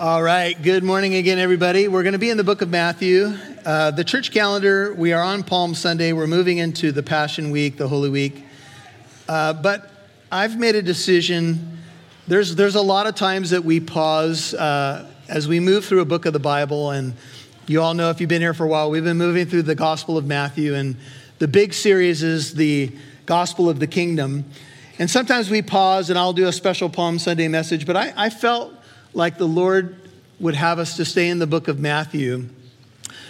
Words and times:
All 0.00 0.22
right. 0.22 0.54
Good 0.62 0.84
morning 0.84 1.14
again, 1.14 1.40
everybody. 1.40 1.88
We're 1.88 2.04
going 2.04 2.12
to 2.12 2.20
be 2.20 2.30
in 2.30 2.36
the 2.36 2.44
book 2.44 2.62
of 2.62 2.68
Matthew. 2.68 3.34
Uh, 3.66 3.90
the 3.90 4.04
church 4.04 4.30
calendar, 4.30 4.94
we 4.94 5.12
are 5.12 5.20
on 5.20 5.42
Palm 5.42 5.74
Sunday. 5.74 6.12
We're 6.12 6.28
moving 6.28 6.58
into 6.58 6.92
the 6.92 7.02
Passion 7.02 7.50
Week, 7.50 7.78
the 7.78 7.88
Holy 7.88 8.08
Week. 8.08 8.44
Uh, 9.28 9.54
but 9.54 9.90
I've 10.30 10.56
made 10.56 10.76
a 10.76 10.82
decision. 10.82 11.78
There's, 12.28 12.54
there's 12.54 12.76
a 12.76 12.80
lot 12.80 13.08
of 13.08 13.16
times 13.16 13.50
that 13.50 13.64
we 13.64 13.80
pause 13.80 14.54
uh, 14.54 15.10
as 15.28 15.48
we 15.48 15.58
move 15.58 15.84
through 15.84 16.02
a 16.02 16.04
book 16.04 16.26
of 16.26 16.32
the 16.32 16.38
Bible. 16.38 16.92
And 16.92 17.14
you 17.66 17.82
all 17.82 17.92
know 17.92 18.10
if 18.10 18.20
you've 18.20 18.30
been 18.30 18.40
here 18.40 18.54
for 18.54 18.66
a 18.66 18.68
while, 18.68 18.92
we've 18.92 19.02
been 19.02 19.18
moving 19.18 19.46
through 19.46 19.62
the 19.62 19.74
Gospel 19.74 20.16
of 20.16 20.24
Matthew. 20.24 20.76
And 20.76 20.94
the 21.40 21.48
big 21.48 21.74
series 21.74 22.22
is 22.22 22.54
the 22.54 22.92
Gospel 23.26 23.68
of 23.68 23.80
the 23.80 23.88
Kingdom. 23.88 24.44
And 25.00 25.10
sometimes 25.10 25.50
we 25.50 25.60
pause, 25.60 26.08
and 26.08 26.16
I'll 26.16 26.32
do 26.32 26.46
a 26.46 26.52
special 26.52 26.88
Palm 26.88 27.18
Sunday 27.18 27.48
message. 27.48 27.84
But 27.84 27.96
I, 27.96 28.12
I 28.16 28.30
felt 28.30 28.77
like 29.12 29.38
the 29.38 29.48
Lord 29.48 29.96
would 30.40 30.54
have 30.54 30.78
us 30.78 30.96
to 30.96 31.04
stay 31.04 31.28
in 31.28 31.38
the 31.38 31.46
book 31.46 31.68
of 31.68 31.78
Matthew. 31.78 32.48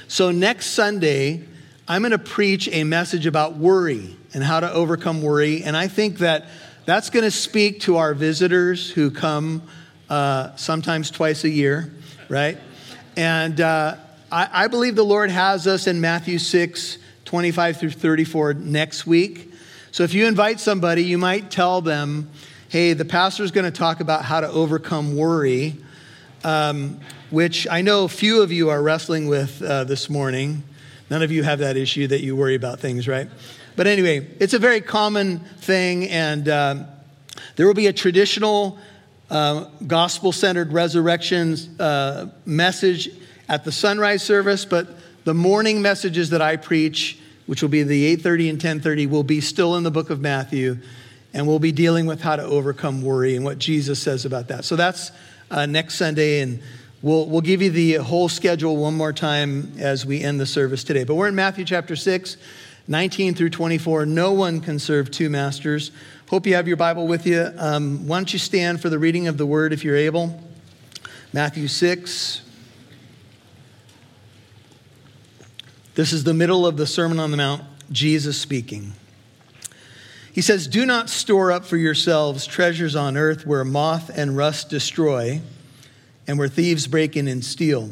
So 0.08 0.30
next 0.30 0.68
Sunday, 0.68 1.44
I'm 1.86 2.02
going 2.02 2.12
to 2.12 2.18
preach 2.18 2.68
a 2.70 2.84
message 2.84 3.26
about 3.26 3.56
worry 3.56 4.16
and 4.34 4.42
how 4.42 4.60
to 4.60 4.70
overcome 4.72 5.22
worry. 5.22 5.62
And 5.62 5.76
I 5.76 5.88
think 5.88 6.18
that 6.18 6.46
that's 6.84 7.10
going 7.10 7.24
to 7.24 7.30
speak 7.30 7.80
to 7.80 7.96
our 7.96 8.14
visitors 8.14 8.90
who 8.90 9.10
come 9.10 9.62
uh, 10.10 10.54
sometimes 10.56 11.10
twice 11.10 11.44
a 11.44 11.48
year, 11.48 11.92
right? 12.28 12.58
And 13.16 13.60
uh, 13.60 13.96
I, 14.30 14.64
I 14.64 14.66
believe 14.68 14.96
the 14.96 15.04
Lord 15.04 15.30
has 15.30 15.66
us 15.66 15.86
in 15.86 16.00
Matthew 16.00 16.38
6, 16.38 16.98
25 17.24 17.76
through 17.76 17.90
34 17.90 18.54
next 18.54 19.06
week. 19.06 19.52
So 19.90 20.02
if 20.02 20.14
you 20.14 20.26
invite 20.26 20.60
somebody, 20.60 21.04
you 21.04 21.18
might 21.18 21.50
tell 21.50 21.80
them, 21.80 22.30
hey, 22.68 22.92
the 22.92 23.04
pastor's 23.04 23.50
going 23.50 23.64
to 23.64 23.70
talk 23.70 24.00
about 24.00 24.26
how 24.26 24.42
to 24.42 24.48
overcome 24.48 25.16
worry, 25.16 25.74
um, 26.44 27.00
which 27.30 27.66
I 27.66 27.80
know 27.80 28.06
few 28.08 28.42
of 28.42 28.52
you 28.52 28.68
are 28.68 28.82
wrestling 28.82 29.26
with 29.26 29.62
uh, 29.62 29.84
this 29.84 30.10
morning. 30.10 30.62
None 31.08 31.22
of 31.22 31.32
you 31.32 31.42
have 31.44 31.60
that 31.60 31.78
issue 31.78 32.06
that 32.08 32.20
you 32.20 32.36
worry 32.36 32.54
about 32.54 32.78
things, 32.78 33.08
right? 33.08 33.28
But 33.74 33.86
anyway, 33.86 34.28
it's 34.38 34.52
a 34.52 34.58
very 34.58 34.82
common 34.82 35.38
thing, 35.38 36.10
and 36.10 36.46
um, 36.50 36.86
there 37.56 37.66
will 37.66 37.72
be 37.72 37.86
a 37.86 37.92
traditional 37.92 38.78
uh, 39.30 39.64
gospel 39.86 40.30
centered 40.30 40.70
resurrection 40.70 41.56
uh, 41.80 42.26
message 42.44 43.08
at 43.48 43.64
the 43.64 43.72
sunrise 43.72 44.22
service, 44.22 44.66
but 44.66 44.88
the 45.24 45.32
morning 45.32 45.80
messages 45.80 46.28
that 46.30 46.42
I 46.42 46.56
preach, 46.56 47.18
which 47.46 47.62
will 47.62 47.70
be 47.70 47.82
the 47.82 48.14
8:30 48.16 48.50
and 48.50 48.60
10:30, 48.60 49.08
will 49.08 49.22
be 49.22 49.40
still 49.40 49.74
in 49.76 49.84
the 49.84 49.90
book 49.90 50.10
of 50.10 50.20
Matthew 50.20 50.76
and 51.32 51.46
we'll 51.46 51.58
be 51.58 51.72
dealing 51.72 52.06
with 52.06 52.20
how 52.20 52.36
to 52.36 52.42
overcome 52.42 53.02
worry 53.02 53.36
and 53.36 53.44
what 53.44 53.58
Jesus 53.58 54.00
says 54.00 54.24
about 54.24 54.48
that. 54.48 54.64
So 54.64 54.76
that's 54.76 55.12
uh, 55.50 55.66
next 55.66 55.96
Sunday, 55.96 56.40
and 56.40 56.60
we'll, 57.02 57.26
we'll 57.26 57.40
give 57.40 57.62
you 57.62 57.70
the 57.70 57.94
whole 57.94 58.28
schedule 58.28 58.76
one 58.76 58.94
more 58.94 59.12
time 59.12 59.72
as 59.78 60.06
we 60.06 60.22
end 60.22 60.40
the 60.40 60.46
service 60.46 60.84
today. 60.84 61.04
But 61.04 61.16
we're 61.16 61.28
in 61.28 61.34
Matthew 61.34 61.64
chapter 61.64 61.96
6, 61.96 62.36
19 62.86 63.34
through 63.34 63.50
24. 63.50 64.06
No 64.06 64.32
one 64.32 64.60
can 64.60 64.78
serve 64.78 65.10
two 65.10 65.28
masters. 65.28 65.90
Hope 66.28 66.46
you 66.46 66.54
have 66.54 66.68
your 66.68 66.76
Bible 66.76 67.06
with 67.06 67.26
you. 67.26 67.50
Um, 67.56 68.06
why 68.06 68.18
don't 68.18 68.32
you 68.32 68.38
stand 68.38 68.80
for 68.80 68.88
the 68.88 68.98
reading 68.98 69.28
of 69.28 69.38
the 69.38 69.46
word 69.46 69.72
if 69.72 69.84
you're 69.84 69.96
able? 69.96 70.42
Matthew 71.32 71.68
6. 71.68 72.42
This 75.94 76.12
is 76.12 76.24
the 76.24 76.34
middle 76.34 76.66
of 76.66 76.76
the 76.76 76.86
Sermon 76.86 77.18
on 77.18 77.30
the 77.32 77.36
Mount, 77.36 77.64
Jesus 77.90 78.40
speaking. 78.40 78.92
He 80.38 80.42
says, 80.42 80.68
Do 80.68 80.86
not 80.86 81.10
store 81.10 81.50
up 81.50 81.64
for 81.64 81.76
yourselves 81.76 82.46
treasures 82.46 82.94
on 82.94 83.16
earth 83.16 83.44
where 83.44 83.64
moth 83.64 84.08
and 84.08 84.36
rust 84.36 84.70
destroy 84.70 85.40
and 86.28 86.38
where 86.38 86.46
thieves 86.46 86.86
break 86.86 87.16
in 87.16 87.26
and 87.26 87.44
steal. 87.44 87.90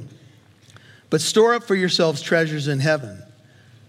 But 1.10 1.20
store 1.20 1.54
up 1.54 1.64
for 1.64 1.74
yourselves 1.74 2.22
treasures 2.22 2.68
in 2.68 2.78
heaven 2.78 3.20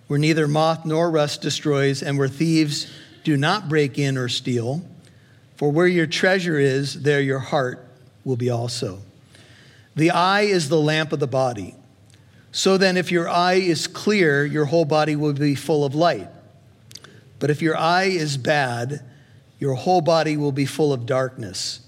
where 0.08 0.18
neither 0.18 0.48
moth 0.48 0.86
nor 0.86 1.12
rust 1.12 1.44
destroys 1.44 2.02
and 2.02 2.18
where 2.18 2.28
thieves 2.28 2.92
do 3.24 3.38
not 3.38 3.70
break 3.70 4.00
in 4.00 4.18
or 4.18 4.28
steal. 4.28 4.82
For 5.58 5.72
where 5.72 5.86
your 5.86 6.08
treasure 6.08 6.58
is, 6.58 7.04
there 7.04 7.22
your 7.22 7.38
heart 7.38 7.88
will 8.26 8.38
be 8.38 8.50
also. 8.50 9.04
The 9.96 10.10
eye 10.10 10.46
is 10.46 10.68
the 10.68 10.82
lamp 10.82 11.14
of 11.14 11.20
the 11.20 11.28
body. 11.28 11.76
So 12.52 12.76
then, 12.76 12.98
if 12.98 13.12
your 13.12 13.30
eye 13.30 13.60
is 13.60 13.86
clear, 13.86 14.44
your 14.44 14.66
whole 14.66 14.86
body 14.86 15.16
will 15.16 15.34
be 15.34 15.54
full 15.54 15.86
of 15.86 15.94
light. 15.94 16.30
But 17.40 17.50
if 17.50 17.62
your 17.62 17.78
eye 17.78 18.06
is 18.06 18.38
bad, 18.38 19.04
your 19.60 19.76
whole 19.76 20.02
body 20.02 20.38
will 20.38 20.52
be 20.52 20.66
full 20.66 20.94
of 20.94 21.06
darkness. 21.06 21.82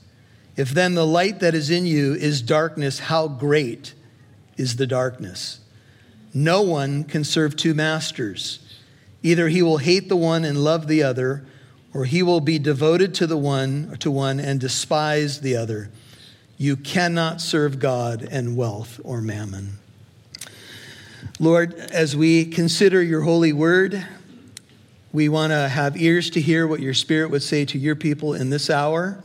If 0.55 0.71
then 0.71 0.95
the 0.95 1.05
light 1.05 1.39
that 1.39 1.55
is 1.55 1.69
in 1.69 1.85
you 1.85 2.13
is 2.13 2.41
darkness, 2.41 2.99
how 2.99 3.27
great 3.27 3.93
is 4.57 4.75
the 4.75 4.87
darkness? 4.87 5.59
No 6.33 6.61
one 6.61 7.03
can 7.03 7.23
serve 7.23 7.55
two 7.55 7.73
masters. 7.73 8.59
Either 9.23 9.47
he 9.47 9.61
will 9.61 9.77
hate 9.77 10.09
the 10.09 10.15
one 10.15 10.43
and 10.43 10.63
love 10.63 10.87
the 10.87 11.03
other, 11.03 11.45
or 11.93 12.05
he 12.05 12.21
will 12.21 12.41
be 12.41 12.59
devoted 12.59 13.13
to 13.15 13.27
the 13.27 13.37
one 13.37 13.97
to 13.99 14.11
one 14.11 14.39
and 14.39 14.59
despise 14.59 15.41
the 15.41 15.55
other. 15.55 15.89
You 16.57 16.75
cannot 16.75 17.41
serve 17.41 17.79
God 17.79 18.21
and 18.21 18.55
wealth 18.55 18.99
or 19.03 19.21
mammon. 19.21 19.79
Lord, 21.39 21.73
as 21.73 22.15
we 22.15 22.45
consider 22.45 23.01
your 23.01 23.21
holy 23.21 23.53
word, 23.53 24.05
we 25.11 25.27
want 25.27 25.51
to 25.51 25.67
have 25.67 25.99
ears 25.99 26.29
to 26.31 26.41
hear 26.41 26.67
what 26.67 26.79
your 26.79 26.93
Spirit 26.93 27.31
would 27.31 27.41
say 27.41 27.65
to 27.65 27.77
your 27.77 27.95
people 27.95 28.33
in 28.33 28.49
this 28.49 28.69
hour. 28.69 29.23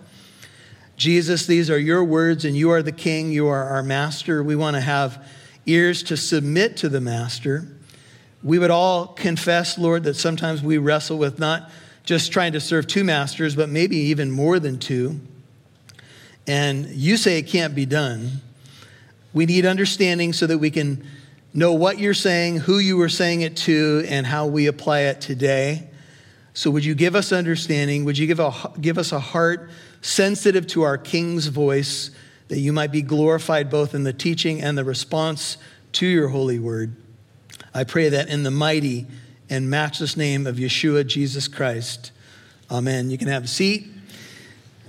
Jesus, 0.96 1.46
these 1.46 1.68
are 1.70 1.78
your 1.78 2.02
words, 2.04 2.44
and 2.44 2.56
you 2.56 2.70
are 2.70 2.82
the 2.82 2.92
King. 2.92 3.30
You 3.30 3.48
are 3.48 3.64
our 3.64 3.82
Master. 3.82 4.42
We 4.42 4.56
want 4.56 4.76
to 4.76 4.80
have 4.80 5.26
ears 5.66 6.02
to 6.04 6.16
submit 6.16 6.76
to 6.78 6.88
the 6.88 7.00
Master. 7.00 7.68
We 8.42 8.58
would 8.58 8.70
all 8.70 9.08
confess, 9.08 9.76
Lord, 9.76 10.04
that 10.04 10.14
sometimes 10.14 10.62
we 10.62 10.78
wrestle 10.78 11.18
with 11.18 11.38
not 11.38 11.70
just 12.04 12.32
trying 12.32 12.52
to 12.52 12.60
serve 12.60 12.86
two 12.86 13.02
masters, 13.02 13.56
but 13.56 13.68
maybe 13.68 13.96
even 13.96 14.30
more 14.30 14.58
than 14.58 14.78
two. 14.78 15.20
And 16.46 16.86
you 16.86 17.16
say 17.16 17.38
it 17.38 17.46
can't 17.46 17.74
be 17.74 17.86
done. 17.86 18.42
We 19.32 19.46
need 19.46 19.66
understanding 19.66 20.32
so 20.32 20.46
that 20.46 20.58
we 20.58 20.70
can 20.70 21.06
know 21.54 21.72
what 21.72 21.98
you're 21.98 22.12
saying, 22.12 22.58
who 22.58 22.78
you 22.78 22.96
were 22.96 23.08
saying 23.08 23.42
it 23.42 23.56
to, 23.58 24.04
and 24.08 24.26
how 24.26 24.46
we 24.46 24.66
apply 24.66 25.00
it 25.02 25.20
today. 25.20 25.88
So, 26.52 26.70
would 26.70 26.84
you 26.84 26.94
give 26.94 27.14
us 27.14 27.32
understanding? 27.32 28.04
Would 28.04 28.18
you 28.18 28.26
give, 28.26 28.40
a, 28.40 28.52
give 28.80 28.98
us 28.98 29.12
a 29.12 29.20
heart 29.20 29.70
sensitive 30.02 30.66
to 30.68 30.82
our 30.82 30.98
King's 30.98 31.46
voice, 31.46 32.10
that 32.48 32.58
you 32.58 32.72
might 32.72 32.92
be 32.92 33.02
glorified 33.02 33.70
both 33.70 33.94
in 33.94 34.02
the 34.04 34.12
teaching 34.12 34.60
and 34.60 34.76
the 34.76 34.84
response 34.84 35.56
to 35.92 36.06
your 36.06 36.28
holy 36.28 36.58
word? 36.58 36.96
I 37.72 37.84
pray 37.84 38.08
that 38.08 38.28
in 38.28 38.42
the 38.42 38.50
mighty 38.50 39.06
and 39.48 39.70
matchless 39.70 40.16
name 40.16 40.46
of 40.46 40.56
Yeshua 40.56 41.06
Jesus 41.06 41.48
Christ. 41.48 42.12
Amen. 42.70 43.10
You 43.10 43.18
can 43.18 43.28
have 43.28 43.44
a 43.44 43.48
seat. 43.48 43.86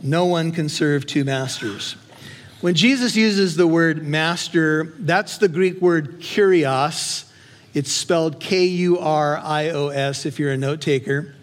No 0.01 0.25
one 0.25 0.51
can 0.51 0.69
serve 0.69 1.05
two 1.05 1.23
masters. 1.23 1.95
When 2.65 2.73
Jesus 2.73 3.15
uses 3.15 3.55
the 3.55 3.67
word 3.67 4.07
master, 4.07 4.95
that's 4.97 5.37
the 5.37 5.47
Greek 5.47 5.79
word 5.81 6.19
kurios. 6.19 7.29
It's 7.75 7.91
spelled 7.91 8.39
K 8.39 8.65
U 8.65 8.97
R 8.97 9.37
I 9.37 9.69
O 9.69 9.89
S 9.89 10.25
if 10.25 10.39
you're 10.39 10.51
a 10.51 10.57
note 10.57 10.81
taker. 10.81 11.35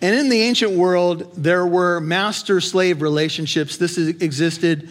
And 0.00 0.14
in 0.14 0.28
the 0.28 0.42
ancient 0.42 0.74
world, 0.74 1.34
there 1.34 1.66
were 1.66 1.98
master 1.98 2.60
slave 2.60 3.02
relationships. 3.02 3.78
This 3.78 3.98
existed 3.98 4.88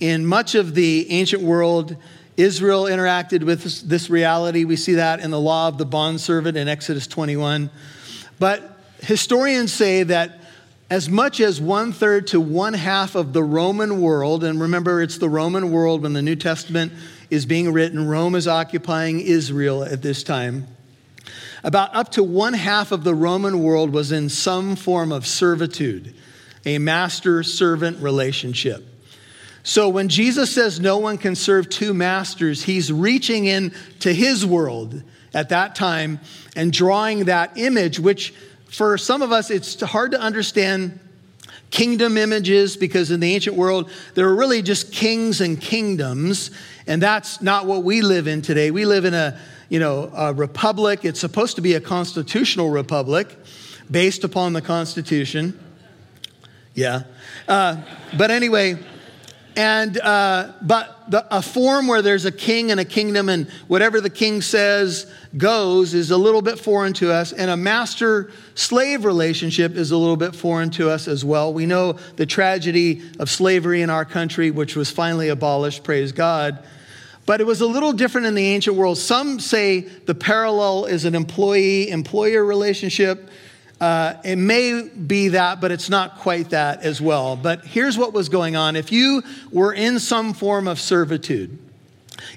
in 0.00 0.26
much 0.26 0.54
of 0.54 0.74
the 0.74 1.10
ancient 1.10 1.42
world. 1.42 1.96
Israel 2.36 2.82
interacted 2.82 3.42
with 3.42 3.88
this 3.88 4.10
reality. 4.10 4.66
We 4.66 4.76
see 4.76 4.96
that 4.96 5.20
in 5.20 5.30
the 5.30 5.40
law 5.40 5.68
of 5.68 5.78
the 5.78 5.86
bondservant 5.86 6.58
in 6.58 6.68
Exodus 6.68 7.06
21. 7.06 7.70
But 8.38 8.78
historians 9.00 9.72
say 9.72 10.02
that 10.02 10.43
as 10.90 11.08
much 11.08 11.40
as 11.40 11.60
one 11.60 11.92
third 11.92 12.26
to 12.28 12.40
one 12.40 12.74
half 12.74 13.14
of 13.14 13.32
the 13.32 13.42
Roman 13.42 14.00
world, 14.00 14.44
and 14.44 14.60
remember, 14.60 15.00
it's 15.00 15.18
the 15.18 15.28
Roman 15.28 15.70
world 15.70 16.02
when 16.02 16.12
the 16.12 16.22
New 16.22 16.36
Testament 16.36 16.92
is 17.30 17.46
being 17.46 17.72
written, 17.72 18.06
Rome 18.06 18.34
is 18.34 18.46
occupying 18.46 19.20
Israel 19.20 19.82
at 19.82 20.02
this 20.02 20.22
time. 20.22 20.66
About 21.62 21.94
up 21.94 22.10
to 22.12 22.22
one 22.22 22.52
half 22.52 22.92
of 22.92 23.04
the 23.04 23.14
Roman 23.14 23.62
world 23.62 23.90
was 23.90 24.12
in 24.12 24.28
some 24.28 24.76
form 24.76 25.10
of 25.10 25.26
servitude, 25.26 26.14
a 26.66 26.78
master 26.78 27.42
servant 27.42 28.02
relationship. 28.02 28.86
So 29.62 29.88
when 29.88 30.10
Jesus 30.10 30.52
says 30.52 30.78
no 30.78 30.98
one 30.98 31.16
can 31.16 31.34
serve 31.34 31.70
two 31.70 31.94
masters, 31.94 32.62
he's 32.62 32.92
reaching 32.92 33.46
in 33.46 33.72
to 34.00 34.12
his 34.12 34.44
world 34.44 35.02
at 35.32 35.48
that 35.48 35.74
time 35.74 36.20
and 36.54 36.70
drawing 36.70 37.24
that 37.24 37.56
image, 37.56 37.98
which 37.98 38.34
for 38.74 38.98
some 38.98 39.22
of 39.22 39.30
us, 39.30 39.50
it's 39.50 39.80
hard 39.80 40.10
to 40.12 40.20
understand 40.20 40.98
kingdom 41.70 42.16
images 42.16 42.76
because 42.76 43.10
in 43.10 43.20
the 43.20 43.34
ancient 43.34 43.56
world, 43.56 43.90
there 44.14 44.26
were 44.26 44.34
really 44.34 44.62
just 44.62 44.92
kings 44.92 45.40
and 45.40 45.60
kingdoms. 45.60 46.50
And 46.86 47.00
that's 47.00 47.40
not 47.40 47.66
what 47.66 47.84
we 47.84 48.00
live 48.00 48.26
in 48.26 48.42
today. 48.42 48.70
We 48.70 48.84
live 48.84 49.04
in 49.04 49.14
a, 49.14 49.38
you 49.68 49.78
know, 49.78 50.10
a 50.14 50.32
republic. 50.32 51.04
It's 51.04 51.20
supposed 51.20 51.56
to 51.56 51.62
be 51.62 51.74
a 51.74 51.80
constitutional 51.80 52.70
republic 52.70 53.36
based 53.90 54.24
upon 54.24 54.52
the 54.52 54.62
Constitution. 54.62 55.58
Yeah. 56.74 57.02
Uh, 57.46 57.82
but 58.16 58.30
anyway, 58.30 58.78
And, 59.56 60.00
uh, 60.00 60.52
but 60.62 61.10
the, 61.10 61.26
a 61.36 61.40
form 61.40 61.86
where 61.86 62.02
there's 62.02 62.24
a 62.24 62.32
king 62.32 62.72
and 62.72 62.80
a 62.80 62.84
kingdom, 62.84 63.28
and 63.28 63.48
whatever 63.68 64.00
the 64.00 64.10
king 64.10 64.42
says 64.42 65.10
goes 65.36 65.94
is 65.94 66.10
a 66.10 66.16
little 66.16 66.42
bit 66.42 66.58
foreign 66.58 66.92
to 66.94 67.12
us. 67.12 67.32
And 67.32 67.50
a 67.50 67.56
master 67.56 68.32
slave 68.56 69.04
relationship 69.04 69.76
is 69.76 69.92
a 69.92 69.96
little 69.96 70.16
bit 70.16 70.34
foreign 70.34 70.70
to 70.70 70.90
us 70.90 71.06
as 71.06 71.24
well. 71.24 71.52
We 71.52 71.66
know 71.66 71.92
the 72.16 72.26
tragedy 72.26 73.02
of 73.20 73.30
slavery 73.30 73.82
in 73.82 73.90
our 73.90 74.04
country, 74.04 74.50
which 74.50 74.74
was 74.74 74.90
finally 74.90 75.28
abolished, 75.28 75.84
praise 75.84 76.10
God. 76.10 76.58
But 77.26 77.40
it 77.40 77.46
was 77.46 77.60
a 77.60 77.66
little 77.66 77.92
different 77.92 78.26
in 78.26 78.34
the 78.34 78.46
ancient 78.46 78.76
world. 78.76 78.98
Some 78.98 79.40
say 79.40 79.80
the 79.80 80.14
parallel 80.14 80.86
is 80.86 81.04
an 81.04 81.14
employee 81.14 81.90
employer 81.90 82.44
relationship. 82.44 83.30
Uh, 83.80 84.14
it 84.24 84.36
may 84.36 84.88
be 84.88 85.28
that, 85.28 85.60
but 85.60 85.72
it's 85.72 85.90
not 85.90 86.18
quite 86.18 86.50
that 86.50 86.82
as 86.82 87.00
well. 87.00 87.36
But 87.36 87.64
here's 87.64 87.98
what 87.98 88.12
was 88.12 88.28
going 88.28 88.56
on. 88.56 88.76
If 88.76 88.92
you 88.92 89.22
were 89.50 89.72
in 89.72 89.98
some 89.98 90.32
form 90.32 90.68
of 90.68 90.80
servitude, 90.80 91.58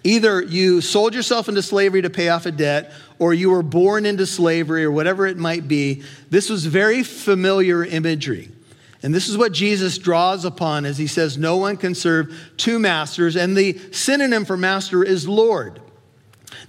either 0.03 0.41
you 0.41 0.81
sold 0.81 1.13
yourself 1.13 1.47
into 1.47 1.61
slavery 1.61 2.01
to 2.01 2.09
pay 2.09 2.29
off 2.29 2.45
a 2.45 2.51
debt, 2.51 2.91
or 3.19 3.33
you 3.33 3.49
were 3.49 3.63
born 3.63 4.05
into 4.05 4.25
slavery, 4.25 4.83
or 4.83 4.91
whatever 4.91 5.27
it 5.27 5.37
might 5.37 5.67
be, 5.67 6.03
this 6.29 6.49
was 6.49 6.65
very 6.65 7.03
familiar 7.03 7.85
imagery. 7.85 8.49
And 9.03 9.13
this 9.13 9.29
is 9.29 9.37
what 9.37 9.51
Jesus 9.51 9.97
draws 9.97 10.43
upon 10.43 10.85
as 10.85 10.97
he 10.97 11.07
says, 11.07 11.37
No 11.37 11.57
one 11.57 11.77
can 11.77 11.93
serve 11.93 12.51
two 12.57 12.79
masters. 12.79 13.35
And 13.35 13.55
the 13.55 13.77
synonym 13.91 14.43
for 14.43 14.57
master 14.57 15.03
is 15.03 15.27
Lord. 15.27 15.79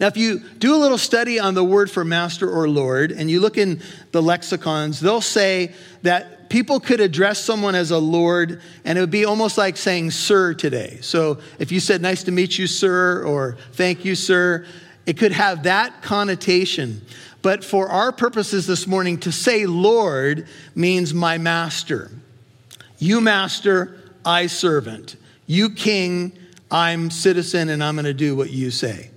Now, 0.00 0.06
if 0.06 0.17
you 0.17 0.40
do 0.58 0.75
a 0.75 0.79
little 0.79 0.99
study 0.99 1.38
on 1.38 1.55
the 1.55 1.64
word 1.64 1.90
for 1.90 2.05
master 2.05 2.50
or 2.50 2.69
Lord, 2.69 3.12
and 3.12 3.31
you 3.31 3.40
look 3.40 3.58
in 3.58 3.82
the 4.12 4.23
lexicons, 4.23 5.00
they'll 5.00 5.20
say 5.20 5.73
that 6.02 6.49
people 6.49 6.81
could 6.81 7.00
address 7.00 7.38
someone 7.44 7.75
as 7.75 7.90
a 7.90 7.99
Lord, 7.99 8.61
and 8.85 8.96
it 8.96 9.00
would 9.00 9.11
be 9.11 9.25
almost 9.25 9.58
like 9.58 9.76
saying 9.76 10.11
sir 10.11 10.55
today. 10.55 10.99
So 11.00 11.38
if 11.58 11.73
you 11.73 11.81
said, 11.81 12.00
Nice 12.00 12.25
to 12.25 12.32
meet 12.32 12.58
you, 12.58 12.67
sir, 12.67 13.25
or 13.25 13.56
thank 13.73 14.05
you, 14.05 14.14
sir, 14.14 14.67
it 15.06 15.19
could 15.19 15.32
have 15.32 15.64
that 15.64 16.02
connotation. 16.02 17.02
But 17.43 17.64
for 17.64 17.88
our 17.88 18.12
purposes 18.12 18.67
this 18.67 18.87
morning, 18.87 19.19
to 19.20 19.32
say 19.32 19.67
Lord 19.67 20.46
means 20.75 21.14
my 21.14 21.38
master. 21.38 22.11
You 22.99 23.20
master, 23.20 23.96
I 24.25 24.49
servant. 24.49 25.17
You 25.46 25.70
king, 25.70 26.37
I'm 26.70 27.11
citizen, 27.11 27.69
and 27.69 27.82
I'm 27.82 27.94
going 27.94 28.05
to 28.05 28.14
do 28.14 28.37
what 28.37 28.50
you 28.50 28.70
say. 28.70 29.11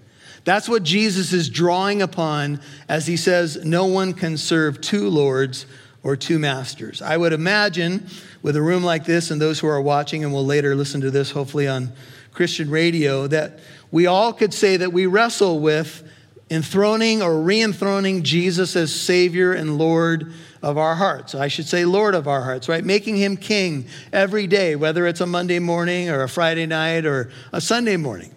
That's 0.43 0.67
what 0.67 0.83
Jesus 0.83 1.33
is 1.33 1.49
drawing 1.49 2.01
upon 2.01 2.61
as 2.89 3.07
he 3.07 3.17
says, 3.17 3.63
No 3.63 3.85
one 3.85 4.13
can 4.13 4.37
serve 4.37 4.81
two 4.81 5.09
lords 5.09 5.65
or 6.03 6.15
two 6.15 6.39
masters. 6.39 7.01
I 7.01 7.15
would 7.17 7.33
imagine 7.33 8.07
with 8.41 8.55
a 8.55 8.61
room 8.61 8.83
like 8.83 9.05
this 9.05 9.29
and 9.29 9.39
those 9.39 9.59
who 9.59 9.67
are 9.67 9.81
watching 9.81 10.23
and 10.23 10.33
will 10.33 10.45
later 10.45 10.75
listen 10.75 11.01
to 11.01 11.11
this, 11.11 11.31
hopefully 11.31 11.67
on 11.67 11.91
Christian 12.33 12.69
radio, 12.69 13.27
that 13.27 13.59
we 13.91 14.07
all 14.07 14.33
could 14.33 14.53
say 14.53 14.77
that 14.77 14.91
we 14.91 15.05
wrestle 15.05 15.59
with 15.59 16.03
enthroning 16.49 17.21
or 17.21 17.41
re 17.41 17.61
enthroning 17.61 18.23
Jesus 18.23 18.75
as 18.75 18.93
Savior 18.93 19.53
and 19.53 19.77
Lord 19.77 20.33
of 20.63 20.77
our 20.77 20.95
hearts. 20.95 21.35
I 21.35 21.47
should 21.47 21.67
say, 21.67 21.85
Lord 21.85 22.15
of 22.15 22.27
our 22.27 22.41
hearts, 22.41 22.67
right? 22.67 22.83
Making 22.83 23.17
him 23.17 23.37
king 23.37 23.85
every 24.11 24.47
day, 24.47 24.75
whether 24.75 25.05
it's 25.07 25.21
a 25.21 25.25
Monday 25.25 25.59
morning 25.59 26.09
or 26.09 26.23
a 26.23 26.29
Friday 26.29 26.65
night 26.65 27.05
or 27.05 27.31
a 27.53 27.61
Sunday 27.61 27.97
morning. 27.97 28.31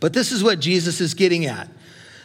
But 0.00 0.12
this 0.12 0.32
is 0.32 0.44
what 0.44 0.60
Jesus 0.60 1.00
is 1.00 1.14
getting 1.14 1.46
at. 1.46 1.68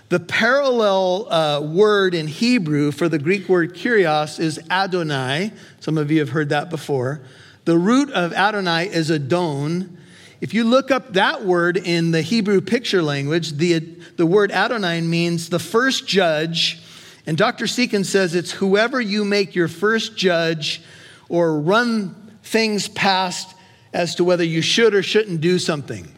The 0.09 0.19
parallel 0.19 1.31
uh, 1.31 1.61
word 1.61 2.13
in 2.13 2.27
Hebrew 2.27 2.91
for 2.91 3.09
the 3.09 3.17
Greek 3.17 3.49
word 3.49 3.73
kurios 3.73 4.39
is 4.39 4.59
Adonai. 4.69 5.51
Some 5.79 5.97
of 5.97 6.11
you 6.11 6.19
have 6.19 6.29
heard 6.29 6.49
that 6.49 6.69
before. 6.69 7.21
The 7.65 7.77
root 7.77 8.11
of 8.11 8.33
Adonai 8.33 8.89
is 8.89 9.09
Adon. 9.09 9.97
If 10.39 10.53
you 10.53 10.65
look 10.65 10.91
up 10.91 11.13
that 11.13 11.45
word 11.45 11.77
in 11.77 12.11
the 12.11 12.21
Hebrew 12.21 12.61
picture 12.61 13.01
language, 13.01 13.53
the, 13.53 13.79
the 14.17 14.25
word 14.25 14.51
Adonai 14.51 15.01
means 15.01 15.49
the 15.49 15.57
first 15.57 16.05
judge. 16.05 16.83
And 17.25 17.37
Dr. 17.37 17.65
Seekins 17.65 18.05
says 18.05 18.35
it's 18.35 18.51
whoever 18.51 18.99
you 18.99 19.23
make 19.23 19.55
your 19.55 19.69
first 19.69 20.17
judge 20.17 20.83
or 21.29 21.59
run 21.59 22.37
things 22.43 22.89
past 22.89 23.55
as 23.93 24.15
to 24.15 24.23
whether 24.23 24.43
you 24.43 24.61
should 24.61 24.93
or 24.93 25.01
shouldn't 25.01 25.39
do 25.39 25.57
something. 25.57 26.12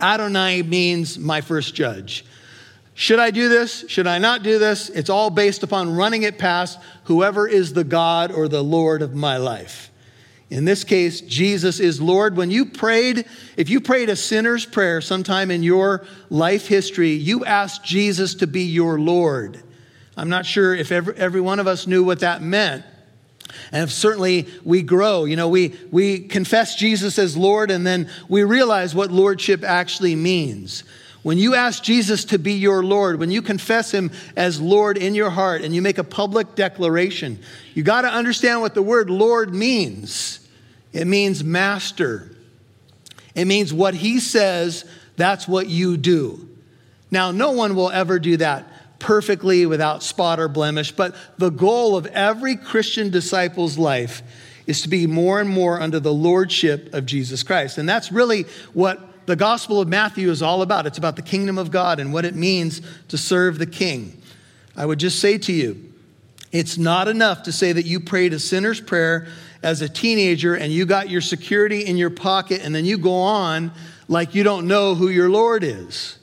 Adonai 0.00 0.62
means 0.62 1.18
my 1.18 1.40
first 1.40 1.74
judge. 1.74 2.24
Should 2.94 3.18
I 3.18 3.30
do 3.30 3.48
this? 3.48 3.84
Should 3.88 4.06
I 4.06 4.18
not 4.18 4.42
do 4.42 4.58
this? 4.58 4.90
It's 4.90 5.08
all 5.08 5.30
based 5.30 5.62
upon 5.62 5.94
running 5.96 6.22
it 6.22 6.38
past 6.38 6.78
whoever 7.04 7.48
is 7.48 7.72
the 7.72 7.84
God 7.84 8.30
or 8.30 8.48
the 8.48 8.62
Lord 8.62 9.00
of 9.02 9.14
my 9.14 9.38
life. 9.38 9.90
In 10.50 10.64
this 10.64 10.82
case, 10.82 11.20
Jesus 11.20 11.78
is 11.78 12.00
Lord. 12.00 12.36
When 12.36 12.50
you 12.50 12.66
prayed, 12.66 13.24
if 13.56 13.70
you 13.70 13.80
prayed 13.80 14.08
a 14.08 14.16
sinner's 14.16 14.66
prayer 14.66 15.00
sometime 15.00 15.50
in 15.50 15.62
your 15.62 16.04
life 16.28 16.66
history, 16.66 17.12
you 17.12 17.44
asked 17.44 17.84
Jesus 17.84 18.34
to 18.36 18.48
be 18.48 18.64
your 18.64 18.98
Lord. 18.98 19.62
I'm 20.16 20.28
not 20.28 20.44
sure 20.44 20.74
if 20.74 20.90
every, 20.90 21.16
every 21.16 21.40
one 21.40 21.60
of 21.60 21.68
us 21.68 21.86
knew 21.86 22.02
what 22.02 22.20
that 22.20 22.42
meant. 22.42 22.84
And 23.72 23.90
certainly 23.90 24.48
we 24.64 24.82
grow. 24.82 25.24
You 25.24 25.36
know, 25.36 25.48
we, 25.48 25.74
we 25.90 26.20
confess 26.20 26.74
Jesus 26.76 27.18
as 27.18 27.36
Lord 27.36 27.70
and 27.70 27.86
then 27.86 28.08
we 28.28 28.44
realize 28.44 28.94
what 28.94 29.10
lordship 29.10 29.64
actually 29.64 30.14
means. 30.14 30.84
When 31.22 31.36
you 31.36 31.54
ask 31.54 31.82
Jesus 31.82 32.24
to 32.26 32.38
be 32.38 32.54
your 32.54 32.82
Lord, 32.82 33.18
when 33.18 33.30
you 33.30 33.42
confess 33.42 33.92
him 33.92 34.10
as 34.36 34.60
Lord 34.60 34.96
in 34.96 35.14
your 35.14 35.28
heart 35.28 35.62
and 35.62 35.74
you 35.74 35.82
make 35.82 35.98
a 35.98 36.04
public 36.04 36.54
declaration, 36.54 37.38
you 37.74 37.82
got 37.82 38.02
to 38.02 38.08
understand 38.08 38.62
what 38.62 38.74
the 38.74 38.82
word 38.82 39.10
Lord 39.10 39.54
means. 39.54 40.48
It 40.92 41.06
means 41.06 41.44
master. 41.44 42.34
It 43.34 43.44
means 43.44 43.72
what 43.72 43.94
he 43.94 44.18
says, 44.18 44.84
that's 45.16 45.46
what 45.46 45.68
you 45.68 45.96
do. 45.96 46.48
Now, 47.10 47.32
no 47.32 47.52
one 47.52 47.74
will 47.74 47.90
ever 47.90 48.18
do 48.18 48.38
that 48.38 48.69
perfectly 49.00 49.66
without 49.66 50.02
spot 50.02 50.38
or 50.38 50.46
blemish, 50.46 50.92
but 50.92 51.16
the 51.38 51.50
goal 51.50 51.96
of 51.96 52.06
every 52.06 52.54
Christian 52.54 53.10
disciple's 53.10 53.76
life 53.76 54.22
is 54.66 54.82
to 54.82 54.88
be 54.88 55.06
more 55.08 55.40
and 55.40 55.48
more 55.48 55.80
under 55.80 55.98
the 55.98 56.12
lordship 56.12 56.94
of 56.94 57.06
Jesus 57.06 57.42
Christ. 57.42 57.78
And 57.78 57.88
that's 57.88 58.12
really 58.12 58.44
what 58.72 59.26
the 59.26 59.34
Gospel 59.34 59.80
of 59.80 59.88
Matthew 59.88 60.30
is 60.30 60.42
all 60.42 60.62
about. 60.62 60.86
It's 60.86 60.98
about 60.98 61.16
the 61.16 61.22
kingdom 61.22 61.58
of 61.58 61.70
God 61.70 61.98
and 61.98 62.12
what 62.12 62.24
it 62.24 62.36
means 62.36 62.80
to 63.08 63.18
serve 63.18 63.58
the 63.58 63.66
king. 63.66 64.20
I 64.76 64.86
would 64.86 65.00
just 65.00 65.18
say 65.18 65.38
to 65.38 65.52
you, 65.52 65.92
it's 66.52 66.78
not 66.78 67.08
enough 67.08 67.44
to 67.44 67.52
say 67.52 67.72
that 67.72 67.86
you 67.86 68.00
prayed 68.00 68.32
a 68.32 68.38
sinner's 68.38 68.80
prayer 68.80 69.28
as 69.62 69.82
a 69.82 69.88
teenager 69.88 70.54
and 70.54 70.72
you 70.72 70.86
got 70.86 71.10
your 71.10 71.20
security 71.20 71.84
in 71.84 71.96
your 71.96 72.10
pocket 72.10 72.60
and 72.64 72.74
then 72.74 72.84
you 72.84 72.98
go 72.98 73.14
on 73.14 73.72
like 74.08 74.34
you 74.34 74.42
don't 74.42 74.66
know 74.66 74.94
who 74.94 75.08
your 75.08 75.28
Lord 75.28 75.62
is. 75.62 76.18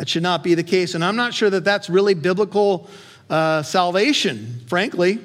That 0.00 0.08
should 0.08 0.22
not 0.22 0.42
be 0.42 0.54
the 0.54 0.62
case. 0.62 0.94
And 0.94 1.04
I'm 1.04 1.16
not 1.16 1.34
sure 1.34 1.50
that 1.50 1.62
that's 1.62 1.90
really 1.90 2.14
biblical 2.14 2.88
uh, 3.28 3.62
salvation, 3.62 4.62
frankly. 4.66 5.18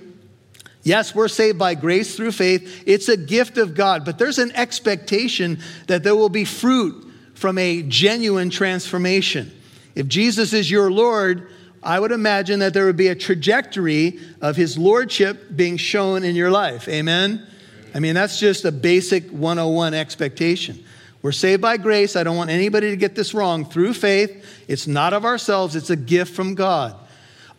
Yes, 0.84 1.15
we're 1.15 1.29
saved 1.29 1.58
by 1.58 1.75
grace 1.75 2.17
through 2.17 2.34
faith. 2.34 2.84
It's 2.86 3.08
a 3.08 3.15
gift 3.15 3.58
of 3.58 3.74
God, 3.74 4.03
but 4.03 4.20
there's 4.20 4.38
an 4.38 4.51
expectation 4.51 5.60
that 5.88 6.03
there 6.03 6.13
will 6.13 6.27
be 6.27 6.44
fruit 6.44 7.08
from 7.36 7.58
a 7.58 7.84
genuine 7.84 8.50
transformation. 8.50 9.50
If 9.96 10.10
Jesus 10.10 10.51
is 10.51 10.70
your 10.70 10.91
Lord, 10.91 11.48
I 11.82 11.98
would 11.98 12.12
imagine 12.12 12.60
that 12.60 12.74
there 12.74 12.86
would 12.86 12.98
be 12.98 13.08
a 13.08 13.15
trajectory 13.15 14.20
of 14.41 14.58
his 14.58 14.77
lordship 14.77 15.55
being 15.55 15.77
shown 15.77 16.25
in 16.25 16.36
your 16.36 16.51
life. 16.51 16.89
Amen? 16.89 17.48
I 17.94 18.01
mean, 18.01 18.13
that's 18.13 18.41
just 18.41 18.65
a 18.65 18.74
basic 18.74 19.29
101 19.29 19.94
expectation. 19.94 20.84
We're 21.25 21.32
saved 21.32 21.63
by 21.63 21.77
grace. 21.77 22.15
I 22.15 22.22
don't 22.22 22.38
want 22.38 22.51
anybody 22.51 22.91
to 22.91 22.96
get 22.96 23.15
this 23.15 23.34
wrong. 23.34 23.65
Through 23.65 23.96
faith, 23.96 24.46
it's 24.67 24.86
not 24.86 25.12
of 25.12 25.25
ourselves, 25.25 25.75
it's 25.75 25.89
a 25.89 25.96
gift 25.96 26.36
from 26.36 26.53
God. 26.53 26.96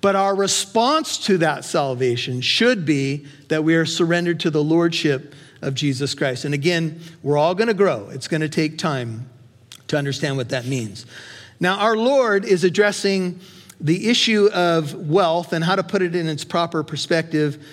But 0.01 0.15
our 0.15 0.37
response 0.37 1.19
to 1.27 1.39
that 1.39 1.65
salvation 1.65 2.43
should 2.43 2.87
be 2.87 3.27
that 3.49 3.65
we 3.65 3.75
are 3.75 3.85
surrendered 3.85 4.39
to 4.39 4.51
the 4.51 4.63
lordship 4.63 5.35
of 5.63 5.75
Jesus 5.75 6.15
Christ. 6.15 6.45
And 6.45 6.55
again, 6.55 7.01
we're 7.25 7.37
all 7.37 7.57
going 7.57 7.67
to 7.67 7.75
grow. 7.75 8.09
It's 8.11 8.29
going 8.29 8.43
to 8.43 8.49
take 8.49 8.79
time 8.79 9.29
to 9.89 9.99
understand 9.99 10.37
what 10.37 10.51
that 10.51 10.67
means. 10.67 11.05
Now, 11.59 11.77
our 11.81 11.97
Lord 11.97 12.45
is 12.45 12.63
addressing 12.63 13.41
the 13.81 14.09
issue 14.09 14.49
of 14.55 14.95
wealth 14.95 15.53
and 15.53 15.65
how 15.65 15.75
to 15.75 15.83
put 15.83 16.03
it 16.03 16.15
in 16.15 16.29
its 16.29 16.45
proper 16.45 16.85
perspective 16.85 17.67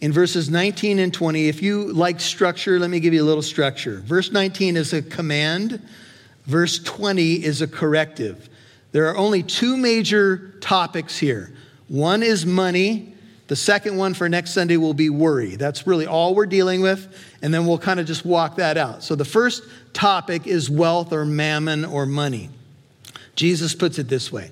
in 0.00 0.12
verses 0.12 0.48
19 0.50 0.98
and 0.98 1.12
20. 1.12 1.48
If 1.48 1.62
you 1.62 1.92
like 1.92 2.20
structure, 2.20 2.78
let 2.78 2.90
me 2.90 3.00
give 3.00 3.14
you 3.14 3.22
a 3.22 3.26
little 3.26 3.42
structure. 3.42 4.00
Verse 4.00 4.30
19 4.30 4.76
is 4.76 4.92
a 4.92 5.02
command, 5.02 5.82
verse 6.46 6.78
20 6.78 7.44
is 7.44 7.62
a 7.62 7.66
corrective. 7.66 8.48
There 8.92 9.08
are 9.08 9.16
only 9.16 9.42
two 9.42 9.76
major 9.76 10.54
topics 10.60 11.18
here 11.18 11.52
one 11.88 12.22
is 12.22 12.44
money. 12.44 13.14
The 13.46 13.56
second 13.56 13.96
one 13.96 14.12
for 14.12 14.28
next 14.28 14.50
Sunday 14.50 14.76
will 14.76 14.92
be 14.92 15.08
worry. 15.08 15.56
That's 15.56 15.86
really 15.86 16.06
all 16.06 16.34
we're 16.34 16.44
dealing 16.44 16.82
with, 16.82 17.08
and 17.40 17.52
then 17.52 17.66
we'll 17.66 17.78
kind 17.78 17.98
of 17.98 18.06
just 18.06 18.26
walk 18.26 18.56
that 18.56 18.76
out. 18.76 19.02
So 19.02 19.14
the 19.14 19.24
first 19.24 19.62
topic 19.94 20.46
is 20.46 20.68
wealth 20.68 21.14
or 21.14 21.24
mammon 21.24 21.86
or 21.86 22.04
money. 22.04 22.50
Jesus 23.36 23.74
puts 23.74 23.98
it 23.98 24.08
this 24.08 24.30
way 24.30 24.50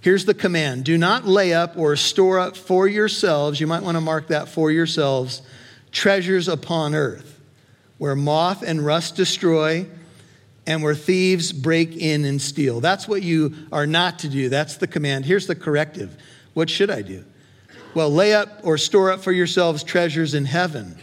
Here's 0.00 0.24
the 0.24 0.34
command 0.34 0.84
do 0.84 0.96
not 0.96 1.26
lay 1.26 1.52
up 1.52 1.76
or 1.76 1.94
store 1.96 2.38
up 2.38 2.56
for 2.56 2.88
yourselves, 2.88 3.60
you 3.60 3.66
might 3.66 3.82
want 3.82 3.96
to 3.96 4.00
mark 4.00 4.28
that 4.28 4.48
for 4.48 4.70
yourselves, 4.70 5.42
treasures 5.92 6.48
upon 6.48 6.94
earth, 6.94 7.38
where 7.98 8.16
moth 8.16 8.62
and 8.62 8.84
rust 8.84 9.16
destroy, 9.16 9.86
and 10.66 10.82
where 10.82 10.94
thieves 10.94 11.52
break 11.52 11.96
in 11.96 12.24
and 12.24 12.40
steal. 12.40 12.80
That's 12.80 13.06
what 13.06 13.22
you 13.22 13.54
are 13.72 13.86
not 13.86 14.20
to 14.20 14.28
do. 14.28 14.48
That's 14.48 14.76
the 14.76 14.86
command. 14.86 15.24
Here's 15.24 15.46
the 15.46 15.54
corrective. 15.54 16.16
What 16.54 16.70
should 16.70 16.90
I 16.90 17.02
do? 17.02 17.24
Well, 17.94 18.10
lay 18.10 18.34
up 18.34 18.60
or 18.62 18.78
store 18.78 19.10
up 19.10 19.20
for 19.20 19.32
yourselves 19.32 19.82
treasures 19.82 20.32
in 20.34 20.44
heaven, 20.44 20.96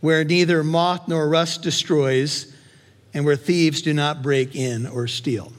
where 0.00 0.24
neither 0.24 0.64
moth 0.64 1.08
nor 1.08 1.28
rust 1.28 1.62
destroys, 1.62 2.52
and 3.14 3.24
where 3.24 3.36
thieves 3.36 3.82
do 3.82 3.94
not 3.94 4.22
break 4.22 4.54
in 4.54 4.86
or 4.86 5.06
steal. 5.06 5.52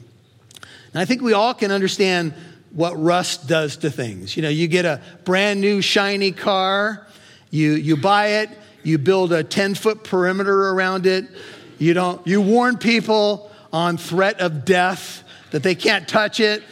And 0.92 1.00
I 1.00 1.04
think 1.04 1.22
we 1.22 1.32
all 1.32 1.54
can 1.54 1.70
understand 1.70 2.34
what 2.72 3.00
rust 3.00 3.48
does 3.48 3.76
to 3.78 3.90
things. 3.90 4.36
You 4.36 4.42
know, 4.42 4.48
you 4.48 4.68
get 4.68 4.84
a 4.84 5.00
brand 5.24 5.60
new 5.60 5.80
shiny 5.80 6.32
car, 6.32 7.06
you, 7.50 7.72
you 7.72 7.96
buy 7.96 8.26
it, 8.42 8.50
you 8.82 8.98
build 8.98 9.32
a 9.32 9.42
10 9.42 9.74
foot 9.74 10.04
perimeter 10.04 10.70
around 10.70 11.06
it, 11.06 11.26
you 11.78 11.94
don't, 11.94 12.24
you 12.26 12.40
warn 12.40 12.76
people 12.78 13.50
on 13.72 13.96
threat 13.96 14.40
of 14.40 14.64
death 14.64 15.24
that 15.50 15.62
they 15.62 15.74
can't 15.74 16.06
touch 16.08 16.40
it. 16.40 16.62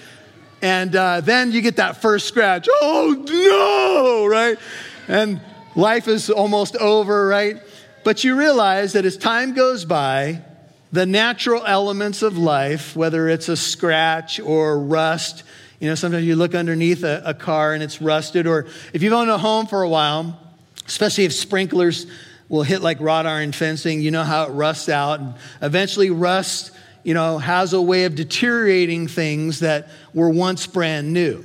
And 0.61 0.95
uh, 0.95 1.21
then 1.21 1.52
you 1.52 1.61
get 1.61 1.76
that 1.76 2.02
first 2.02 2.26
scratch. 2.26 2.69
Oh 2.71 3.25
no, 3.28 4.26
right? 4.26 4.59
And 5.07 5.40
life 5.76 6.09
is 6.09 6.31
almost 6.31 6.76
over, 6.76 7.26
right? 7.26 7.62
But 8.05 8.25
you 8.25 8.37
realize 8.37 8.95
that 8.95 9.05
as 9.05 9.17
time 9.17 9.55
goes 9.55 9.85
by, 9.85 10.43
the 10.90 11.07
natural 11.07 11.64
elements 11.67 12.23
of 12.23 12.38
life, 12.38 12.97
whether 12.97 13.28
it's 13.28 13.49
a 13.49 13.57
scratch 13.57 14.40
or 14.40 14.78
rust, 14.78 15.43
you 15.80 15.88
know, 15.88 15.94
sometimes 15.94 16.25
you 16.25 16.35
look 16.35 16.54
underneath 16.54 17.04
a, 17.04 17.23
a 17.25 17.35
car 17.35 17.73
and 17.73 17.82
it's 17.82 18.02
rusted, 18.02 18.47
or 18.47 18.66
if 18.92 19.02
you've 19.02 19.12
owned 19.12 19.30
a 19.30 19.38
home 19.38 19.66
for 19.66 19.82
a 19.82 19.88
while, 19.88 20.38
especially 20.87 21.25
if 21.25 21.32
sprinklers 21.32 22.06
will 22.49 22.62
hit 22.62 22.80
like 22.80 23.00
wrought 23.00 23.26
iron 23.26 23.52
fencing, 23.52 24.00
you 24.00 24.11
know 24.11 24.25
how 24.25 24.44
it 24.44 24.50
rusts 24.50 24.88
out. 24.88 25.20
And 25.20 25.35
eventually, 25.62 26.11
rust, 26.11 26.73
you 27.04 27.14
know, 27.14 27.38
has 27.38 27.75
a 27.75 27.80
way 27.80 28.04
of 28.04 28.14
deteriorating 28.14 29.06
things 29.06 29.61
that 29.61 29.88
were 30.14 30.30
once 30.30 30.66
brand 30.66 31.12
new. 31.12 31.44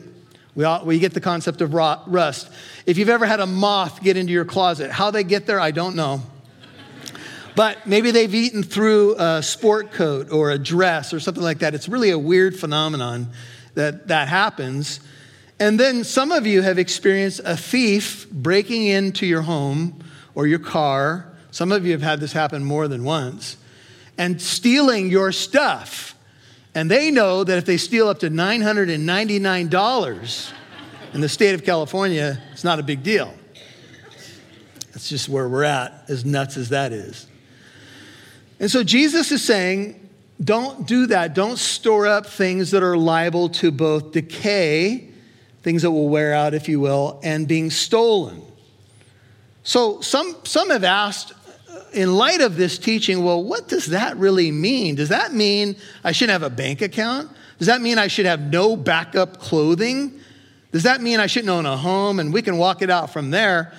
We, 0.55 0.63
all, 0.63 0.85
we 0.85 0.99
get 0.99 1.13
the 1.13 1.21
concept 1.21 1.61
of 1.61 1.73
rust. 1.73 2.49
If 2.85 2.97
you've 2.97 3.09
ever 3.09 3.25
had 3.25 3.39
a 3.39 3.45
moth 3.45 4.01
get 4.01 4.17
into 4.17 4.33
your 4.33 4.45
closet, 4.45 4.91
how 4.91 5.11
they 5.11 5.23
get 5.23 5.45
there, 5.45 5.59
I 5.59 5.71
don't 5.71 5.95
know. 5.95 6.21
But 7.55 7.85
maybe 7.85 8.11
they've 8.11 8.33
eaten 8.33 8.63
through 8.63 9.15
a 9.17 9.43
sport 9.43 9.91
coat 9.91 10.31
or 10.31 10.51
a 10.51 10.57
dress 10.57 11.13
or 11.13 11.19
something 11.19 11.43
like 11.43 11.59
that. 11.59 11.75
It's 11.75 11.87
really 11.87 12.09
a 12.09 12.17
weird 12.17 12.57
phenomenon 12.57 13.29
that 13.75 14.08
that 14.08 14.27
happens. 14.27 15.00
And 15.60 15.80
then 15.80 16.03
some 16.03 16.32
of 16.32 16.48
you 16.48 16.62
have 16.62 16.80
experienced 16.80 17.42
a 17.46 17.56
thief 17.56 18.30
breaking 18.32 18.88
into 18.88 19.25
your 19.25 19.44
home 19.44 20.03
or 20.36 20.48
your 20.48 20.60
car. 20.60 21.32
Some 21.51 21.72
of 21.72 21.86
you 21.86 21.94
have 21.94 22.01
had 22.01 22.20
this 22.20 22.34
happen 22.34 22.63
more 22.63 22.88
than 22.88 23.03
once 23.03 23.58
and 24.18 24.42
stealing 24.42 25.10
your 25.10 25.32
stuff. 25.32 26.15
And 26.75 26.89
they 26.89 27.12
know 27.12 27.44
that 27.44 27.56
if 27.58 27.65
they 27.65 27.77
steal 27.77 28.08
up 28.08 28.20
to 28.20 28.30
$999 28.30 30.53
in 31.13 31.22
the 31.22 31.30
state 31.30 31.53
of 31.53 31.63
California, 31.63 32.42
it's 32.51 32.63
not 32.63 32.80
a 32.80 32.84
big 32.84 33.03
deal. 33.03 33.32
That's 34.92 35.08
just 35.10 35.30
where 35.30 35.48
we're 35.48 35.63
at, 35.63 36.06
as 36.08 36.25
nuts 36.25 36.58
as 36.58 36.70
that 36.70 36.92
is. 36.94 37.27
And 38.60 38.72
so 38.72 38.84
Jesus 38.84 39.32
is 39.32 39.44
saying, 39.44 40.02
don't 40.41 40.87
do 40.87 41.07
that. 41.07 41.33
Don't 41.33 41.57
store 41.57 42.07
up 42.07 42.25
things 42.25 42.71
that 42.71 42.83
are 42.83 42.97
liable 42.97 43.49
to 43.49 43.71
both 43.71 44.11
decay, 44.11 45.09
things 45.61 45.81
that 45.83 45.91
will 45.91 46.09
wear 46.09 46.33
out, 46.33 46.53
if 46.53 46.67
you 46.67 46.79
will, 46.79 47.19
and 47.23 47.47
being 47.47 47.69
stolen. 47.69 48.41
So 49.63 50.01
some, 50.01 50.35
some 50.43 50.69
have 50.69 50.83
asked, 50.83 51.31
uh, 51.71 51.79
in 51.93 52.15
light 52.15 52.41
of 52.41 52.57
this 52.57 52.77
teaching, 52.77 53.23
well, 53.23 53.43
what 53.43 53.67
does 53.67 53.87
that 53.87 54.17
really 54.17 54.51
mean? 54.51 54.95
Does 54.95 55.09
that 55.09 55.33
mean 55.33 55.75
I 56.03 56.11
shouldn't 56.11 56.33
have 56.33 56.43
a 56.43 56.53
bank 56.53 56.81
account? 56.81 57.31
Does 57.59 57.67
that 57.67 57.81
mean 57.81 57.97
I 57.97 58.07
should 58.07 58.25
have 58.25 58.41
no 58.41 58.75
backup 58.75 59.37
clothing? 59.37 60.19
Does 60.73 60.83
that 60.83 61.01
mean 61.01 61.19
I 61.19 61.27
shouldn't 61.27 61.51
own 61.51 61.65
a 61.65 61.77
home 61.77 62.19
and 62.19 62.33
we 62.33 62.41
can 62.41 62.57
walk 62.57 62.81
it 62.81 62.89
out 62.89 63.13
from 63.13 63.31
there? 63.31 63.71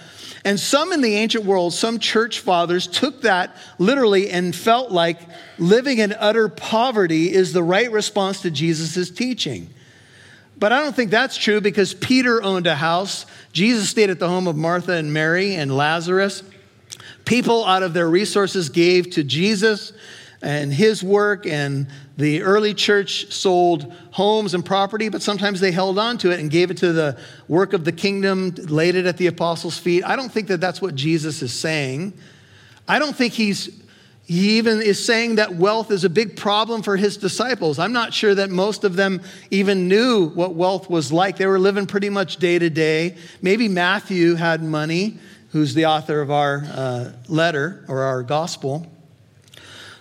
And 0.45 0.61
some 0.61 0.93
in 0.93 1.01
the 1.01 1.15
ancient 1.15 1.45
world, 1.47 1.73
some 1.73 1.99
church 1.99 2.41
fathers 2.41 2.87
took 2.87 3.23
that 3.23 3.57
literally 3.79 4.29
and 4.31 4.55
felt 4.55 4.91
like 4.91 5.19
living 5.59 5.99
in 5.99 6.13
utter 6.13 6.49
poverty 6.49 7.33
is 7.33 7.55
the 7.55 7.63
right 7.63 7.91
response 7.91 8.43
to 8.43 8.51
Jesus' 8.51 9.11
teaching. 9.11 9.71
But 10.59 10.73
I 10.73 10.83
don't 10.83 10.95
think 10.95 11.11
that's 11.11 11.37
true 11.37 11.61
because 11.61 11.95
Peter 11.95 12.43
owned 12.43 12.67
a 12.67 12.75
house. 12.75 13.25
Jesus 13.53 13.89
stayed 13.89 14.11
at 14.11 14.19
the 14.19 14.29
home 14.29 14.47
of 14.47 14.55
Martha 14.55 14.93
and 14.93 15.13
Mary 15.13 15.55
and 15.55 15.75
Lazarus. 15.75 16.43
People 17.25 17.65
out 17.65 17.83
of 17.83 17.95
their 17.95 18.09
resources 18.09 18.69
gave 18.69 19.11
to 19.11 19.25
Jesus 19.25 19.93
and 20.45 20.73
his 20.73 21.03
work, 21.03 21.47
and 21.47 21.87
the 22.19 22.43
early 22.43 22.75
church 22.75 23.33
sold 23.33 23.93
homes 24.11 24.53
and 24.53 24.65
property, 24.65 25.09
but 25.09 25.23
sometimes 25.23 25.59
they 25.59 25.73
held 25.73 25.99
on 25.99 26.19
to 26.19 26.31
it 26.31 26.39
and 26.39 26.51
gave 26.51 26.71
it 26.71 26.77
to 26.79 26.93
the 26.93 27.19
work 27.49 27.73
of 27.73 27.85
the 27.85 27.93
kingdom, 27.93 28.55
laid 28.57 28.95
it 28.95 29.07
at 29.07 29.17
the 29.17 29.27
apostles' 29.27 29.79
feet. 29.79 30.05
I 30.05 30.17
don't 30.17 30.31
think 30.31 30.49
that 30.49 30.61
that's 30.61 30.83
what 30.83 30.95
Jesus 30.95 31.41
is 31.43 31.53
saying. 31.53 32.13
I 32.87 32.99
don't 32.99 33.17
think 33.17 33.33
he's 33.33 33.81
he 34.27 34.57
even 34.57 34.81
is 34.81 35.05
saying 35.05 35.35
that 35.35 35.55
wealth 35.55 35.91
is 35.91 36.05
a 36.05 36.09
big 36.09 36.35
problem 36.35 36.81
for 36.83 36.97
his 36.97 37.19
disciples. 37.19 37.79
I'm 37.79 37.93
not 37.93 38.15
sure 38.15 38.35
that 38.35 38.49
most 38.49 38.83
of 38.83 38.97
them 38.97 39.21
even 39.51 39.87
knew 39.87 40.31
what 40.31 40.55
wealth 40.55 40.89
was 40.89 41.13
like. 41.13 41.37
They 41.37 41.47
were 41.47 41.59
living 41.59 41.85
pretty 41.85 42.09
much 42.09 42.39
day 42.39 42.59
to 42.59 42.71
day. 42.71 43.17
Maybe 43.43 43.69
Matthew 43.69 44.35
had 44.35 44.63
money, 44.63 45.19
who's 45.51 45.75
the 45.75 45.85
author 45.87 46.23
of 46.23 46.31
our 46.31 46.65
uh, 46.65 47.13
letter 47.29 47.85
or 47.87 48.01
our 48.01 48.23
gospel. 48.23 48.91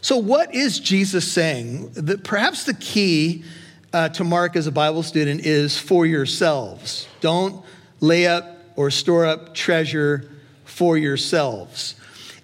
So, 0.03 0.17
what 0.17 0.53
is 0.53 0.81
Jesus 0.81 1.31
saying? 1.31 2.19
Perhaps 2.25 2.65
the 2.65 2.73
key 2.73 3.45
uh, 3.93 4.09
to 4.09 4.25
Mark 4.25 4.57
as 4.57 4.67
a 4.67 4.71
Bible 4.71 5.01
student 5.01 5.45
is 5.45 5.79
for 5.79 6.05
yourselves. 6.05 7.07
Don't 7.21 7.63
lay 8.01 8.27
up 8.27 8.57
or 8.75 8.91
store 8.91 9.25
up 9.25 9.55
treasure 9.55 10.29
for 10.65 10.97
yourselves. 10.97 11.95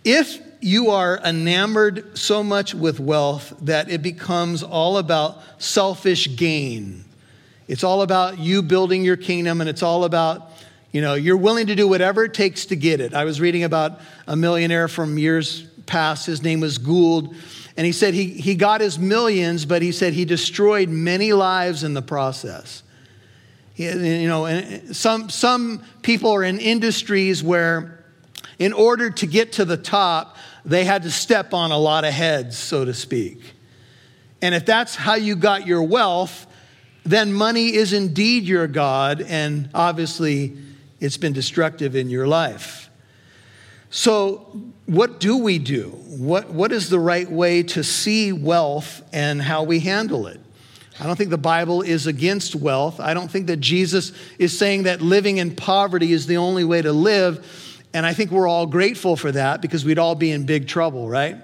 If 0.05 0.39
you 0.61 0.91
are 0.91 1.19
enamored 1.19 2.17
so 2.17 2.43
much 2.43 2.73
with 2.73 3.01
wealth 3.01 3.53
that 3.59 3.91
it 3.91 4.01
becomes 4.01 4.63
all 4.63 4.97
about 4.97 5.37
selfish 5.61 6.37
gain, 6.37 7.03
it's 7.67 7.83
all 7.83 8.03
about 8.03 8.39
you 8.39 8.61
building 8.61 9.03
your 9.03 9.17
kingdom 9.17 9.59
and 9.59 9.69
it's 9.69 9.83
all 9.83 10.05
about 10.05 10.49
you 10.91 11.01
know, 11.01 11.13
you're 11.13 11.37
willing 11.37 11.67
to 11.67 11.75
do 11.75 11.87
whatever 11.87 12.23
it 12.23 12.33
takes 12.33 12.65
to 12.67 12.75
get 12.75 12.99
it. 12.99 13.13
I 13.13 13.23
was 13.23 13.39
reading 13.39 13.63
about 13.63 13.99
a 14.25 14.35
millionaire 14.35 14.87
from 14.87 15.19
years 15.19 15.68
past. 15.89 16.25
His 16.25 16.41
name 16.41 16.61
was 16.61 16.77
Gould. 16.77 17.35
And 17.75 17.85
he 17.85 17.91
said 17.91 18.13
he, 18.13 18.27
he 18.27 18.55
got 18.55 18.79
his 18.79 18.97
millions, 18.97 19.65
but 19.65 19.81
he 19.81 19.91
said 19.91 20.13
he 20.13 20.23
destroyed 20.23 20.87
many 20.87 21.33
lives 21.33 21.83
in 21.83 21.93
the 21.93 22.01
process. 22.01 22.83
He, 23.73 23.85
you 23.85 24.27
know, 24.27 24.47
some, 24.91 25.29
some 25.29 25.83
people 26.01 26.31
are 26.31 26.43
in 26.43 26.59
industries 26.59 27.43
where, 27.43 28.03
in 28.57 28.73
order 28.73 29.09
to 29.09 29.25
get 29.25 29.53
to 29.53 29.65
the 29.65 29.77
top, 29.77 30.37
they 30.65 30.83
had 30.83 31.03
to 31.03 31.11
step 31.11 31.53
on 31.53 31.71
a 31.71 31.77
lot 31.77 32.03
of 32.03 32.13
heads, 32.13 32.57
so 32.57 32.85
to 32.85 32.93
speak. 32.93 33.39
And 34.41 34.53
if 34.53 34.65
that's 34.65 34.95
how 34.95 35.15
you 35.15 35.35
got 35.35 35.65
your 35.65 35.83
wealth, 35.83 36.45
then 37.05 37.33
money 37.33 37.73
is 37.73 37.93
indeed 37.93 38.43
your 38.43 38.67
God, 38.67 39.21
and 39.21 39.69
obviously 39.73 40.57
it's 40.99 41.17
been 41.17 41.33
destructive 41.33 41.95
in 41.95 42.09
your 42.09 42.27
life. 42.27 42.88
So, 43.89 44.71
what 44.85 45.19
do 45.19 45.37
we 45.37 45.57
do? 45.57 45.89
What, 46.07 46.49
what 46.49 46.71
is 46.71 46.89
the 46.89 46.99
right 46.99 47.29
way 47.29 47.63
to 47.63 47.83
see 47.83 48.31
wealth 48.31 49.01
and 49.11 49.41
how 49.41 49.63
we 49.63 49.79
handle 49.79 50.27
it? 50.27 50.39
I 50.99 51.05
don't 51.07 51.15
think 51.15 51.29
the 51.29 51.37
Bible 51.37 51.81
is 51.81 52.07
against 52.07 52.55
wealth. 52.55 52.99
I 52.99 53.13
don't 53.13 53.31
think 53.31 53.47
that 53.47 53.57
Jesus 53.57 54.11
is 54.37 54.57
saying 54.57 54.83
that 54.83 55.01
living 55.01 55.37
in 55.37 55.55
poverty 55.55 56.11
is 56.11 56.27
the 56.27 56.37
only 56.37 56.63
way 56.63 56.81
to 56.81 56.91
live. 56.91 57.45
And 57.93 58.05
I 58.05 58.13
think 58.13 58.31
we're 58.31 58.47
all 58.47 58.67
grateful 58.67 59.15
for 59.15 59.31
that 59.31 59.61
because 59.61 59.85
we'd 59.85 59.97
all 59.97 60.15
be 60.15 60.31
in 60.31 60.45
big 60.45 60.67
trouble, 60.67 61.07
right? 61.07 61.37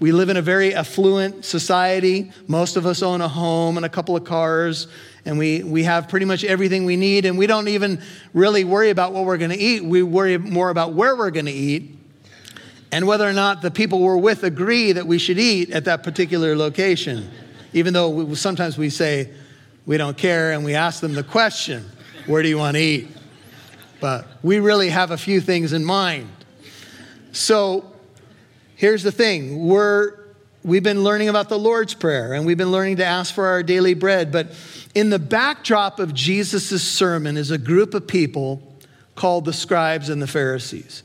We 0.00 0.10
live 0.10 0.30
in 0.30 0.36
a 0.36 0.42
very 0.42 0.74
affluent 0.74 1.44
society. 1.44 2.32
Most 2.48 2.76
of 2.76 2.86
us 2.86 3.02
own 3.02 3.20
a 3.20 3.28
home 3.28 3.76
and 3.76 3.86
a 3.86 3.88
couple 3.88 4.16
of 4.16 4.24
cars, 4.24 4.88
and 5.24 5.38
we, 5.38 5.62
we 5.62 5.84
have 5.84 6.08
pretty 6.08 6.26
much 6.26 6.42
everything 6.44 6.84
we 6.84 6.96
need. 6.96 7.24
And 7.26 7.38
we 7.38 7.46
don't 7.46 7.68
even 7.68 8.02
really 8.34 8.64
worry 8.64 8.90
about 8.90 9.12
what 9.12 9.24
we're 9.24 9.38
going 9.38 9.50
to 9.50 9.58
eat. 9.58 9.84
We 9.84 10.02
worry 10.02 10.36
more 10.36 10.70
about 10.70 10.94
where 10.94 11.14
we're 11.14 11.30
going 11.30 11.46
to 11.46 11.52
eat 11.52 11.98
and 12.90 13.06
whether 13.06 13.26
or 13.26 13.32
not 13.32 13.62
the 13.62 13.70
people 13.70 14.00
we're 14.00 14.16
with 14.16 14.42
agree 14.42 14.92
that 14.92 15.06
we 15.06 15.18
should 15.18 15.38
eat 15.38 15.70
at 15.70 15.84
that 15.86 16.02
particular 16.02 16.56
location. 16.56 17.30
Even 17.72 17.94
though 17.94 18.10
we, 18.10 18.34
sometimes 18.34 18.76
we 18.76 18.90
say 18.90 19.30
we 19.86 19.96
don't 19.96 20.16
care 20.16 20.52
and 20.52 20.64
we 20.64 20.74
ask 20.74 21.00
them 21.00 21.14
the 21.14 21.22
question, 21.22 21.88
Where 22.26 22.42
do 22.42 22.48
you 22.48 22.58
want 22.58 22.76
to 22.76 22.82
eat? 22.82 23.08
But 24.00 24.26
we 24.42 24.58
really 24.58 24.90
have 24.90 25.12
a 25.12 25.16
few 25.16 25.40
things 25.40 25.72
in 25.72 25.84
mind. 25.84 26.28
So, 27.30 27.90
here's 28.74 29.02
the 29.02 29.12
thing 29.12 29.66
we're 29.68 30.21
we've 30.64 30.82
been 30.82 31.02
learning 31.02 31.28
about 31.28 31.48
the 31.48 31.58
lord's 31.58 31.94
prayer 31.94 32.32
and 32.32 32.46
we've 32.46 32.58
been 32.58 32.72
learning 32.72 32.96
to 32.96 33.04
ask 33.04 33.34
for 33.34 33.46
our 33.46 33.62
daily 33.62 33.94
bread 33.94 34.30
but 34.30 34.48
in 34.94 35.10
the 35.10 35.18
backdrop 35.18 35.98
of 35.98 36.14
jesus' 36.14 36.82
sermon 36.82 37.36
is 37.36 37.50
a 37.50 37.58
group 37.58 37.94
of 37.94 38.06
people 38.06 38.62
called 39.14 39.44
the 39.44 39.52
scribes 39.52 40.08
and 40.08 40.22
the 40.22 40.26
pharisees 40.26 41.02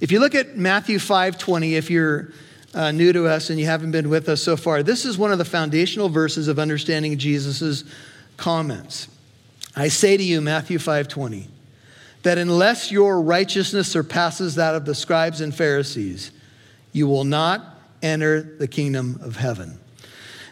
if 0.00 0.10
you 0.12 0.20
look 0.20 0.34
at 0.34 0.56
matthew 0.56 0.98
5.20 0.98 1.72
if 1.72 1.90
you're 1.90 2.30
uh, 2.74 2.90
new 2.92 3.12
to 3.12 3.26
us 3.26 3.50
and 3.50 3.58
you 3.58 3.66
haven't 3.66 3.90
been 3.90 4.08
with 4.08 4.28
us 4.28 4.42
so 4.42 4.56
far, 4.56 4.82
this 4.82 5.04
is 5.04 5.18
one 5.18 5.32
of 5.32 5.38
the 5.38 5.44
foundational 5.44 6.08
verses 6.08 6.48
of 6.48 6.58
understanding 6.58 7.18
Jesus' 7.18 7.84
comments. 8.36 9.08
I 9.76 9.88
say 9.88 10.16
to 10.16 10.22
you, 10.22 10.40
Matthew 10.40 10.78
5:20, 10.78 11.48
that 12.22 12.38
unless 12.38 12.90
your 12.90 13.20
righteousness 13.20 13.88
surpasses 13.88 14.54
that 14.56 14.74
of 14.74 14.84
the 14.84 14.94
scribes 14.94 15.40
and 15.40 15.54
Pharisees, 15.54 16.30
you 16.92 17.06
will 17.06 17.24
not 17.24 17.79
enter 18.02 18.42
the 18.42 18.68
kingdom 18.68 19.20
of 19.22 19.36
heaven. 19.36 19.78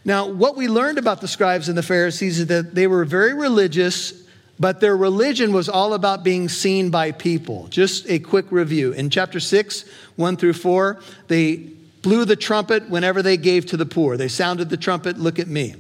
Now, 0.05 0.27
what 0.27 0.57
we 0.57 0.69
learned 0.69 0.99
about 0.99 1.21
the 1.21 1.29
scribes 1.29 1.69
and 1.69 1.77
the 1.77 1.83
Pharisees 1.83 2.41
is 2.41 2.47
that 2.47 2.75
they 2.75 2.87
were 2.87 3.05
very 3.05 3.35
religious, 3.35 4.13
but 4.59 4.81
their 4.81 4.97
religion 4.97 5.53
was 5.53 5.69
all 5.69 5.95
about 5.95 6.25
being 6.25 6.49
seen 6.49 6.91
by 6.91 7.13
people. 7.13 7.67
Just 7.69 8.09
a 8.09 8.19
quick 8.19 8.47
review. 8.51 8.93
In 8.93 9.11
chapter 9.11 9.41
6, 9.41 9.85
1 10.17 10.37
through 10.37 10.55
4, 10.55 11.01
they 11.27 11.57
blew 12.03 12.25
the 12.25 12.37
trumpet 12.37 12.89
whenever 12.89 13.23
they 13.23 13.37
gave 13.37 13.67
to 13.67 13.77
the 13.77 13.87
poor. 13.87 14.17
They 14.17 14.29
sounded 14.29 14.71
the 14.71 14.77
trumpet, 14.77 15.19
look 15.19 15.39
at 15.39 15.49
me. 15.49 15.75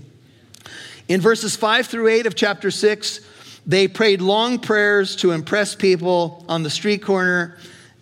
In 1.09 1.21
verses 1.21 1.57
5 1.57 1.87
through 1.87 2.09
8 2.09 2.27
of 2.27 2.35
chapter 2.35 2.71
6, 2.71 3.21
they 3.67 3.89
prayed 3.89 4.21
long 4.21 4.59
prayers 4.59 5.17
to 5.17 5.31
impress 5.31 5.75
people 5.75 6.45
on 6.49 6.63
the 6.63 6.71
street 6.71 7.03
corner 7.03 7.57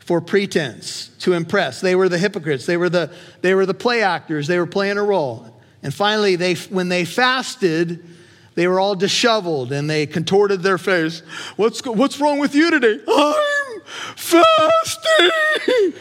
for 0.07 0.21
pretense, 0.21 1.09
to 1.19 1.33
impress. 1.33 1.81
They 1.81 1.97
were 1.97 2.09
the 2.09 2.17
hypocrites. 2.17 2.65
They 2.65 2.77
were 2.77 2.89
the, 2.89 3.11
they 3.43 3.55
were 3.55 3.67
the 3.67 3.75
play 3.75 4.03
actors. 4.03 4.47
They 4.47 4.59
were 4.59 4.67
playing 4.67 4.99
a 4.99 5.03
role. 5.03 5.53
And 5.83 5.93
finally, 5.93 6.37
they, 6.37 6.55
when 6.55 6.89
they 6.89 7.05
fasted, 7.05 8.07
they 8.55 8.69
were 8.69 8.79
all 8.79 8.95
disheveled 8.95 9.73
and 9.73 9.91
they 9.91 10.07
contorted 10.07 10.63
their 10.63 10.79
face. 10.79 11.21
What's, 11.57 11.85
what's 11.85 12.21
wrong 12.21 12.39
with 12.39 12.55
you 12.55 12.71
today? 12.71 13.01
I'm 13.09 13.81
fasting. 14.15 15.93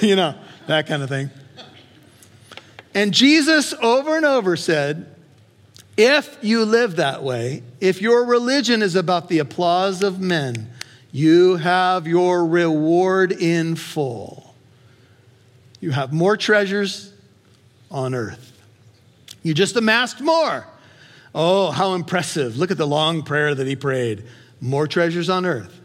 you 0.08 0.14
know, 0.14 0.36
that 0.68 0.86
kind 0.86 1.02
of 1.02 1.08
thing. 1.08 1.30
And 2.94 3.12
Jesus 3.12 3.74
over 3.74 4.16
and 4.16 4.24
over 4.24 4.56
said, 4.56 5.12
if 5.96 6.38
you 6.42 6.64
live 6.64 6.96
that 6.96 7.24
way, 7.24 7.64
if 7.80 8.00
your 8.00 8.24
religion 8.24 8.82
is 8.82 8.94
about 8.94 9.28
the 9.28 9.40
applause 9.40 10.00
of 10.02 10.20
men, 10.20 10.71
you 11.12 11.56
have 11.56 12.06
your 12.06 12.46
reward 12.46 13.32
in 13.32 13.76
full. 13.76 14.54
You 15.78 15.90
have 15.90 16.12
more 16.12 16.36
treasures 16.36 17.12
on 17.90 18.14
earth. 18.14 18.48
You 19.42 19.52
just 19.52 19.76
amassed 19.76 20.20
more. 20.20 20.66
Oh, 21.34 21.70
how 21.70 21.94
impressive. 21.94 22.56
Look 22.56 22.70
at 22.70 22.78
the 22.78 22.86
long 22.86 23.22
prayer 23.22 23.54
that 23.54 23.66
he 23.66 23.76
prayed. 23.76 24.24
More 24.60 24.86
treasures 24.86 25.28
on 25.28 25.44
earth. 25.44 25.80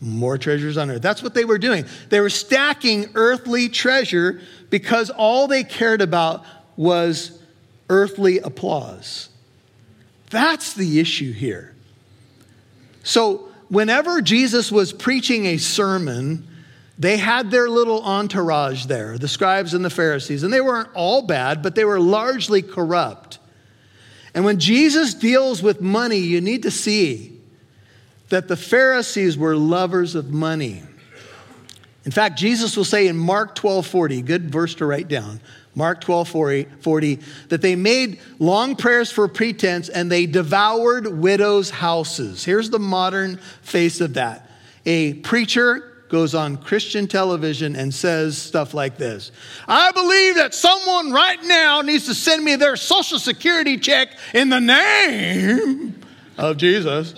More 0.00 0.38
treasures 0.38 0.78
on 0.78 0.90
earth. 0.90 1.02
That's 1.02 1.22
what 1.22 1.34
they 1.34 1.44
were 1.44 1.58
doing. 1.58 1.84
They 2.08 2.20
were 2.20 2.30
stacking 2.30 3.10
earthly 3.14 3.68
treasure 3.68 4.40
because 4.70 5.10
all 5.10 5.46
they 5.46 5.64
cared 5.64 6.00
about 6.00 6.44
was 6.76 7.38
earthly 7.90 8.38
applause. 8.38 9.28
That's 10.30 10.72
the 10.72 11.00
issue 11.00 11.32
here. 11.32 11.74
So, 13.02 13.49
whenever 13.70 14.20
Jesus 14.20 14.70
was 14.70 14.92
preaching 14.92 15.46
a 15.46 15.56
sermon, 15.56 16.46
they 16.98 17.16
had 17.16 17.50
their 17.50 17.70
little 17.70 18.02
entourage 18.02 18.84
there, 18.84 19.16
the 19.16 19.28
scribes 19.28 19.72
and 19.72 19.82
the 19.82 19.90
Pharisees, 19.90 20.42
and 20.42 20.52
they 20.52 20.60
weren't 20.60 20.90
all 20.94 21.22
bad, 21.22 21.62
but 21.62 21.74
they 21.74 21.84
were 21.84 22.00
largely 22.00 22.60
corrupt. 22.60 23.38
And 24.34 24.44
when 24.44 24.58
Jesus 24.58 25.14
deals 25.14 25.62
with 25.62 25.80
money, 25.80 26.18
you 26.18 26.40
need 26.40 26.64
to 26.64 26.70
see 26.70 27.40
that 28.28 28.48
the 28.48 28.56
Pharisees 28.56 29.38
were 29.38 29.56
lovers 29.56 30.14
of 30.14 30.30
money. 30.30 30.82
In 32.04 32.12
fact, 32.12 32.38
Jesus 32.38 32.76
will 32.76 32.84
say 32.84 33.08
in 33.08 33.16
Mark 33.16 33.54
12 33.54 33.86
40, 33.86 34.22
good 34.22 34.50
verse 34.50 34.74
to 34.76 34.86
write 34.86 35.08
down, 35.08 35.40
Mark 35.74 36.00
12 36.00 36.28
40, 36.28 36.64
40, 36.80 37.18
that 37.48 37.62
they 37.62 37.76
made 37.76 38.20
long 38.38 38.76
prayers 38.76 39.10
for 39.10 39.28
pretense 39.28 39.88
and 39.88 40.10
they 40.10 40.26
devoured 40.26 41.06
widows' 41.06 41.70
houses. 41.70 42.44
Here's 42.44 42.70
the 42.70 42.78
modern 42.78 43.36
face 43.62 44.00
of 44.00 44.14
that. 44.14 44.50
A 44.86 45.14
preacher 45.14 45.86
goes 46.08 46.34
on 46.34 46.56
Christian 46.56 47.06
television 47.06 47.76
and 47.76 47.94
says 47.94 48.36
stuff 48.36 48.74
like 48.74 48.98
this 48.98 49.30
I 49.68 49.92
believe 49.92 50.34
that 50.36 50.54
someone 50.54 51.12
right 51.12 51.42
now 51.44 51.82
needs 51.82 52.06
to 52.06 52.14
send 52.14 52.44
me 52.44 52.56
their 52.56 52.76
social 52.76 53.18
security 53.18 53.78
check 53.78 54.10
in 54.34 54.48
the 54.48 54.60
name 54.60 56.00
of 56.36 56.56
Jesus. 56.56 57.14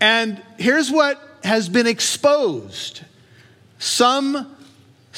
And 0.00 0.42
here's 0.58 0.90
what 0.90 1.20
has 1.44 1.68
been 1.68 1.86
exposed 1.86 3.02
some 3.78 4.56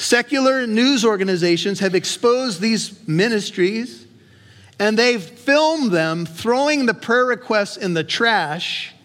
secular 0.01 0.65
news 0.65 1.05
organizations 1.05 1.79
have 1.79 1.93
exposed 1.93 2.59
these 2.59 3.07
ministries 3.07 4.07
and 4.79 4.97
they've 4.97 5.21
filmed 5.21 5.91
them 5.91 6.25
throwing 6.25 6.87
the 6.87 6.93
prayer 6.93 7.25
requests 7.25 7.77
in 7.77 7.93
the 7.93 8.03
trash, 8.03 8.95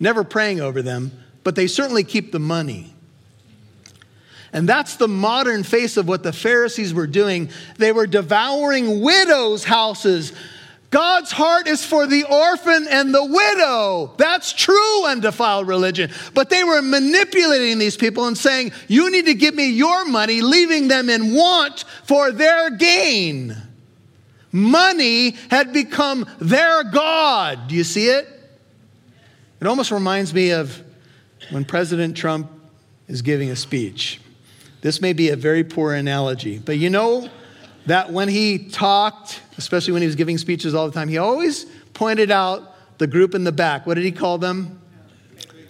never 0.00 0.24
praying 0.24 0.62
over 0.62 0.80
them, 0.80 1.12
but 1.42 1.54
they 1.56 1.66
certainly 1.66 2.04
keep 2.04 2.32
the 2.32 2.38
money. 2.38 2.94
And 4.50 4.66
that's 4.66 4.96
the 4.96 5.08
modern 5.08 5.62
face 5.62 5.98
of 5.98 6.08
what 6.08 6.22
the 6.22 6.32
Pharisees 6.32 6.94
were 6.94 7.06
doing. 7.06 7.50
They 7.76 7.92
were 7.92 8.06
devouring 8.06 9.02
widows' 9.02 9.64
houses, 9.64 10.32
God's 10.94 11.32
heart 11.32 11.66
is 11.66 11.84
for 11.84 12.06
the 12.06 12.22
orphan 12.22 12.86
and 12.88 13.12
the 13.12 13.24
widow. 13.24 14.14
That's 14.16 14.52
true 14.52 15.06
undefiled 15.06 15.66
religion. 15.66 16.12
But 16.34 16.50
they 16.50 16.62
were 16.62 16.82
manipulating 16.82 17.80
these 17.80 17.96
people 17.96 18.28
and 18.28 18.38
saying, 18.38 18.70
You 18.86 19.10
need 19.10 19.26
to 19.26 19.34
give 19.34 19.56
me 19.56 19.70
your 19.70 20.04
money, 20.04 20.40
leaving 20.40 20.86
them 20.86 21.10
in 21.10 21.34
want 21.34 21.80
for 22.04 22.30
their 22.30 22.70
gain. 22.70 23.56
Money 24.52 25.30
had 25.50 25.72
become 25.72 26.30
their 26.38 26.84
God. 26.84 27.66
Do 27.66 27.74
you 27.74 27.82
see 27.82 28.06
it? 28.06 28.28
It 29.60 29.66
almost 29.66 29.90
reminds 29.90 30.32
me 30.32 30.50
of 30.50 30.80
when 31.50 31.64
President 31.64 32.16
Trump 32.16 32.52
is 33.08 33.20
giving 33.20 33.50
a 33.50 33.56
speech. 33.56 34.20
This 34.80 35.00
may 35.00 35.12
be 35.12 35.30
a 35.30 35.36
very 35.36 35.64
poor 35.64 35.92
analogy, 35.92 36.60
but 36.60 36.78
you 36.78 36.88
know 36.88 37.28
that 37.86 38.12
when 38.12 38.28
he 38.28 38.58
talked, 38.58 39.40
especially 39.58 39.92
when 39.92 40.02
he 40.02 40.06
was 40.06 40.16
giving 40.16 40.38
speeches 40.38 40.74
all 40.74 40.86
the 40.86 40.92
time, 40.92 41.08
he 41.08 41.18
always 41.18 41.64
pointed 41.92 42.30
out 42.30 42.74
the 42.98 43.06
group 43.06 43.34
in 43.34 43.44
the 43.44 43.52
back. 43.52 43.86
What 43.86 43.94
did 43.94 44.04
he 44.04 44.12
call 44.12 44.38
them? 44.38 44.80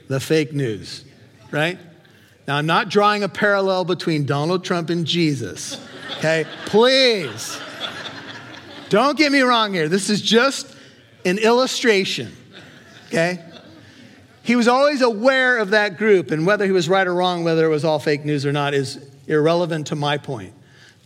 The 0.09 0.21
fake 0.21 0.53
news, 0.53 1.05
right? 1.51 1.79
Now, 2.47 2.57
I'm 2.57 2.67
not 2.67 2.91
drawing 2.91 3.23
a 3.23 3.29
parallel 3.29 3.85
between 3.85 4.27
Donald 4.27 4.65
Trump 4.65 4.91
and 4.91 5.07
Jesus, 5.07 5.81
okay? 6.19 6.45
Please. 6.67 7.59
Don't 8.91 9.17
get 9.17 9.33
me 9.33 9.41
wrong 9.41 9.73
here. 9.73 9.89
This 9.89 10.11
is 10.11 10.21
just 10.21 10.77
an 11.25 11.39
illustration, 11.39 12.37
okay? 13.09 13.43
He 14.43 14.57
was 14.57 14.69
always 14.69 15.01
aware 15.01 15.57
of 15.57 15.71
that 15.71 15.97
group, 15.97 16.31
and 16.31 16.47
whether 16.47 16.67
he 16.67 16.71
was 16.71 16.87
right 16.87 17.07
or 17.07 17.15
wrong, 17.15 17.45
whether 17.45 17.65
it 17.65 17.71
was 17.71 17.83
all 17.83 17.99
fake 17.99 18.27
news 18.27 18.45
or 18.45 18.53
not, 18.53 18.75
is 18.75 19.05
irrelevant 19.27 19.87
to 19.87 19.97
my 19.97 20.19
point. 20.19 20.53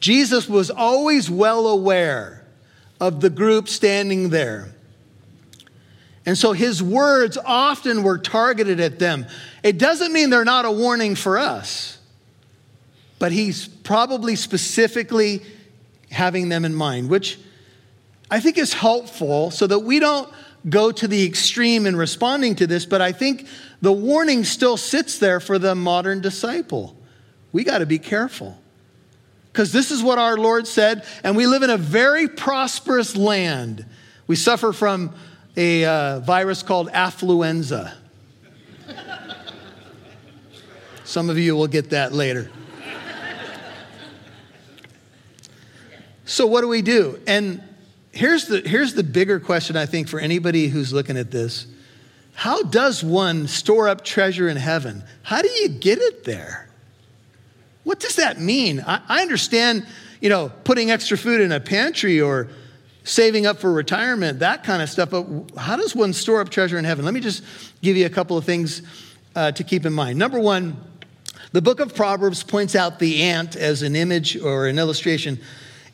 Jesus 0.00 0.48
was 0.48 0.70
always 0.70 1.28
well 1.28 1.66
aware 1.66 2.44
of 3.00 3.20
the 3.20 3.30
group 3.30 3.68
standing 3.68 4.30
there. 4.30 4.68
And 6.26 6.36
so 6.36 6.52
his 6.52 6.82
words 6.82 7.38
often 7.44 8.02
were 8.02 8.18
targeted 8.18 8.80
at 8.80 8.98
them. 8.98 9.26
It 9.62 9.78
doesn't 9.78 10.12
mean 10.12 10.30
they're 10.30 10.44
not 10.44 10.66
a 10.66 10.70
warning 10.70 11.14
for 11.14 11.38
us, 11.38 11.98
but 13.18 13.32
he's 13.32 13.66
probably 13.66 14.36
specifically 14.36 15.42
having 16.10 16.48
them 16.48 16.64
in 16.64 16.74
mind, 16.74 17.08
which 17.08 17.38
I 18.30 18.40
think 18.40 18.58
is 18.58 18.74
helpful 18.74 19.50
so 19.50 19.66
that 19.66 19.80
we 19.80 20.00
don't 20.00 20.28
go 20.68 20.92
to 20.92 21.08
the 21.08 21.24
extreme 21.24 21.86
in 21.86 21.96
responding 21.96 22.56
to 22.56 22.66
this, 22.66 22.84
but 22.84 23.00
I 23.00 23.12
think 23.12 23.46
the 23.80 23.92
warning 23.92 24.44
still 24.44 24.76
sits 24.76 25.18
there 25.18 25.40
for 25.40 25.58
the 25.58 25.74
modern 25.74 26.20
disciple. 26.20 26.96
We 27.52 27.64
got 27.64 27.78
to 27.78 27.86
be 27.86 27.98
careful 27.98 28.58
because 29.58 29.72
this 29.72 29.90
is 29.90 30.04
what 30.04 30.20
our 30.20 30.36
Lord 30.36 30.68
said, 30.68 31.04
and 31.24 31.36
we 31.36 31.48
live 31.48 31.64
in 31.64 31.70
a 31.70 31.76
very 31.76 32.28
prosperous 32.28 33.16
land. 33.16 33.84
We 34.28 34.36
suffer 34.36 34.72
from 34.72 35.12
a 35.56 35.84
uh, 35.84 36.20
virus 36.20 36.62
called 36.62 36.88
affluenza. 36.92 37.92
Some 41.02 41.28
of 41.28 41.38
you 41.38 41.56
will 41.56 41.66
get 41.66 41.90
that 41.90 42.12
later. 42.12 42.52
So, 46.24 46.46
what 46.46 46.60
do 46.60 46.68
we 46.68 46.80
do? 46.80 47.20
And 47.26 47.60
here's 48.12 48.46
the, 48.46 48.60
here's 48.60 48.94
the 48.94 49.02
bigger 49.02 49.40
question, 49.40 49.76
I 49.76 49.86
think, 49.86 50.06
for 50.06 50.20
anybody 50.20 50.68
who's 50.68 50.92
looking 50.92 51.16
at 51.16 51.32
this 51.32 51.66
How 52.34 52.62
does 52.62 53.02
one 53.02 53.48
store 53.48 53.88
up 53.88 54.04
treasure 54.04 54.48
in 54.48 54.56
heaven? 54.56 55.02
How 55.24 55.42
do 55.42 55.48
you 55.48 55.68
get 55.68 55.98
it 55.98 56.22
there? 56.22 56.67
What 57.88 58.00
does 58.00 58.16
that 58.16 58.38
mean? 58.38 58.84
I, 58.86 59.00
I 59.08 59.22
understand, 59.22 59.86
you 60.20 60.28
know, 60.28 60.52
putting 60.64 60.90
extra 60.90 61.16
food 61.16 61.40
in 61.40 61.52
a 61.52 61.58
pantry 61.58 62.20
or 62.20 62.50
saving 63.02 63.46
up 63.46 63.60
for 63.60 63.72
retirement, 63.72 64.40
that 64.40 64.62
kind 64.62 64.82
of 64.82 64.90
stuff. 64.90 65.08
But 65.08 65.26
how 65.56 65.76
does 65.76 65.96
one 65.96 66.12
store 66.12 66.42
up 66.42 66.50
treasure 66.50 66.76
in 66.76 66.84
heaven? 66.84 67.06
Let 67.06 67.14
me 67.14 67.20
just 67.20 67.42
give 67.80 67.96
you 67.96 68.04
a 68.04 68.10
couple 68.10 68.36
of 68.36 68.44
things 68.44 68.82
uh, 69.34 69.52
to 69.52 69.64
keep 69.64 69.86
in 69.86 69.94
mind. 69.94 70.18
Number 70.18 70.38
one, 70.38 70.76
The 71.52 71.62
book 71.62 71.80
of 71.80 71.94
Proverbs 71.94 72.42
points 72.42 72.76
out 72.76 72.98
the 72.98 73.22
ant 73.22 73.56
as 73.56 73.80
an 73.80 73.96
image 73.96 74.36
or 74.36 74.66
an 74.66 74.78
illustration. 74.78 75.40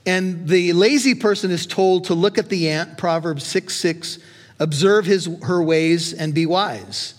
And 0.04 0.48
the 0.48 0.72
lazy 0.72 1.14
person 1.14 1.52
is 1.52 1.64
told 1.64 2.06
to 2.06 2.14
look 2.14 2.38
at 2.38 2.48
the 2.48 2.70
ant, 2.70 2.98
Proverbs 2.98 3.44
6 3.44 3.72
6, 3.72 4.18
observe 4.58 5.06
his, 5.06 5.30
her 5.42 5.62
ways 5.62 6.12
and 6.12 6.34
be 6.34 6.44
wise, 6.44 7.14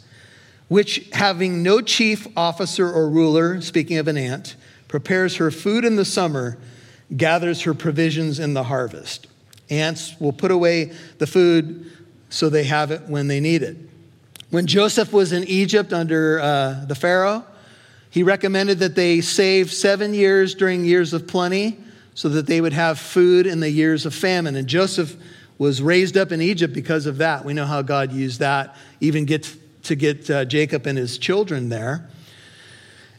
which 0.67 1.07
having 1.13 1.63
no 1.63 1.79
chief 1.79 2.27
officer 2.35 2.91
or 2.91 3.09
ruler, 3.09 3.61
speaking 3.61 3.99
of 3.99 4.09
an 4.09 4.17
ant, 4.17 4.57
prepares 4.95 5.35
her 5.35 5.51
food 5.51 5.83
in 5.83 5.97
the 5.97 6.05
summer, 6.05 6.57
gathers 7.17 7.63
her 7.63 7.73
provisions 7.73 8.39
in 8.39 8.53
the 8.53 8.63
harvest. 8.63 9.27
Ants 9.69 10.17
will 10.21 10.31
put 10.31 10.51
away 10.51 10.93
the 11.17 11.27
food 11.27 11.91
so 12.29 12.47
they 12.47 12.63
have 12.63 12.91
it 12.91 13.01
when 13.01 13.27
they 13.27 13.41
need 13.41 13.61
it. 13.61 13.75
When 14.51 14.67
Joseph 14.67 15.11
was 15.11 15.33
in 15.33 15.43
Egypt 15.49 15.91
under 15.91 16.39
uh, 16.39 16.85
the 16.85 16.95
Pharaoh, 16.95 17.43
he 18.09 18.23
recommended 18.23 18.79
that 18.79 18.95
they 18.95 19.19
save 19.19 19.69
seven 19.69 20.13
years 20.13 20.55
during 20.55 20.85
years 20.85 21.11
of 21.11 21.27
plenty 21.27 21.77
so 22.13 22.29
that 22.29 22.47
they 22.47 22.61
would 22.61 22.71
have 22.71 22.97
food 22.97 23.47
in 23.47 23.59
the 23.59 23.69
years 23.69 24.05
of 24.05 24.15
famine. 24.15 24.55
And 24.55 24.65
Joseph 24.65 25.17
was 25.57 25.81
raised 25.81 26.15
up 26.15 26.31
in 26.31 26.41
Egypt 26.41 26.73
because 26.73 27.05
of 27.05 27.17
that. 27.17 27.43
We 27.43 27.53
know 27.53 27.65
how 27.65 27.81
God 27.81 28.13
used 28.13 28.39
that, 28.39 28.77
even 29.01 29.25
get 29.25 29.53
to 29.83 29.95
get 29.95 30.29
uh, 30.29 30.45
Jacob 30.45 30.87
and 30.87 30.97
his 30.97 31.17
children 31.17 31.67
there. 31.67 32.07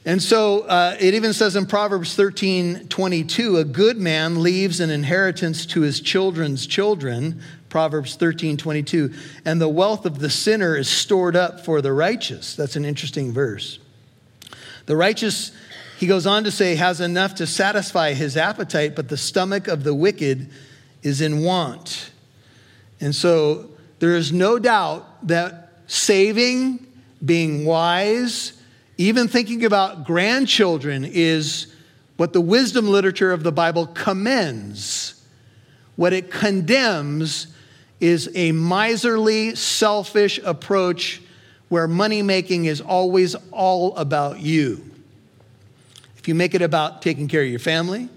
And 0.06 0.22
so 0.22 0.60
uh, 0.60 0.96
it 1.00 1.14
even 1.14 1.32
says 1.32 1.56
in 1.56 1.66
Proverbs 1.66 2.14
13 2.14 2.86
22, 2.88 3.58
a 3.58 3.64
good 3.64 3.98
man 3.98 4.40
leaves 4.40 4.78
an 4.78 4.88
inheritance 4.88 5.66
to 5.66 5.80
his 5.80 6.00
children's 6.00 6.64
children. 6.66 7.40
Proverbs 7.68 8.14
13 8.14 8.56
22. 8.56 9.12
And 9.44 9.60
the 9.60 9.68
wealth 9.68 10.06
of 10.06 10.20
the 10.20 10.30
sinner 10.30 10.76
is 10.76 10.88
stored 10.88 11.34
up 11.34 11.64
for 11.64 11.82
the 11.82 11.92
righteous. 11.92 12.54
That's 12.54 12.76
an 12.76 12.84
interesting 12.84 13.32
verse. 13.32 13.80
The 14.86 14.96
righteous, 14.96 15.50
he 15.98 16.06
goes 16.06 16.24
on 16.24 16.44
to 16.44 16.52
say, 16.52 16.76
has 16.76 17.00
enough 17.00 17.34
to 17.36 17.46
satisfy 17.46 18.12
his 18.12 18.36
appetite, 18.36 18.94
but 18.94 19.08
the 19.08 19.16
stomach 19.16 19.66
of 19.66 19.82
the 19.82 19.92
wicked 19.92 20.48
is 21.02 21.20
in 21.20 21.42
want. 21.42 22.12
And 23.00 23.12
so 23.12 23.70
there 23.98 24.14
is 24.14 24.32
no 24.32 24.60
doubt 24.60 25.26
that 25.26 25.72
saving, 25.88 26.86
being 27.24 27.64
wise, 27.64 28.55
even 28.98 29.28
thinking 29.28 29.64
about 29.64 30.04
grandchildren 30.04 31.04
is 31.04 31.66
what 32.16 32.32
the 32.32 32.40
wisdom 32.40 32.88
literature 32.88 33.32
of 33.32 33.42
the 33.42 33.52
Bible 33.52 33.86
commends. 33.86 35.22
What 35.96 36.12
it 36.12 36.30
condemns 36.30 37.48
is 38.00 38.30
a 38.34 38.52
miserly, 38.52 39.54
selfish 39.54 40.38
approach 40.44 41.20
where 41.68 41.88
money 41.88 42.22
making 42.22 42.66
is 42.66 42.80
always 42.80 43.34
all 43.50 43.96
about 43.96 44.40
you. 44.40 44.82
If 46.16 46.28
you 46.28 46.34
make 46.34 46.54
it 46.54 46.62
about 46.62 47.02
taking 47.02 47.28
care 47.28 47.42
of 47.42 47.48
your 47.48 47.58
family, 47.58 48.08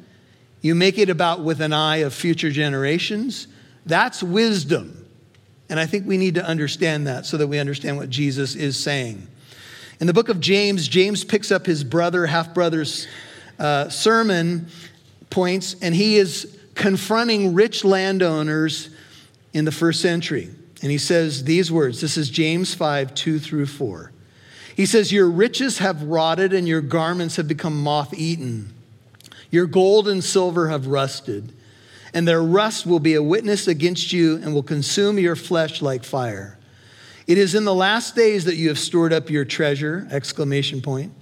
you 0.62 0.76
make 0.76 0.98
it 0.98 1.10
about 1.10 1.42
with 1.42 1.62
an 1.62 1.74
eye 1.74 1.98
of 1.98 2.14
future 2.14 2.52
generations, 2.52 3.48
that's 3.86 4.22
wisdom. 4.22 5.06
And 5.70 5.80
I 5.80 5.86
think 5.86 6.08
we 6.08 6.18
need 6.18 6.36
to 6.36 6.46
understand 6.46 7.08
that 7.08 7.26
so 7.26 7.38
that 7.38 7.48
we 7.48 7.60
understand 7.60 7.98
what 7.98 8.10
Jesus 8.10 8.56
is 8.56 8.82
saying. 8.82 9.28
In 10.00 10.08
the 10.08 10.14
book 10.14 10.30
of 10.30 10.40
James, 10.40 10.88
James 10.88 11.26
picks 11.26 11.52
up 11.52 11.66
his 11.66 11.84
brother, 11.84 12.26
half 12.26 12.54
brother's 12.54 13.08
uh, 13.58 13.90
sermon 13.90 14.68
points, 15.30 15.76
and 15.82 15.94
he 15.94 16.18
is 16.18 16.58
confronting 16.76 17.54
rich 17.54 17.84
landowners 17.84 18.90
in 19.54 19.66
the 19.66 19.72
first 19.72 20.02
century. 20.02 20.50
And 20.82 20.90
he 20.90 20.98
says 20.98 21.44
these 21.44 21.70
words 21.70 22.00
this 22.00 22.16
is 22.16 22.30
James 22.30 22.74
5 22.74 23.14
2 23.14 23.40
through 23.40 23.66
4. 23.66 24.12
He 24.76 24.86
says, 24.86 25.12
Your 25.12 25.30
riches 25.30 25.80
have 25.80 26.04
rotted, 26.04 26.54
and 26.54 26.66
your 26.66 26.80
garments 26.82 27.36
have 27.36 27.50
become 27.50 27.84
moth 27.84 28.14
eaten. 28.14 28.74
Your 29.52 29.66
gold 29.66 30.08
and 30.08 30.24
silver 30.24 30.70
have 30.70 30.88
rusted, 30.88 31.52
and 32.14 32.26
their 32.26 32.42
rust 32.42 32.86
will 32.86 33.00
be 33.00 33.16
a 33.16 33.24
witness 33.24 33.68
against 33.68 34.14
you 34.14 34.36
and 34.38 34.54
will 34.54 34.64
consume 34.64 35.20
your 35.20 35.36
flesh 35.36 35.82
like 35.82 36.06
fire. 36.06 36.59
It 37.30 37.38
is 37.38 37.54
in 37.54 37.64
the 37.64 37.76
last 37.76 38.16
days 38.16 38.46
that 38.46 38.56
you 38.56 38.70
have 38.70 38.80
stored 38.80 39.14
up 39.14 39.30
your 39.30 39.46
treasure! 39.46 40.08
Exclamation 40.10 40.82
point. 40.82 41.14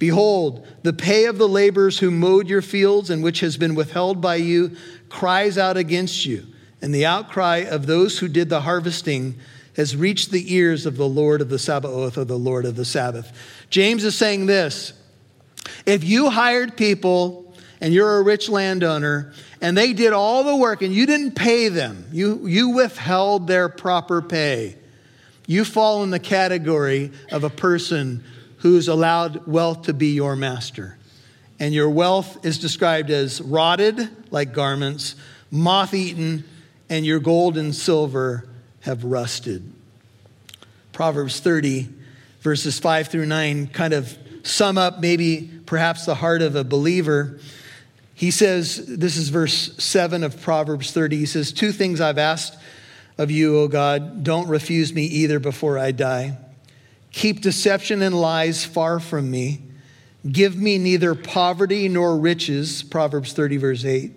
Behold, 0.00 0.66
the 0.82 0.92
pay 0.92 1.26
of 1.26 1.38
the 1.38 1.48
laborers 1.48 2.00
who 2.00 2.10
mowed 2.10 2.48
your 2.48 2.60
fields 2.60 3.08
and 3.08 3.22
which 3.22 3.38
has 3.38 3.56
been 3.56 3.76
withheld 3.76 4.20
by 4.20 4.34
you 4.34 4.76
cries 5.08 5.56
out 5.56 5.76
against 5.76 6.26
you 6.26 6.44
and 6.82 6.92
the 6.92 7.06
outcry 7.06 7.58
of 7.58 7.86
those 7.86 8.18
who 8.18 8.26
did 8.26 8.48
the 8.48 8.62
harvesting 8.62 9.36
has 9.76 9.94
reached 9.94 10.32
the 10.32 10.52
ears 10.52 10.86
of 10.86 10.96
the 10.96 11.08
Lord 11.08 11.40
of 11.40 11.50
the 11.50 11.58
Sabbath 11.60 12.18
or 12.18 12.24
the 12.24 12.36
Lord 12.36 12.64
of 12.64 12.74
the 12.74 12.84
Sabbath. 12.84 13.32
James 13.70 14.02
is 14.02 14.16
saying 14.16 14.46
this 14.46 14.92
if 15.86 16.02
you 16.02 16.30
hired 16.30 16.76
people 16.76 17.54
and 17.80 17.94
you're 17.94 18.18
a 18.18 18.22
rich 18.22 18.48
landowner 18.48 19.32
and 19.60 19.78
they 19.78 19.92
did 19.92 20.12
all 20.12 20.42
the 20.42 20.56
work 20.56 20.82
and 20.82 20.92
you 20.92 21.06
didn't 21.06 21.36
pay 21.36 21.68
them, 21.68 22.06
you, 22.10 22.44
you 22.48 22.70
withheld 22.70 23.46
their 23.46 23.68
proper 23.68 24.20
pay, 24.20 24.74
you 25.46 25.64
fall 25.64 26.02
in 26.02 26.10
the 26.10 26.18
category 26.18 27.12
of 27.30 27.44
a 27.44 27.50
person 27.50 28.24
who's 28.58 28.88
allowed 28.88 29.46
wealth 29.46 29.82
to 29.82 29.92
be 29.92 30.14
your 30.14 30.36
master. 30.36 30.96
And 31.60 31.74
your 31.74 31.90
wealth 31.90 32.44
is 32.44 32.58
described 32.58 33.10
as 33.10 33.40
rotted 33.40 34.08
like 34.32 34.52
garments, 34.52 35.14
moth 35.50 35.94
eaten, 35.94 36.44
and 36.88 37.06
your 37.06 37.20
gold 37.20 37.56
and 37.56 37.74
silver 37.74 38.48
have 38.80 39.04
rusted. 39.04 39.70
Proverbs 40.92 41.40
30, 41.40 41.88
verses 42.40 42.78
5 42.78 43.08
through 43.08 43.26
9, 43.26 43.68
kind 43.68 43.94
of 43.94 44.16
sum 44.42 44.78
up 44.78 45.00
maybe 45.00 45.50
perhaps 45.66 46.06
the 46.06 46.14
heart 46.14 46.42
of 46.42 46.56
a 46.56 46.64
believer. 46.64 47.38
He 48.14 48.30
says, 48.30 48.86
this 48.86 49.16
is 49.16 49.28
verse 49.28 49.74
7 49.82 50.22
of 50.22 50.40
Proverbs 50.40 50.92
30. 50.92 51.16
He 51.16 51.26
says, 51.26 51.52
Two 51.52 51.72
things 51.72 52.00
I've 52.00 52.18
asked 52.18 52.56
of 53.18 53.30
you, 53.30 53.58
O 53.58 53.68
God. 53.68 54.24
Don't 54.24 54.48
refuse 54.48 54.92
me 54.92 55.04
either 55.04 55.38
before 55.38 55.78
I 55.78 55.92
die. 55.92 56.38
Keep 57.12 57.40
deception 57.42 58.02
and 58.02 58.18
lies 58.18 58.64
far 58.64 58.98
from 58.98 59.30
me. 59.30 59.62
Give 60.30 60.56
me 60.56 60.78
neither 60.78 61.14
poverty 61.14 61.88
nor 61.88 62.16
riches. 62.16 62.82
Proverbs 62.82 63.32
30, 63.32 63.56
verse 63.58 63.84
8. 63.84 64.12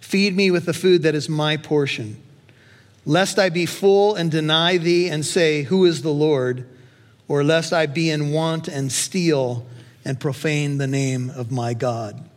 Feed 0.00 0.36
me 0.36 0.50
with 0.50 0.66
the 0.66 0.72
food 0.72 1.02
that 1.02 1.14
is 1.14 1.28
my 1.28 1.56
portion, 1.56 2.20
lest 3.04 3.38
I 3.38 3.48
be 3.48 3.66
full 3.66 4.14
and 4.14 4.30
deny 4.30 4.76
thee 4.76 5.08
and 5.08 5.24
say, 5.24 5.62
Who 5.62 5.84
is 5.84 6.02
the 6.02 6.12
Lord? 6.12 6.68
Or 7.28 7.42
lest 7.42 7.72
I 7.72 7.86
be 7.86 8.10
in 8.10 8.32
want 8.32 8.68
and 8.68 8.90
steal 8.90 9.66
and 10.04 10.20
profane 10.20 10.78
the 10.78 10.86
name 10.86 11.30
of 11.30 11.50
my 11.50 11.74
God. 11.74 12.28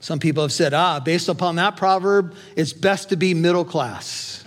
Some 0.00 0.18
people 0.18 0.42
have 0.42 0.52
said, 0.52 0.72
ah, 0.72 0.98
based 0.98 1.28
upon 1.28 1.56
that 1.56 1.76
proverb, 1.76 2.34
it's 2.56 2.72
best 2.72 3.10
to 3.10 3.16
be 3.16 3.34
middle 3.34 3.66
class. 3.66 4.42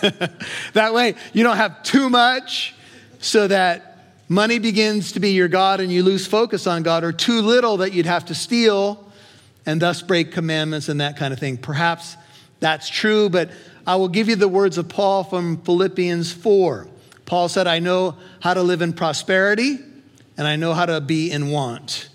that 0.72 0.94
way, 0.94 1.14
you 1.32 1.42
don't 1.42 1.56
have 1.56 1.82
too 1.82 2.08
much 2.08 2.74
so 3.20 3.48
that 3.48 3.98
money 4.28 4.58
begins 4.58 5.12
to 5.12 5.20
be 5.20 5.30
your 5.30 5.48
God 5.48 5.80
and 5.80 5.90
you 5.90 6.02
lose 6.02 6.26
focus 6.26 6.66
on 6.66 6.82
God, 6.82 7.04
or 7.04 7.12
too 7.12 7.42
little 7.42 7.78
that 7.78 7.92
you'd 7.92 8.06
have 8.06 8.26
to 8.26 8.34
steal 8.34 9.04
and 9.66 9.80
thus 9.82 10.02
break 10.02 10.32
commandments 10.32 10.88
and 10.88 11.00
that 11.00 11.16
kind 11.16 11.32
of 11.32 11.40
thing. 11.40 11.56
Perhaps 11.56 12.16
that's 12.60 12.88
true, 12.88 13.28
but 13.28 13.50
I 13.86 13.96
will 13.96 14.08
give 14.08 14.28
you 14.28 14.36
the 14.36 14.48
words 14.48 14.78
of 14.78 14.88
Paul 14.88 15.24
from 15.24 15.58
Philippians 15.62 16.32
4. 16.32 16.88
Paul 17.26 17.48
said, 17.48 17.66
I 17.66 17.78
know 17.78 18.16
how 18.40 18.54
to 18.54 18.62
live 18.62 18.82
in 18.82 18.92
prosperity 18.92 19.78
and 20.36 20.46
I 20.46 20.56
know 20.56 20.72
how 20.72 20.86
to 20.86 21.00
be 21.00 21.30
in 21.30 21.50
want. 21.50 22.08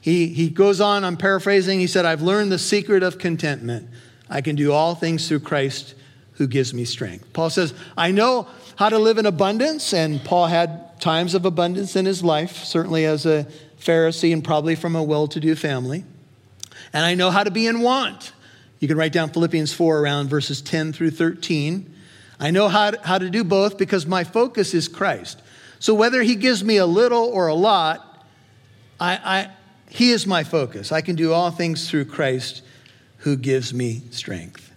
He, 0.00 0.28
he 0.28 0.48
goes 0.48 0.80
on, 0.80 1.04
I'm 1.04 1.16
paraphrasing, 1.16 1.80
he 1.80 1.86
said, 1.86 2.04
I've 2.04 2.22
learned 2.22 2.50
the 2.50 2.58
secret 2.58 3.02
of 3.02 3.18
contentment. 3.18 3.88
I 4.30 4.40
can 4.40 4.56
do 4.56 4.72
all 4.72 4.94
things 4.94 5.28
through 5.28 5.40
Christ 5.40 5.94
who 6.38 6.46
gives 6.46 6.72
me 6.72 6.84
strength. 6.84 7.32
Paul 7.32 7.50
says, 7.50 7.74
I 7.96 8.10
know 8.10 8.48
how 8.76 8.88
to 8.88 8.98
live 8.98 9.18
in 9.18 9.26
abundance, 9.26 9.92
and 9.92 10.24
Paul 10.24 10.46
had 10.46 11.00
times 11.00 11.34
of 11.34 11.44
abundance 11.44 11.94
in 11.94 12.06
his 12.06 12.24
life, 12.24 12.64
certainly 12.64 13.04
as 13.04 13.26
a 13.26 13.46
Pharisee 13.78 14.32
and 14.32 14.42
probably 14.42 14.74
from 14.74 14.96
a 14.96 15.02
well 15.02 15.28
to 15.28 15.38
do 15.38 15.54
family 15.54 16.04
and 16.92 17.04
I 17.04 17.14
know 17.14 17.30
how 17.30 17.44
to 17.44 17.50
be 17.50 17.66
in 17.66 17.80
want. 17.80 18.32
You 18.80 18.88
can 18.88 18.96
write 18.96 19.12
down 19.12 19.30
Philippians 19.30 19.72
4 19.72 19.98
around 19.98 20.28
verses 20.28 20.62
10 20.62 20.92
through 20.92 21.10
13. 21.10 21.94
I 22.40 22.50
know 22.50 22.68
how 22.68 22.92
to, 22.92 23.00
how 23.06 23.18
to 23.18 23.30
do 23.30 23.42
both 23.42 23.76
because 23.76 24.06
my 24.06 24.24
focus 24.24 24.74
is 24.74 24.88
Christ. 24.88 25.42
So 25.80 25.94
whether 25.94 26.22
he 26.22 26.36
gives 26.36 26.62
me 26.62 26.76
a 26.76 26.86
little 26.86 27.24
or 27.24 27.48
a 27.48 27.54
lot, 27.54 28.26
I, 29.00 29.12
I, 29.16 29.50
he 29.88 30.10
is 30.10 30.26
my 30.26 30.44
focus. 30.44 30.92
I 30.92 31.00
can 31.00 31.16
do 31.16 31.32
all 31.32 31.50
things 31.50 31.90
through 31.90 32.06
Christ 32.06 32.62
who 33.18 33.36
gives 33.36 33.74
me 33.74 34.02
strength. 34.10 34.67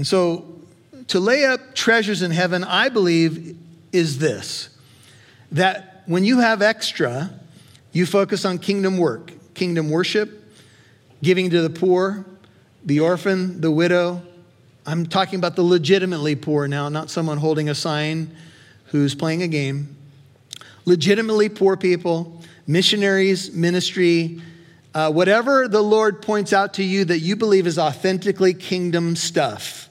And 0.00 0.06
so 0.06 0.46
to 1.08 1.20
lay 1.20 1.44
up 1.44 1.74
treasures 1.74 2.22
in 2.22 2.30
heaven, 2.30 2.64
I 2.64 2.88
believe, 2.88 3.54
is 3.92 4.16
this 4.16 4.70
that 5.52 6.04
when 6.06 6.24
you 6.24 6.38
have 6.38 6.62
extra, 6.62 7.28
you 7.92 8.06
focus 8.06 8.46
on 8.46 8.56
kingdom 8.56 8.96
work, 8.96 9.30
kingdom 9.52 9.90
worship, 9.90 10.42
giving 11.22 11.50
to 11.50 11.60
the 11.60 11.68
poor, 11.68 12.24
the 12.82 13.00
orphan, 13.00 13.60
the 13.60 13.70
widow. 13.70 14.22
I'm 14.86 15.04
talking 15.04 15.38
about 15.38 15.54
the 15.54 15.64
legitimately 15.64 16.34
poor 16.34 16.66
now, 16.66 16.88
not 16.88 17.10
someone 17.10 17.36
holding 17.36 17.68
a 17.68 17.74
sign 17.74 18.34
who's 18.86 19.14
playing 19.14 19.42
a 19.42 19.48
game. 19.48 19.98
legitimately 20.86 21.50
poor 21.50 21.76
people, 21.76 22.40
missionaries, 22.66 23.52
ministry, 23.52 24.40
uh, 24.94 25.12
whatever 25.12 25.68
the 25.68 25.82
Lord 25.82 26.22
points 26.22 26.54
out 26.54 26.72
to 26.74 26.82
you 26.82 27.04
that 27.04 27.18
you 27.18 27.36
believe 27.36 27.66
is 27.66 27.78
authentically 27.78 28.54
kingdom 28.54 29.14
stuff. 29.14 29.89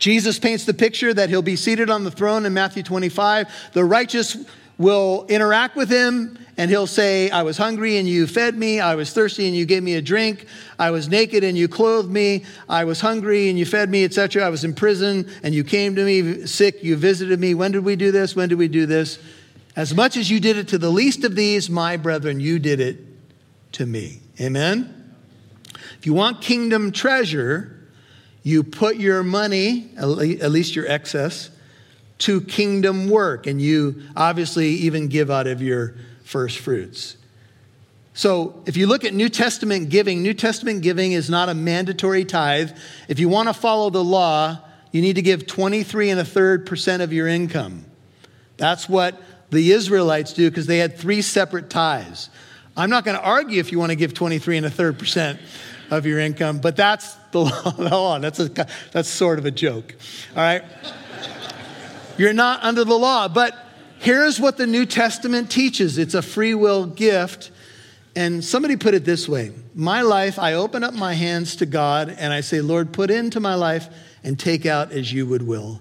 Jesus 0.00 0.38
paints 0.38 0.64
the 0.64 0.74
picture 0.74 1.12
that 1.12 1.28
he'll 1.28 1.42
be 1.42 1.56
seated 1.56 1.90
on 1.90 2.04
the 2.04 2.10
throne 2.10 2.46
in 2.46 2.54
Matthew 2.54 2.82
25. 2.82 3.46
The 3.74 3.84
righteous 3.84 4.36
will 4.78 5.26
interact 5.28 5.76
with 5.76 5.90
him 5.90 6.38
and 6.56 6.70
he'll 6.70 6.86
say, 6.86 7.28
I 7.28 7.42
was 7.42 7.58
hungry 7.58 7.98
and 7.98 8.08
you 8.08 8.26
fed 8.26 8.56
me. 8.56 8.80
I 8.80 8.94
was 8.94 9.12
thirsty 9.12 9.46
and 9.46 9.54
you 9.54 9.66
gave 9.66 9.82
me 9.82 9.96
a 9.96 10.02
drink. 10.02 10.46
I 10.78 10.90
was 10.90 11.06
naked 11.06 11.44
and 11.44 11.56
you 11.56 11.68
clothed 11.68 12.10
me. 12.10 12.46
I 12.66 12.84
was 12.84 13.02
hungry 13.02 13.50
and 13.50 13.58
you 13.58 13.66
fed 13.66 13.90
me, 13.90 14.04
etc. 14.04 14.42
I 14.42 14.48
was 14.48 14.64
in 14.64 14.74
prison 14.74 15.30
and 15.42 15.54
you 15.54 15.64
came 15.64 15.94
to 15.96 16.04
me 16.04 16.46
sick. 16.46 16.82
You 16.82 16.96
visited 16.96 17.38
me. 17.38 17.52
When 17.52 17.72
did 17.72 17.84
we 17.84 17.94
do 17.94 18.10
this? 18.10 18.34
When 18.34 18.48
did 18.48 18.56
we 18.56 18.68
do 18.68 18.86
this? 18.86 19.18
As 19.76 19.94
much 19.94 20.16
as 20.16 20.30
you 20.30 20.40
did 20.40 20.56
it 20.56 20.68
to 20.68 20.78
the 20.78 20.90
least 20.90 21.24
of 21.24 21.36
these, 21.36 21.68
my 21.68 21.98
brethren, 21.98 22.40
you 22.40 22.58
did 22.58 22.80
it 22.80 22.98
to 23.72 23.84
me. 23.84 24.20
Amen? 24.40 25.14
If 25.98 26.06
you 26.06 26.14
want 26.14 26.40
kingdom 26.40 26.90
treasure, 26.90 27.79
you 28.42 28.62
put 28.62 28.96
your 28.96 29.22
money, 29.22 29.90
at 29.96 30.06
least 30.06 30.74
your 30.74 30.86
excess, 30.86 31.50
to 32.18 32.40
kingdom 32.42 33.08
work, 33.08 33.46
and 33.46 33.60
you 33.60 34.02
obviously 34.16 34.68
even 34.68 35.08
give 35.08 35.30
out 35.30 35.46
of 35.46 35.62
your 35.62 35.94
first 36.24 36.58
fruits. 36.58 37.16
So, 38.12 38.62
if 38.66 38.76
you 38.76 38.86
look 38.86 39.04
at 39.04 39.14
New 39.14 39.28
Testament 39.28 39.88
giving, 39.88 40.22
New 40.22 40.34
Testament 40.34 40.82
giving 40.82 41.12
is 41.12 41.30
not 41.30 41.48
a 41.48 41.54
mandatory 41.54 42.24
tithe. 42.24 42.72
If 43.08 43.18
you 43.18 43.28
want 43.28 43.48
to 43.48 43.54
follow 43.54 43.88
the 43.88 44.04
law, 44.04 44.58
you 44.92 45.00
need 45.00 45.16
to 45.16 45.22
give 45.22 45.46
23 45.46 46.10
and 46.10 46.20
a 46.20 46.24
third 46.24 46.66
percent 46.66 47.02
of 47.02 47.12
your 47.12 47.28
income. 47.28 47.84
That's 48.56 48.88
what 48.88 49.20
the 49.50 49.72
Israelites 49.72 50.32
do 50.32 50.50
because 50.50 50.66
they 50.66 50.78
had 50.78 50.96
three 50.96 51.22
separate 51.22 51.70
tithes. 51.70 52.28
I'm 52.76 52.90
not 52.90 53.04
going 53.04 53.16
to 53.16 53.22
argue 53.22 53.60
if 53.60 53.72
you 53.72 53.78
want 53.78 53.90
to 53.90 53.96
give 53.96 54.12
23 54.12 54.58
and 54.58 54.66
a 54.66 54.70
third 54.70 54.98
percent 54.98 55.40
of 55.90 56.04
your 56.04 56.18
income, 56.18 56.58
but 56.58 56.76
that's 56.76 57.16
the 57.32 57.40
law. 57.78 58.18
That's, 58.18 58.40
a, 58.40 58.48
that's 58.92 59.08
sort 59.08 59.38
of 59.38 59.46
a 59.46 59.50
joke. 59.50 59.94
All 60.36 60.42
right? 60.42 60.62
You're 62.18 62.32
not 62.32 62.62
under 62.62 62.84
the 62.84 62.96
law. 62.96 63.28
But 63.28 63.56
here's 63.98 64.40
what 64.40 64.56
the 64.56 64.66
New 64.66 64.86
Testament 64.86 65.50
teaches 65.50 65.98
it's 65.98 66.14
a 66.14 66.22
free 66.22 66.54
will 66.54 66.86
gift. 66.86 67.50
And 68.16 68.44
somebody 68.44 68.76
put 68.76 68.94
it 68.94 69.04
this 69.04 69.28
way 69.28 69.52
My 69.74 70.02
life, 70.02 70.38
I 70.38 70.54
open 70.54 70.82
up 70.82 70.94
my 70.94 71.14
hands 71.14 71.56
to 71.56 71.66
God 71.66 72.14
and 72.18 72.32
I 72.32 72.40
say, 72.40 72.60
Lord, 72.60 72.92
put 72.92 73.10
into 73.10 73.40
my 73.40 73.54
life 73.54 73.88
and 74.24 74.38
take 74.38 74.66
out 74.66 74.92
as 74.92 75.12
you 75.12 75.26
would 75.26 75.42
will. 75.42 75.80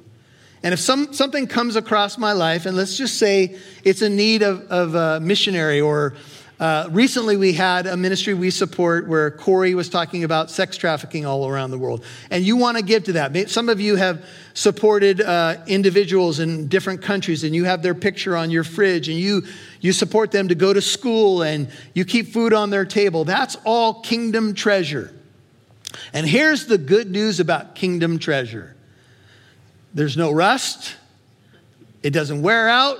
And 0.61 0.73
if 0.73 0.79
some, 0.79 1.13
something 1.13 1.47
comes 1.47 1.75
across 1.75 2.17
my 2.17 2.33
life, 2.33 2.65
and 2.65 2.75
let's 2.75 2.97
just 2.97 3.17
say 3.17 3.57
it's 3.83 4.01
a 4.01 4.09
need 4.09 4.41
of, 4.41 4.61
of 4.67 4.93
a 4.93 5.19
missionary 5.19 5.79
or 5.79 6.15
uh, 6.59 6.89
recently, 6.91 7.37
we 7.37 7.53
had 7.53 7.87
a 7.87 7.95
ministry 7.95 8.33
we 8.33 8.49
support 8.49 9.07
where 9.07 9.31
Corey 9.31 9.75
was 9.75 9.87
talking 9.87 10.25
about 10.25 10.51
sex 10.51 10.75
trafficking 10.75 11.25
all 11.25 11.47
around 11.47 11.71
the 11.71 11.77
world. 11.77 12.03
And 12.29 12.43
you 12.43 12.57
want 12.57 12.77
to 12.77 12.83
give 12.83 13.05
to 13.05 13.13
that. 13.13 13.49
Some 13.49 13.69
of 13.69 13.79
you 13.79 13.95
have 13.95 14.25
supported 14.53 15.21
uh, 15.21 15.55
individuals 15.67 16.39
in 16.39 16.67
different 16.67 17.01
countries 17.01 17.45
and 17.45 17.55
you 17.55 17.63
have 17.63 17.81
their 17.81 17.95
picture 17.95 18.35
on 18.35 18.51
your 18.51 18.65
fridge 18.65 19.07
and 19.07 19.17
you, 19.17 19.43
you 19.79 19.93
support 19.93 20.31
them 20.31 20.49
to 20.49 20.55
go 20.55 20.73
to 20.73 20.81
school 20.81 21.43
and 21.43 21.69
you 21.93 22.03
keep 22.03 22.33
food 22.33 22.51
on 22.51 22.71
their 22.71 22.83
table. 22.83 23.23
That's 23.23 23.55
all 23.63 24.01
kingdom 24.01 24.53
treasure. 24.53 25.13
And 26.11 26.27
here's 26.27 26.65
the 26.65 26.77
good 26.77 27.09
news 27.09 27.39
about 27.39 27.75
kingdom 27.75 28.19
treasure 28.19 28.75
there's 29.93 30.17
no 30.17 30.31
rust, 30.31 30.97
it 32.03 32.11
doesn't 32.11 32.41
wear 32.41 32.69
out, 32.69 32.99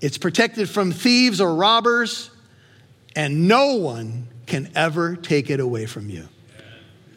it's 0.00 0.18
protected 0.18 0.68
from 0.68 0.92
thieves 0.92 1.40
or 1.40 1.54
robbers, 1.54 2.30
and 3.14 3.48
no 3.48 3.76
one 3.76 4.28
can 4.46 4.70
ever 4.74 5.16
take 5.16 5.50
it 5.50 5.60
away 5.60 5.86
from 5.86 6.08
you. 6.08 6.28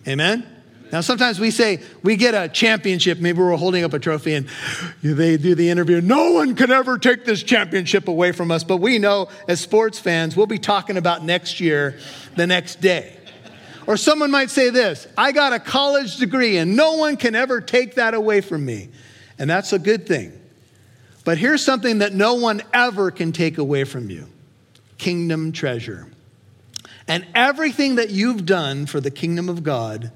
Amen? 0.07 0.45
Now, 0.91 1.01
sometimes 1.01 1.39
we 1.39 1.51
say 1.51 1.81
we 2.01 2.15
get 2.15 2.33
a 2.33 2.49
championship, 2.49 3.19
maybe 3.19 3.39
we're 3.39 3.55
holding 3.55 3.83
up 3.83 3.93
a 3.93 3.99
trophy 3.99 4.33
and 4.33 4.47
they 5.03 5.37
do 5.37 5.53
the 5.53 5.69
interview. 5.69 6.01
No 6.01 6.31
one 6.31 6.55
can 6.55 6.71
ever 6.71 6.97
take 6.97 7.25
this 7.25 7.43
championship 7.43 8.07
away 8.07 8.31
from 8.31 8.49
us. 8.49 8.63
But 8.63 8.77
we 8.77 8.97
know 8.97 9.29
as 9.47 9.59
sports 9.59 9.99
fans, 9.99 10.35
we'll 10.35 10.47
be 10.47 10.57
talking 10.57 10.97
about 10.97 11.23
next 11.23 11.59
year 11.59 11.99
the 12.35 12.47
next 12.47 12.81
day. 12.81 13.17
Or 13.85 13.97
someone 13.97 14.31
might 14.31 14.49
say 14.49 14.71
this 14.71 15.07
I 15.15 15.31
got 15.31 15.53
a 15.53 15.59
college 15.59 16.17
degree 16.17 16.57
and 16.57 16.75
no 16.75 16.93
one 16.93 17.17
can 17.17 17.35
ever 17.35 17.61
take 17.61 17.95
that 17.95 18.15
away 18.15 18.41
from 18.41 18.65
me. 18.65 18.89
And 19.37 19.47
that's 19.47 19.73
a 19.73 19.79
good 19.79 20.07
thing. 20.07 20.38
But 21.25 21.37
here's 21.37 21.63
something 21.63 21.99
that 21.99 22.13
no 22.13 22.35
one 22.35 22.61
ever 22.73 23.11
can 23.11 23.31
take 23.31 23.57
away 23.57 23.83
from 23.83 24.09
you 24.09 24.27
kingdom 24.97 25.51
treasure. 25.51 26.07
And 27.07 27.25
everything 27.33 27.95
that 27.95 28.11
you've 28.11 28.45
done 28.45 28.85
for 28.85 28.99
the 28.99 29.09
kingdom 29.09 29.49
of 29.49 29.63
God 29.63 30.11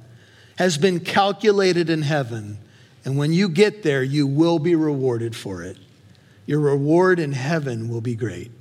has 0.58 0.78
been 0.78 1.00
calculated 1.00 1.90
in 1.90 2.04
heaven. 2.04 2.60
And 3.04 3.18
when 3.18 3.34
you 3.34 3.50
get 3.50 3.82
there, 3.82 4.04
you 4.04 4.28
will 4.28 4.60
be 4.60 4.76
rewarded 4.76 5.36
for 5.36 5.64
it. 5.64 5.78
Your 6.46 6.60
reward 6.60 7.20
in 7.20 7.32
heaven 7.32 7.90
will 7.90 8.02
be 8.02 8.16
great. 8.16 8.52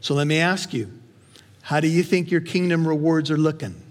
So 0.00 0.14
let 0.14 0.26
me 0.26 0.38
ask 0.38 0.72
you 0.72 0.90
how 1.62 1.80
do 1.80 1.88
you 1.88 2.02
think 2.02 2.30
your 2.30 2.40
kingdom 2.40 2.88
rewards 2.88 3.30
are 3.30 3.36
looking? 3.36 3.82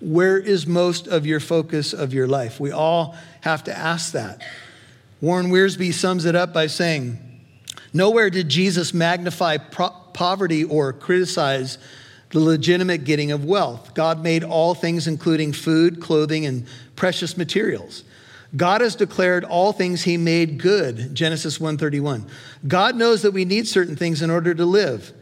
Where 0.00 0.38
is 0.38 0.66
most 0.66 1.06
of 1.06 1.24
your 1.24 1.38
focus 1.38 1.92
of 1.92 2.12
your 2.12 2.26
life? 2.26 2.58
We 2.58 2.72
all 2.72 3.14
have 3.42 3.64
to 3.64 3.76
ask 3.76 4.12
that. 4.12 4.42
Warren 5.24 5.50
Wiersbe 5.50 5.94
sums 5.94 6.26
it 6.26 6.36
up 6.36 6.52
by 6.52 6.66
saying, 6.66 7.18
Nowhere 7.94 8.28
did 8.28 8.50
Jesus 8.50 8.92
magnify 8.92 9.56
pro- 9.56 9.88
poverty 10.12 10.64
or 10.64 10.92
criticize 10.92 11.78
the 12.28 12.40
legitimate 12.40 13.04
getting 13.04 13.32
of 13.32 13.42
wealth. 13.42 13.94
God 13.94 14.22
made 14.22 14.44
all 14.44 14.74
things, 14.74 15.06
including 15.06 15.54
food, 15.54 15.98
clothing, 15.98 16.44
and 16.44 16.66
precious 16.94 17.38
materials. 17.38 18.04
God 18.54 18.82
has 18.82 18.94
declared 18.94 19.44
all 19.44 19.72
things 19.72 20.02
he 20.02 20.18
made 20.18 20.58
good, 20.58 21.14
Genesis 21.14 21.58
1:31. 21.58 22.26
God 22.68 22.94
knows 22.94 23.22
that 23.22 23.30
we 23.30 23.46
need 23.46 23.66
certain 23.66 23.96
things 23.96 24.20
in 24.20 24.28
order 24.28 24.52
to 24.52 24.66
live. 24.66 25.14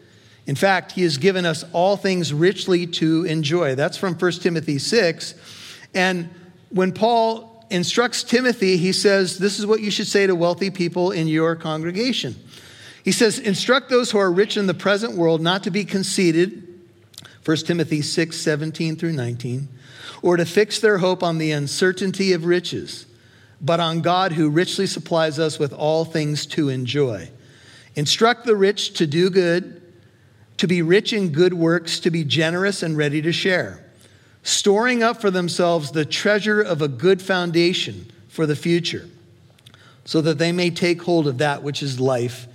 In 0.49 0.57
fact, 0.57 0.93
he 0.93 1.03
has 1.03 1.17
given 1.17 1.47
us 1.47 1.65
all 1.73 1.97
things 1.97 2.33
richly 2.33 2.88
to 2.88 3.23
enjoy. 3.23 3.77
That's 3.77 3.99
from 3.99 4.17
1 4.17 4.43
Timothy 4.43 4.81
6. 4.81 5.35
And 5.95 6.29
when 6.71 6.91
Paul 6.91 7.52
instructs 7.73 8.23
Timothy, 8.23 8.77
he 8.77 8.93
says, 8.93 9.39
This 9.39 9.59
is 9.59 9.67
what 9.67 9.81
you 9.81 9.91
should 9.91 10.07
say 10.07 10.27
to 10.27 10.35
wealthy 10.35 10.71
people 10.71 11.11
in 11.11 11.27
your 11.27 11.57
congregation. 11.57 12.37
He 13.05 13.13
says, 13.13 13.39
Instruct 13.39 13.89
those 13.89 14.11
who 14.11 14.19
are 14.19 14.31
rich 14.31 14.57
in 14.57 14.67
the 14.67 14.75
present 14.75 15.17
world 15.17 15.41
not 15.41 15.65
to 15.65 15.71
be 15.71 15.85
conceited, 15.85 16.69
1 17.45 17.57
Timothy 17.59 18.03
6, 18.03 18.37
17 18.37 18.97
through 18.97 19.13
19, 19.13 19.69
or 20.23 20.37
to 20.37 20.45
fix 20.45 20.79
their 20.79 20.99
hope 20.99 21.23
on 21.23 21.39
the 21.39 21.51
uncertainty 21.51 22.33
of 22.33 22.45
riches, 22.45 23.07
but 23.61 23.81
on 23.81 24.03
God 24.03 24.33
who 24.33 24.51
richly 24.51 24.87
supplies 24.87 25.39
us 25.39 25.59
with 25.59 25.73
all 25.73 26.05
things 26.05 26.47
to 26.47 26.69
enjoy. 26.69 27.31
Instruct 27.97 28.45
the 28.45 28.57
rich 28.57 28.95
to 28.95 29.07
do 29.07 29.31
good, 29.31 29.83
to 30.59 30.69
be 30.69 30.83
rich 30.83 31.13
in 31.13 31.33
good 31.33 31.55
works, 31.55 31.99
to 32.01 32.11
be 32.11 32.25
generous 32.25 32.83
and 32.83 32.97
ready 32.97 33.21
to 33.23 33.33
share 33.33 33.82
storing 34.42 35.02
up 35.02 35.20
for 35.20 35.31
themselves 35.31 35.92
the 35.92 36.05
treasure 36.05 36.61
of 36.61 36.83
a 36.83 36.88
good 36.88 37.22
foundation 37.22 38.11
for 38.28 38.46
the 38.46 38.57
future, 38.57 39.09
so 40.05 40.20
that 40.20 40.38
they 40.38 40.52
may 40.52 40.70
take 40.70 41.02
hold 41.02 41.28
of 41.28 41.38
that 41.38 41.62
which 41.62 41.83
is 41.83 42.00
life 42.00 42.46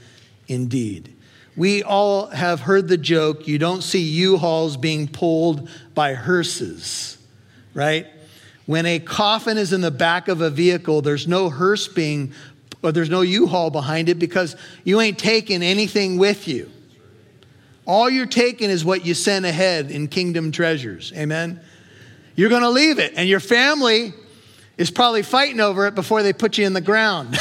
indeed. 0.47 1.13
We 1.55 1.81
all 1.81 2.27
have 2.27 2.61
heard 2.61 2.87
the 2.87 2.97
joke 2.97 3.47
you 3.47 3.57
don't 3.57 3.81
see 3.81 4.01
U 4.01 4.37
Hauls 4.37 4.77
being 4.77 5.07
pulled 5.07 5.69
by 5.95 6.13
hearses, 6.13 7.17
right? 7.73 8.05
When 8.67 8.85
a 8.85 8.99
coffin 8.99 9.57
is 9.57 9.73
in 9.73 9.81
the 9.81 9.91
back 9.91 10.27
of 10.27 10.41
a 10.41 10.49
vehicle, 10.49 11.01
there's 11.01 11.27
no 11.27 11.49
hearse 11.49 11.87
being, 11.87 12.33
or 12.83 12.91
there's 12.91 13.09
no 13.09 13.21
U 13.21 13.47
Haul 13.47 13.69
behind 13.69 14.09
it 14.09 14.19
because 14.19 14.55
you 14.83 14.99
ain't 14.99 15.17
taking 15.17 15.63
anything 15.63 16.17
with 16.17 16.47
you. 16.47 16.69
All 17.85 18.09
you're 18.09 18.25
taking 18.25 18.69
is 18.69 18.83
what 18.83 19.05
you 19.05 19.13
sent 19.13 19.45
ahead 19.45 19.89
in 19.89 20.09
kingdom 20.09 20.51
treasures. 20.51 21.13
Amen? 21.15 21.61
You're 22.37 22.49
going 22.49 22.61
to 22.61 22.69
leave 22.69 22.99
it, 22.99 23.13
and 23.17 23.27
your 23.27 23.39
family 23.39 24.13
is 24.77 24.91
probably 24.91 25.23
fighting 25.23 25.59
over 25.59 25.87
it 25.87 25.95
before 25.95 26.21
they 26.21 26.31
put 26.31 26.57
you 26.57 26.65
in 26.65 26.73
the 26.73 26.81
ground. 26.81 27.37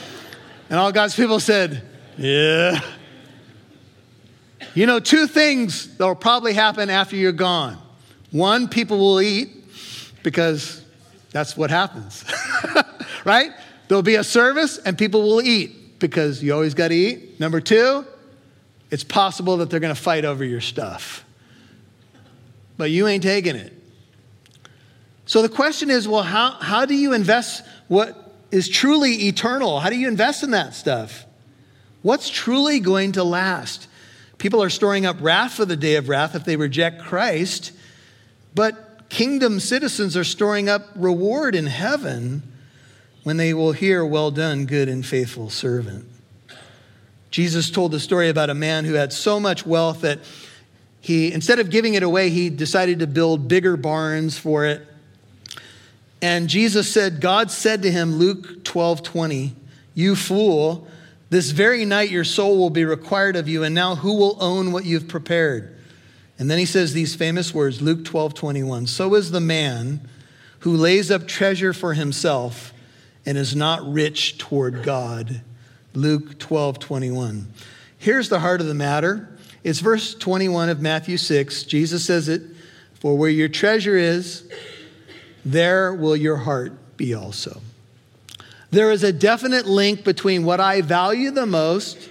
and 0.70 0.78
all 0.78 0.90
God's 0.90 1.14
people 1.14 1.38
said, 1.38 1.82
Yeah. 2.16 2.80
You 4.74 4.86
know, 4.86 4.98
two 4.98 5.26
things 5.26 5.96
that 5.98 6.06
will 6.06 6.14
probably 6.14 6.54
happen 6.54 6.88
after 6.90 7.16
you're 7.16 7.32
gone. 7.32 7.76
One, 8.30 8.68
people 8.68 8.98
will 8.98 9.20
eat 9.20 9.50
because 10.22 10.82
that's 11.32 11.56
what 11.56 11.70
happens, 11.70 12.24
right? 13.24 13.50
There'll 13.88 14.02
be 14.02 14.14
a 14.14 14.24
service 14.24 14.78
and 14.78 14.96
people 14.96 15.22
will 15.22 15.42
eat 15.42 15.98
because 15.98 16.42
you 16.42 16.54
always 16.54 16.72
got 16.72 16.88
to 16.88 16.94
eat. 16.94 17.38
Number 17.40 17.60
two, 17.60 18.06
it's 18.90 19.04
possible 19.04 19.58
that 19.58 19.68
they're 19.68 19.80
going 19.80 19.94
to 19.94 20.00
fight 20.00 20.24
over 20.24 20.44
your 20.44 20.60
stuff. 20.60 21.24
But 22.76 22.90
you 22.90 23.06
ain't 23.06 23.22
taking 23.22 23.56
it. 23.56 23.79
So 25.30 25.42
the 25.42 25.48
question 25.48 25.90
is 25.90 26.08
well, 26.08 26.24
how, 26.24 26.50
how 26.58 26.86
do 26.86 26.94
you 26.96 27.12
invest 27.12 27.62
what 27.86 28.34
is 28.50 28.68
truly 28.68 29.28
eternal? 29.28 29.78
How 29.78 29.88
do 29.88 29.96
you 29.96 30.08
invest 30.08 30.42
in 30.42 30.50
that 30.50 30.74
stuff? 30.74 31.24
What's 32.02 32.28
truly 32.28 32.80
going 32.80 33.12
to 33.12 33.22
last? 33.22 33.86
People 34.38 34.60
are 34.60 34.68
storing 34.68 35.06
up 35.06 35.18
wrath 35.20 35.54
for 35.54 35.64
the 35.64 35.76
day 35.76 35.94
of 35.94 36.08
wrath 36.08 36.34
if 36.34 36.44
they 36.44 36.56
reject 36.56 37.00
Christ, 37.00 37.70
but 38.56 39.08
kingdom 39.08 39.60
citizens 39.60 40.16
are 40.16 40.24
storing 40.24 40.68
up 40.68 40.88
reward 40.96 41.54
in 41.54 41.66
heaven 41.66 42.42
when 43.22 43.36
they 43.36 43.54
will 43.54 43.70
hear, 43.70 44.04
Well 44.04 44.32
done, 44.32 44.66
good 44.66 44.88
and 44.88 45.06
faithful 45.06 45.48
servant. 45.48 46.06
Jesus 47.30 47.70
told 47.70 47.92
the 47.92 48.00
story 48.00 48.30
about 48.30 48.50
a 48.50 48.54
man 48.54 48.84
who 48.84 48.94
had 48.94 49.12
so 49.12 49.38
much 49.38 49.64
wealth 49.64 50.00
that 50.00 50.18
he, 51.00 51.32
instead 51.32 51.60
of 51.60 51.70
giving 51.70 51.94
it 51.94 52.02
away, 52.02 52.30
he 52.30 52.50
decided 52.50 52.98
to 52.98 53.06
build 53.06 53.46
bigger 53.46 53.76
barns 53.76 54.36
for 54.36 54.66
it. 54.66 54.88
And 56.22 56.48
Jesus 56.48 56.92
said, 56.92 57.20
God 57.20 57.50
said 57.50 57.82
to 57.82 57.90
him, 57.90 58.16
Luke 58.16 58.64
12 58.64 59.02
20, 59.02 59.54
You 59.94 60.14
fool, 60.14 60.86
this 61.30 61.50
very 61.50 61.84
night 61.84 62.10
your 62.10 62.24
soul 62.24 62.58
will 62.58 62.70
be 62.70 62.84
required 62.84 63.36
of 63.36 63.48
you, 63.48 63.62
and 63.62 63.74
now 63.74 63.94
who 63.94 64.16
will 64.16 64.36
own 64.40 64.72
what 64.72 64.84
you've 64.84 65.08
prepared? 65.08 65.76
And 66.38 66.50
then 66.50 66.58
he 66.58 66.66
says 66.66 66.92
these 66.92 67.14
famous 67.14 67.54
words, 67.54 67.80
Luke 67.80 68.04
12 68.04 68.34
21. 68.34 68.86
So 68.86 69.14
is 69.14 69.30
the 69.30 69.40
man 69.40 70.08
who 70.60 70.76
lays 70.76 71.10
up 71.10 71.26
treasure 71.26 71.72
for 71.72 71.94
himself 71.94 72.72
and 73.24 73.38
is 73.38 73.54
not 73.54 73.86
rich 73.90 74.38
toward 74.38 74.82
God. 74.82 75.42
Luke 75.94 76.38
12 76.38 76.78
21. 76.78 77.52
Here's 77.98 78.28
the 78.28 78.40
heart 78.40 78.60
of 78.60 78.66
the 78.66 78.74
matter 78.74 79.28
it's 79.62 79.80
verse 79.80 80.14
21 80.14 80.70
of 80.70 80.80
Matthew 80.80 81.16
6. 81.16 81.64
Jesus 81.64 82.04
says 82.04 82.28
it 82.28 82.42
For 82.94 83.16
where 83.16 83.30
your 83.30 83.48
treasure 83.48 83.96
is, 83.96 84.50
there 85.44 85.94
will 85.94 86.16
your 86.16 86.36
heart 86.36 86.96
be 86.96 87.14
also. 87.14 87.60
There 88.70 88.92
is 88.92 89.02
a 89.02 89.12
definite 89.12 89.66
link 89.66 90.04
between 90.04 90.44
what 90.44 90.60
I 90.60 90.80
value 90.80 91.30
the 91.30 91.46
most 91.46 92.08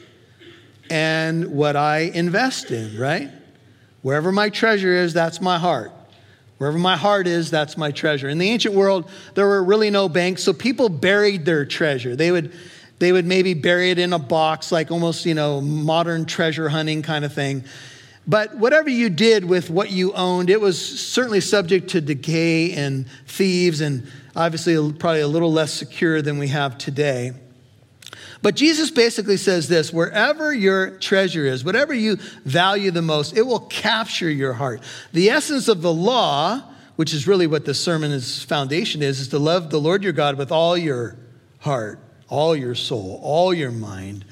and 0.89 1.51
what 1.51 1.75
I 1.75 1.99
invest 1.99 2.71
in, 2.71 2.97
right? 2.97 3.29
Wherever 4.01 4.31
my 4.31 4.49
treasure 4.49 4.93
is, 4.93 5.13
that's 5.13 5.39
my 5.39 5.57
heart. 5.57 5.91
Wherever 6.57 6.77
my 6.77 6.97
heart 6.97 7.27
is, 7.27 7.49
that's 7.49 7.77
my 7.77 7.91
treasure. 7.91 8.27
In 8.27 8.37
the 8.37 8.49
ancient 8.49 8.75
world, 8.75 9.09
there 9.35 9.47
were 9.47 9.63
really 9.63 9.89
no 9.89 10.09
banks, 10.09 10.43
so 10.43 10.51
people 10.51 10.89
buried 10.89 11.45
their 11.45 11.65
treasure. 11.65 12.15
They 12.15 12.31
would 12.31 12.51
they 12.99 13.13
would 13.13 13.25
maybe 13.25 13.53
bury 13.53 13.91
it 13.91 13.99
in 13.99 14.11
a 14.11 14.19
box, 14.19 14.73
like 14.73 14.91
almost, 14.91 15.25
you 15.25 15.33
know, 15.33 15.61
modern 15.61 16.25
treasure 16.25 16.67
hunting 16.67 17.01
kind 17.01 17.23
of 17.23 17.33
thing. 17.33 17.63
But 18.29 18.57
whatever 18.57 18.91
you 18.91 19.09
did 19.09 19.43
with 19.43 19.71
what 19.71 19.89
you 19.89 20.13
owned, 20.13 20.51
it 20.51 20.61
was 20.61 20.79
certainly 20.79 21.41
subject 21.41 21.89
to 21.89 22.01
decay 22.01 22.73
and 22.73 23.07
thieves, 23.25 23.81
and 23.81 24.07
obviously 24.35 24.75
probably 24.93 25.21
a 25.21 25.27
little 25.27 25.51
less 25.51 25.73
secure 25.73 26.21
than 26.21 26.37
we 26.37 26.49
have 26.49 26.77
today. 26.77 27.33
But 28.43 28.55
Jesus 28.55 28.91
basically 28.91 29.37
says 29.37 29.67
this 29.67 29.91
wherever 29.91 30.53
your 30.53 30.91
treasure 30.99 31.47
is, 31.47 31.65
whatever 31.65 31.91
you 31.91 32.17
value 32.45 32.91
the 32.91 33.01
most, 33.01 33.35
it 33.35 33.41
will 33.41 33.61
capture 33.61 34.29
your 34.29 34.53
heart. 34.53 34.83
The 35.11 35.31
essence 35.31 35.67
of 35.67 35.81
the 35.81 35.91
law, 35.91 36.61
which 36.97 37.15
is 37.15 37.25
really 37.25 37.47
what 37.47 37.65
the 37.65 37.73
sermon's 37.73 38.43
foundation 38.43 39.01
is, 39.01 39.19
is 39.19 39.29
to 39.29 39.39
love 39.39 39.71
the 39.71 39.81
Lord 39.81 40.03
your 40.03 40.13
God 40.13 40.37
with 40.37 40.51
all 40.51 40.77
your 40.77 41.17
heart, 41.61 41.99
all 42.27 42.55
your 42.55 42.75
soul, 42.75 43.19
all 43.23 43.55
your 43.55 43.71
mind, 43.71 44.23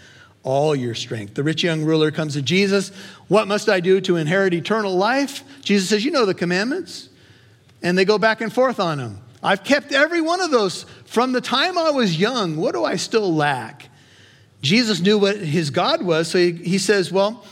all 0.48 0.74
your 0.74 0.96
strength. 0.96 1.34
The 1.34 1.44
rich 1.44 1.62
young 1.62 1.84
ruler 1.84 2.10
comes 2.10 2.34
to 2.36 2.42
Jesus. 2.42 2.90
What 3.28 3.50
must 3.50 3.68
I 3.68 3.82
do 3.82 4.00
to 4.00 4.16
inherit 4.16 4.54
eternal 4.54 4.96
life? 4.96 5.44
Jesus 5.62 5.90
says, 5.90 6.06
You 6.06 6.12
know 6.12 6.26
the 6.26 6.34
commandments. 6.34 7.10
And 7.84 7.98
they 7.98 8.06
go 8.06 8.18
back 8.18 8.40
and 8.40 8.52
forth 8.52 8.80
on 8.80 8.98
them. 8.98 9.20
I've 9.44 9.66
kept 9.66 9.92
every 9.92 10.22
one 10.22 10.40
of 10.40 10.50
those 10.50 10.84
from 11.06 11.34
the 11.34 11.42
time 11.42 11.78
I 11.78 11.92
was 11.92 12.18
young. 12.18 12.56
What 12.56 12.72
do 12.74 12.86
I 12.86 12.96
still 12.96 13.36
lack? 13.36 13.90
Jesus 14.62 15.02
knew 15.02 15.18
what 15.20 15.36
his 15.36 15.70
God 15.70 16.02
was, 16.02 16.30
so 16.30 16.38
he, 16.38 16.54
he 16.54 16.78
says, 16.78 17.12
Well, 17.12 17.44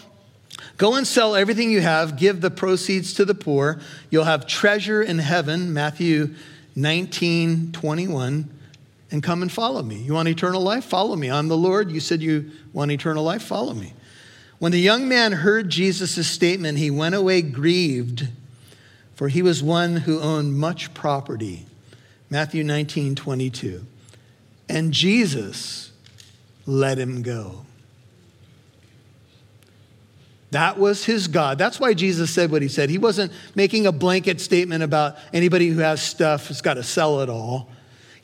go 0.78 0.96
and 0.96 1.06
sell 1.06 1.36
everything 1.36 1.72
you 1.72 1.82
have, 1.82 2.18
give 2.18 2.40
the 2.40 2.50
proceeds 2.50 3.14
to 3.16 3.26
the 3.26 3.36
poor. 3.36 3.78
You'll 4.10 4.24
have 4.24 4.48
treasure 4.48 5.04
in 5.04 5.20
heaven, 5.20 5.74
Matthew 5.74 6.34
19, 6.78 7.74
21 7.74 8.50
and 9.12 9.22
come 9.22 9.42
and 9.42 9.52
follow 9.52 9.84
me. 9.84 9.96
You 9.96 10.14
want 10.14 10.28
eternal 10.28 10.62
life? 10.62 10.86
Follow 10.86 11.16
me. 11.16 11.30
I'm 11.30 11.48
the 11.48 11.58
Lord. 11.58 11.92
You 11.92 12.00
said 12.00 12.22
you 12.22 12.52
want 12.74 12.92
eternal 12.92 13.24
life? 13.24 13.44
Follow 13.44 13.74
me. 13.74 13.94
When 14.60 14.72
the 14.72 14.80
young 14.80 15.08
man 15.08 15.32
heard 15.32 15.70
Jesus' 15.70 16.28
statement, 16.28 16.78
he 16.78 16.90
went 16.90 17.16
away 17.16 17.42
grieved, 17.42 18.30
for 19.16 19.28
he 19.28 19.42
was 19.42 19.62
one 19.62 19.98
who 19.98 20.20
owned 20.20 20.58
much 20.58 20.94
property. 20.94 21.66
Matthew 22.30 22.64
19, 22.64 23.16
22. 23.16 23.86
And 24.68 24.92
Jesus 24.92 25.92
let 26.66 26.98
him 26.98 27.22
go. 27.22 27.66
That 30.52 30.80
was 30.80 31.04
his 31.04 31.28
God. 31.28 31.58
That's 31.58 31.80
why 31.80 31.94
Jesus 31.94 32.32
said 32.32 32.50
what 32.50 32.62
he 32.62 32.70
said. 32.70 32.90
He 32.90 32.98
wasn't 32.98 33.34
making 33.56 33.88
a 33.88 33.92
blanket 33.92 34.40
statement 34.40 34.84
about 34.84 35.18
anybody 35.34 35.68
who 35.68 35.80
has 35.80 36.02
stuff 36.02 36.48
has 36.48 36.62
got 36.62 36.76
to 36.76 36.84
sell 36.84 37.20
it 37.22 37.30
all. 37.30 37.70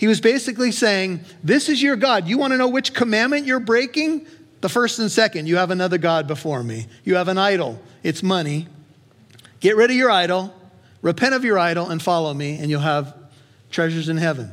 He 0.02 0.08
was 0.08 0.20
basically 0.20 0.72
saying, 0.72 1.20
This 1.44 1.70
is 1.70 1.80
your 1.80 1.96
God. 1.96 2.28
You 2.28 2.40
want 2.40 2.54
to 2.54 2.58
know 2.58 2.68
which 2.68 2.96
commandment 2.96 3.46
you're 3.46 3.60
breaking? 3.60 4.26
The 4.62 4.68
first 4.68 4.98
and 4.98 5.12
second. 5.12 5.46
You 5.46 5.58
have 5.58 5.70
another 5.70 6.00
God 6.00 6.26
before 6.26 6.64
me. 6.64 6.88
You 7.04 7.18
have 7.18 7.28
an 7.28 7.38
idol. 7.38 7.80
It's 8.02 8.24
money. 8.24 8.68
Get 9.60 9.76
rid 9.76 9.92
of 9.92 9.96
your 9.96 10.10
idol, 10.10 10.56
repent 11.04 11.36
of 11.36 11.46
your 11.46 11.60
idol, 11.60 11.88
and 11.88 12.02
follow 12.02 12.34
me, 12.34 12.58
and 12.58 12.68
you'll 12.68 12.80
have 12.80 13.16
treasures 13.70 14.10
in 14.10 14.18
heaven. 14.18 14.52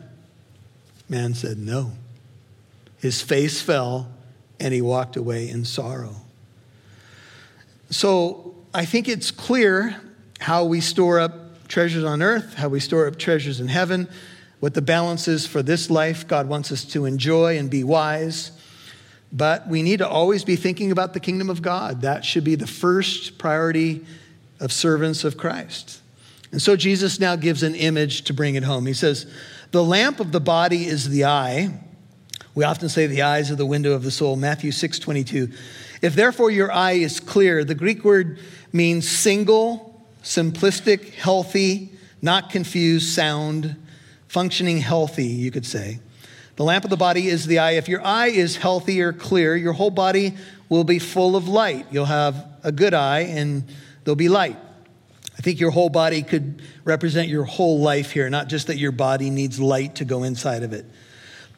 Man 1.08 1.32
said, 1.32 1.56
No. 1.56 1.92
His 2.98 3.22
face 3.22 3.62
fell, 3.62 4.06
and 4.60 4.74
he 4.74 4.82
walked 4.82 5.16
away 5.16 5.48
in 5.48 5.64
sorrow. 5.64 6.16
So 7.88 8.54
I 8.74 8.84
think 8.84 9.08
it's 9.08 9.30
clear 9.30 9.98
how 10.40 10.64
we 10.64 10.82
store 10.82 11.18
up 11.18 11.66
treasures 11.68 12.04
on 12.04 12.20
earth, 12.20 12.52
how 12.52 12.68
we 12.68 12.80
store 12.80 13.06
up 13.06 13.18
treasures 13.18 13.60
in 13.60 13.68
heaven 13.68 14.10
what 14.60 14.74
the 14.74 14.82
balance 14.82 15.28
is 15.28 15.46
for 15.46 15.62
this 15.62 15.90
life. 15.90 16.26
God 16.26 16.48
wants 16.48 16.72
us 16.72 16.84
to 16.86 17.04
enjoy 17.04 17.58
and 17.58 17.70
be 17.70 17.84
wise. 17.84 18.52
But 19.32 19.68
we 19.68 19.82
need 19.82 19.98
to 19.98 20.08
always 20.08 20.44
be 20.44 20.56
thinking 20.56 20.90
about 20.90 21.12
the 21.12 21.20
kingdom 21.20 21.50
of 21.50 21.62
God. 21.62 22.02
That 22.02 22.24
should 22.24 22.44
be 22.44 22.54
the 22.54 22.66
first 22.66 23.38
priority 23.38 24.04
of 24.58 24.72
servants 24.72 25.24
of 25.24 25.36
Christ. 25.36 26.00
And 26.50 26.62
so 26.62 26.76
Jesus 26.76 27.20
now 27.20 27.36
gives 27.36 27.62
an 27.62 27.74
image 27.74 28.22
to 28.22 28.32
bring 28.32 28.54
it 28.54 28.62
home. 28.62 28.86
He 28.86 28.94
says, 28.94 29.26
The 29.70 29.84
lamp 29.84 30.18
of 30.18 30.32
the 30.32 30.40
body 30.40 30.86
is 30.86 31.10
the 31.10 31.26
eye. 31.26 31.78
We 32.54 32.64
often 32.64 32.88
say 32.88 33.06
the 33.06 33.22
eyes 33.22 33.50
are 33.50 33.56
the 33.56 33.66
window 33.66 33.92
of 33.92 34.02
the 34.02 34.10
soul. 34.10 34.34
Matthew 34.34 34.72
6 34.72 34.98
22. 34.98 35.52
If 36.00 36.14
therefore 36.14 36.50
your 36.50 36.72
eye 36.72 36.92
is 36.92 37.20
clear, 37.20 37.64
the 37.64 37.74
Greek 37.74 38.04
word 38.04 38.38
means 38.72 39.08
single, 39.08 40.02
simplistic, 40.22 41.14
healthy, 41.14 41.92
not 42.22 42.50
confused, 42.50 43.12
sound 43.12 43.76
functioning 44.28 44.78
healthy, 44.78 45.26
you 45.26 45.50
could 45.50 45.66
say. 45.66 46.00
The 46.56 46.64
lamp 46.64 46.84
of 46.84 46.90
the 46.90 46.96
body 46.96 47.28
is 47.28 47.46
the 47.46 47.60
eye. 47.60 47.72
If 47.72 47.88
your 47.88 48.04
eye 48.04 48.28
is 48.28 48.56
healthy 48.56 49.00
or 49.00 49.12
clear, 49.12 49.56
your 49.56 49.72
whole 49.72 49.90
body 49.90 50.34
will 50.68 50.84
be 50.84 50.98
full 50.98 51.36
of 51.36 51.48
light. 51.48 51.86
You'll 51.90 52.04
have 52.04 52.46
a 52.62 52.72
good 52.72 52.94
eye 52.94 53.20
and 53.20 53.64
there'll 54.04 54.16
be 54.16 54.28
light. 54.28 54.56
I 55.38 55.40
think 55.40 55.60
your 55.60 55.70
whole 55.70 55.88
body 55.88 56.22
could 56.22 56.62
represent 56.84 57.28
your 57.28 57.44
whole 57.44 57.78
life 57.78 58.10
here, 58.10 58.28
not 58.28 58.48
just 58.48 58.66
that 58.66 58.76
your 58.76 58.90
body 58.90 59.30
needs 59.30 59.60
light 59.60 59.94
to 59.96 60.04
go 60.04 60.24
inside 60.24 60.64
of 60.64 60.72
it. 60.72 60.84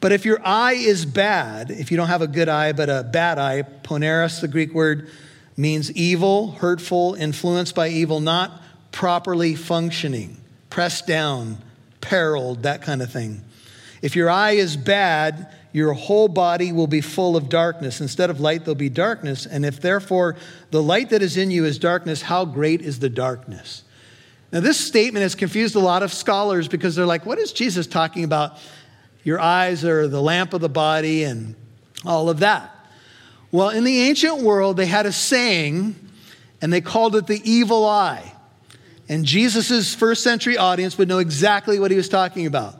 But 0.01 0.11
if 0.11 0.23
your 0.23 0.39
eye 0.45 0.73
is 0.73 1.03
bad, 1.05 1.71
if 1.71 1.89
you 1.89 1.97
don't 1.97 2.07
have 2.07 2.21
a 2.21 2.27
good 2.27 2.47
eye 2.47 2.73
but 2.73 2.89
a 2.89 3.03
bad 3.03 3.39
eye, 3.39 3.63
poneros, 3.83 4.39
the 4.39 4.47
Greek 4.47 4.73
word, 4.73 5.09
means 5.57 5.91
evil, 5.91 6.51
hurtful, 6.51 7.15
influenced 7.15 7.73
by 7.73 7.87
evil, 7.87 8.19
not 8.19 8.61
properly 8.91 9.55
functioning, 9.55 10.37
pressed 10.69 11.07
down, 11.07 11.57
periled, 12.01 12.63
that 12.63 12.81
kind 12.81 13.01
of 13.01 13.11
thing. 13.11 13.43
If 14.01 14.15
your 14.15 14.29
eye 14.29 14.51
is 14.51 14.75
bad, 14.75 15.53
your 15.73 15.93
whole 15.93 16.27
body 16.27 16.71
will 16.71 16.87
be 16.87 17.01
full 17.01 17.37
of 17.37 17.47
darkness. 17.47 18.01
Instead 18.01 18.29
of 18.29 18.39
light, 18.39 18.65
there'll 18.65 18.75
be 18.75 18.89
darkness. 18.89 19.45
And 19.45 19.65
if 19.65 19.79
therefore 19.79 20.35
the 20.71 20.83
light 20.83 21.11
that 21.11 21.21
is 21.21 21.37
in 21.37 21.51
you 21.51 21.65
is 21.65 21.79
darkness, 21.79 22.23
how 22.23 22.45
great 22.45 22.81
is 22.81 22.99
the 22.99 23.09
darkness? 23.09 23.83
Now, 24.51 24.59
this 24.59 24.77
statement 24.77 25.23
has 25.23 25.33
confused 25.33 25.75
a 25.75 25.79
lot 25.79 26.03
of 26.03 26.11
scholars 26.11 26.67
because 26.67 26.95
they're 26.95 27.05
like, 27.05 27.25
what 27.25 27.37
is 27.37 27.53
Jesus 27.53 27.87
talking 27.87 28.25
about? 28.25 28.57
Your 29.23 29.39
eyes 29.39 29.85
are 29.85 30.07
the 30.07 30.21
lamp 30.21 30.53
of 30.53 30.61
the 30.61 30.69
body 30.69 31.23
and 31.23 31.55
all 32.05 32.29
of 32.29 32.39
that. 32.39 32.75
Well, 33.51 33.69
in 33.69 33.83
the 33.83 34.01
ancient 34.01 34.39
world, 34.39 34.77
they 34.77 34.87
had 34.87 35.05
a 35.05 35.11
saying, 35.11 35.95
and 36.61 36.73
they 36.73 36.81
called 36.81 37.15
it 37.15 37.27
the 37.27 37.41
evil 37.49 37.85
eye. 37.85 38.30
And 39.11 39.25
Jesus' 39.25 39.93
first 39.93 40.23
century 40.23 40.55
audience 40.55 40.97
would 40.97 41.09
know 41.09 41.19
exactly 41.19 41.79
what 41.79 41.91
he 41.91 41.97
was 41.97 42.07
talking 42.07 42.45
about. 42.45 42.75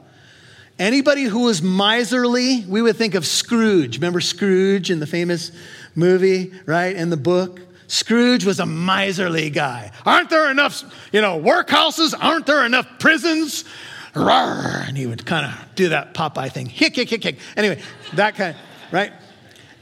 Anybody 0.78 1.24
who 1.24 1.40
was 1.40 1.60
miserly, 1.60 2.64
we 2.66 2.80
would 2.80 2.96
think 2.96 3.14
of 3.14 3.26
Scrooge. 3.26 3.98
Remember 3.98 4.18
Scrooge 4.22 4.90
in 4.90 4.98
the 4.98 5.06
famous 5.06 5.52
movie, 5.94 6.54
right? 6.64 6.96
In 6.96 7.10
the 7.10 7.18
book? 7.18 7.60
Scrooge 7.86 8.46
was 8.46 8.60
a 8.60 8.64
miserly 8.64 9.50
guy. 9.50 9.92
Aren't 10.06 10.30
there 10.30 10.50
enough, 10.50 10.82
you 11.12 11.20
know, 11.20 11.38
workhouses? 11.38 12.14
Aren't 12.18 12.46
there 12.46 12.64
enough 12.64 12.86
prisons? 12.98 13.66
Rawr, 14.14 14.88
and 14.88 14.96
he 14.96 15.04
would 15.04 15.26
kind 15.26 15.44
of 15.44 15.74
do 15.74 15.90
that 15.90 16.14
Popeye 16.14 16.50
thing. 16.50 16.64
Hick, 16.64 16.96
hick, 16.96 17.10
hick, 17.10 17.22
hick. 17.22 17.38
Anyway, 17.58 17.78
that 18.14 18.36
kind, 18.36 18.56
of, 18.56 18.62
right? 18.90 19.12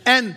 And 0.05 0.37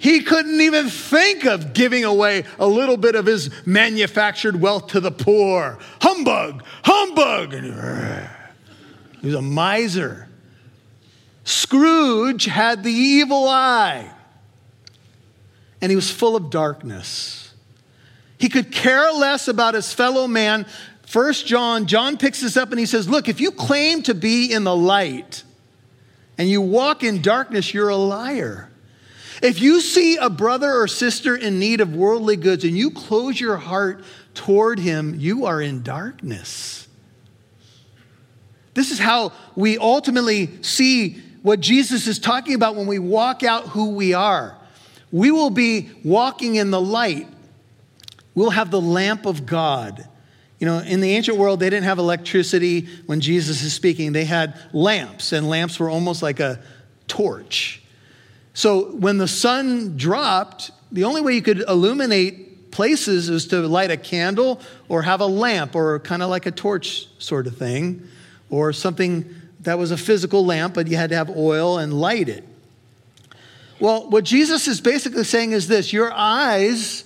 He 0.00 0.22
couldn't 0.22 0.62
even 0.62 0.88
think 0.88 1.44
of 1.44 1.74
giving 1.74 2.04
away 2.04 2.44
a 2.58 2.66
little 2.66 2.96
bit 2.96 3.14
of 3.14 3.26
his 3.26 3.50
manufactured 3.66 4.58
wealth 4.58 4.86
to 4.88 5.00
the 5.00 5.10
poor. 5.10 5.78
Humbug, 6.00 6.64
humbug. 6.82 7.54
Uh, 7.54 8.26
he 9.20 9.26
was 9.26 9.34
a 9.34 9.42
miser. 9.42 10.26
Scrooge 11.44 12.46
had 12.46 12.82
the 12.82 12.90
evil 12.90 13.46
eye, 13.46 14.10
and 15.82 15.90
he 15.90 15.96
was 15.96 16.10
full 16.10 16.34
of 16.34 16.48
darkness. 16.48 17.52
He 18.38 18.48
could 18.48 18.72
care 18.72 19.12
less 19.12 19.48
about 19.48 19.74
his 19.74 19.92
fellow 19.92 20.26
man. 20.26 20.64
First 21.02 21.46
John, 21.46 21.84
John 21.84 22.16
picks 22.16 22.40
this 22.40 22.56
up 22.56 22.70
and 22.70 22.80
he 22.80 22.86
says, 22.86 23.06
Look, 23.06 23.28
if 23.28 23.38
you 23.38 23.50
claim 23.50 24.00
to 24.04 24.14
be 24.14 24.50
in 24.50 24.64
the 24.64 24.74
light 24.74 25.44
and 26.38 26.48
you 26.48 26.62
walk 26.62 27.04
in 27.04 27.20
darkness, 27.20 27.74
you're 27.74 27.90
a 27.90 27.96
liar. 27.96 28.69
If 29.42 29.60
you 29.60 29.80
see 29.80 30.16
a 30.16 30.28
brother 30.28 30.70
or 30.70 30.86
sister 30.86 31.34
in 31.34 31.58
need 31.58 31.80
of 31.80 31.94
worldly 31.94 32.36
goods 32.36 32.64
and 32.64 32.76
you 32.76 32.90
close 32.90 33.40
your 33.40 33.56
heart 33.56 34.04
toward 34.34 34.78
him, 34.78 35.14
you 35.18 35.46
are 35.46 35.60
in 35.62 35.82
darkness. 35.82 36.88
This 38.74 38.90
is 38.90 38.98
how 38.98 39.32
we 39.56 39.78
ultimately 39.78 40.62
see 40.62 41.20
what 41.42 41.60
Jesus 41.60 42.06
is 42.06 42.18
talking 42.18 42.54
about 42.54 42.76
when 42.76 42.86
we 42.86 42.98
walk 42.98 43.42
out 43.42 43.68
who 43.68 43.90
we 43.90 44.12
are. 44.12 44.56
We 45.10 45.30
will 45.30 45.50
be 45.50 45.90
walking 46.04 46.56
in 46.56 46.70
the 46.70 46.80
light. 46.80 47.26
We'll 48.34 48.50
have 48.50 48.70
the 48.70 48.80
lamp 48.80 49.26
of 49.26 49.46
God. 49.46 50.06
You 50.58 50.66
know, 50.66 50.78
in 50.78 51.00
the 51.00 51.16
ancient 51.16 51.38
world, 51.38 51.60
they 51.60 51.70
didn't 51.70 51.84
have 51.84 51.98
electricity 51.98 52.86
when 53.06 53.20
Jesus 53.20 53.62
is 53.62 53.72
speaking. 53.72 54.12
They 54.12 54.26
had 54.26 54.60
lamps, 54.72 55.32
and 55.32 55.48
lamps 55.48 55.80
were 55.80 55.88
almost 55.88 56.22
like 56.22 56.38
a 56.38 56.60
torch. 57.08 57.79
So 58.54 58.90
when 58.92 59.18
the 59.18 59.28
sun 59.28 59.96
dropped, 59.96 60.70
the 60.92 61.04
only 61.04 61.20
way 61.20 61.34
you 61.34 61.42
could 61.42 61.60
illuminate 61.60 62.70
places 62.70 63.30
was 63.30 63.46
to 63.48 63.60
light 63.66 63.90
a 63.90 63.96
candle 63.96 64.60
or 64.88 65.02
have 65.02 65.20
a 65.20 65.26
lamp 65.26 65.74
or 65.74 65.98
kind 66.00 66.22
of 66.22 66.30
like 66.30 66.46
a 66.46 66.50
torch 66.50 67.08
sort 67.18 67.46
of 67.46 67.56
thing 67.56 68.06
or 68.48 68.72
something 68.72 69.34
that 69.60 69.78
was 69.78 69.90
a 69.90 69.96
physical 69.96 70.44
lamp, 70.44 70.74
but 70.74 70.86
you 70.88 70.96
had 70.96 71.10
to 71.10 71.16
have 71.16 71.30
oil 71.30 71.78
and 71.78 71.92
light 71.92 72.28
it. 72.28 72.44
Well, 73.78 74.10
what 74.10 74.24
Jesus 74.24 74.68
is 74.68 74.80
basically 74.80 75.24
saying 75.24 75.52
is 75.52 75.68
this 75.68 75.92
your 75.92 76.12
eyes, 76.12 77.04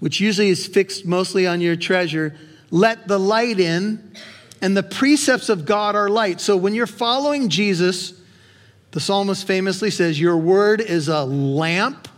which 0.00 0.20
usually 0.20 0.48
is 0.48 0.66
fixed 0.66 1.04
mostly 1.04 1.46
on 1.46 1.60
your 1.60 1.76
treasure, 1.76 2.34
let 2.70 3.06
the 3.06 3.18
light 3.18 3.60
in, 3.60 4.12
and 4.62 4.76
the 4.76 4.82
precepts 4.82 5.48
of 5.48 5.66
God 5.66 5.94
are 5.94 6.08
light. 6.08 6.40
So 6.40 6.56
when 6.56 6.74
you're 6.74 6.86
following 6.86 7.48
Jesus, 7.48 8.15
the 8.92 9.00
psalmist 9.00 9.46
famously 9.46 9.90
says, 9.90 10.20
Your 10.20 10.36
word 10.36 10.80
is 10.80 11.08
a 11.08 11.24
lamp 11.24 12.08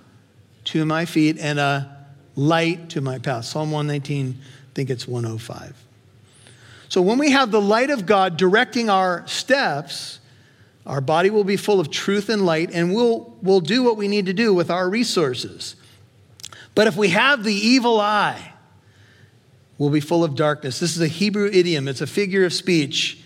to 0.64 0.84
my 0.84 1.04
feet 1.04 1.38
and 1.38 1.58
a 1.58 1.96
light 2.36 2.90
to 2.90 3.00
my 3.00 3.18
path. 3.18 3.44
Psalm 3.44 3.70
119, 3.70 4.38
I 4.38 4.74
think 4.74 4.90
it's 4.90 5.08
105. 5.08 5.74
So 6.88 7.02
when 7.02 7.18
we 7.18 7.32
have 7.32 7.50
the 7.50 7.60
light 7.60 7.90
of 7.90 8.06
God 8.06 8.36
directing 8.36 8.88
our 8.88 9.26
steps, 9.26 10.20
our 10.86 11.00
body 11.00 11.30
will 11.30 11.44
be 11.44 11.56
full 11.56 11.80
of 11.80 11.90
truth 11.90 12.28
and 12.28 12.46
light, 12.46 12.70
and 12.72 12.94
we'll, 12.94 13.34
we'll 13.42 13.60
do 13.60 13.82
what 13.82 13.96
we 13.96 14.08
need 14.08 14.26
to 14.26 14.32
do 14.32 14.54
with 14.54 14.70
our 14.70 14.88
resources. 14.88 15.76
But 16.74 16.86
if 16.86 16.96
we 16.96 17.08
have 17.08 17.44
the 17.44 17.54
evil 17.54 18.00
eye, 18.00 18.54
we'll 19.76 19.90
be 19.90 20.00
full 20.00 20.24
of 20.24 20.34
darkness. 20.34 20.80
This 20.80 20.96
is 20.96 21.02
a 21.02 21.08
Hebrew 21.08 21.50
idiom, 21.52 21.88
it's 21.88 22.00
a 22.00 22.06
figure 22.06 22.44
of 22.44 22.52
speech 22.52 23.22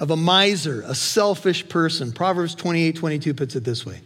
of 0.00 0.10
a 0.10 0.16
miser, 0.16 0.82
a 0.82 0.94
selfish 0.94 1.68
person. 1.68 2.12
Proverbs 2.12 2.54
28 2.54 2.96
22 2.96 3.34
puts 3.34 3.56
it 3.56 3.64
this 3.64 3.84
way 3.84 4.00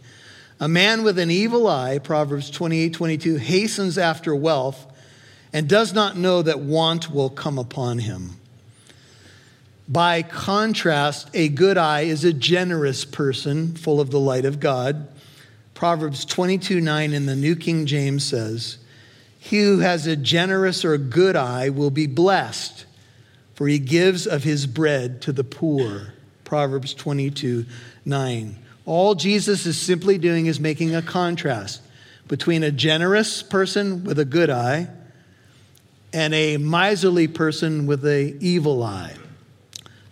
A 0.59 0.67
man 0.67 1.03
with 1.03 1.19
an 1.19 1.31
evil 1.31 1.67
eye, 1.67 1.99
Proverbs 1.99 2.49
28 2.49 2.93
22, 2.93 3.35
hastens 3.35 3.97
after 3.97 4.35
wealth 4.35 4.87
and 5.53 5.69
does 5.69 5.93
not 5.93 6.17
know 6.17 6.41
that 6.41 6.59
want 6.59 7.11
will 7.11 7.29
come 7.29 7.59
upon 7.59 7.99
him. 7.99 8.37
By 9.87 10.23
contrast, 10.23 11.29
a 11.33 11.49
good 11.49 11.77
eye 11.77 12.01
is 12.01 12.23
a 12.23 12.33
generous 12.33 13.05
person 13.05 13.75
full 13.75 14.01
of 14.01 14.09
the 14.09 14.19
light 14.19 14.45
of 14.45 14.59
God. 14.59 15.07
Proverbs 15.73 16.25
22 16.25 16.81
9 16.81 17.13
in 17.13 17.25
the 17.25 17.35
New 17.35 17.55
King 17.55 17.85
James 17.85 18.23
says, 18.23 18.77
He 19.37 19.61
who 19.61 19.79
has 19.79 20.07
a 20.07 20.15
generous 20.15 20.83
or 20.83 20.97
good 20.97 21.35
eye 21.35 21.69
will 21.69 21.91
be 21.91 22.07
blessed, 22.07 22.85
for 23.53 23.67
he 23.67 23.79
gives 23.79 24.25
of 24.27 24.43
his 24.43 24.65
bread 24.65 25.21
to 25.23 25.31
the 25.31 25.43
poor. 25.43 26.13
Proverbs 26.43 26.93
22 26.93 27.65
9. 28.05 28.57
All 28.85 29.15
Jesus 29.15 29.65
is 29.65 29.79
simply 29.79 30.17
doing 30.17 30.45
is 30.45 30.59
making 30.59 30.93
a 30.93 31.01
contrast 31.01 31.81
between 32.27 32.63
a 32.63 32.71
generous 32.71 33.41
person 33.41 34.03
with 34.03 34.19
a 34.19 34.25
good 34.25 34.49
eye 34.49 34.89
and 36.11 36.33
a 36.33 36.57
miserly 36.57 37.27
person 37.27 37.87
with 37.87 38.05
an 38.05 38.37
evil 38.41 38.83
eye. 38.83 39.15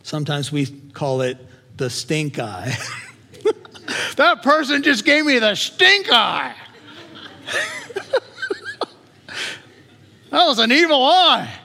Sometimes 0.04 0.52
we 0.52 0.66
call 0.66 1.22
it 1.22 1.38
the 1.78 1.90
stink 1.90 2.40
eye. 2.40 2.76
that 4.16 4.42
person 4.42 4.84
just 4.84 5.06
gave 5.06 5.26
me 5.26 5.40
the 5.40 5.56
stink 5.56 6.12
eye. 6.12 6.56
that 10.30 10.46
was 10.46 10.60
an 10.60 10.72
evil 10.72 11.04
eye. 11.04 11.61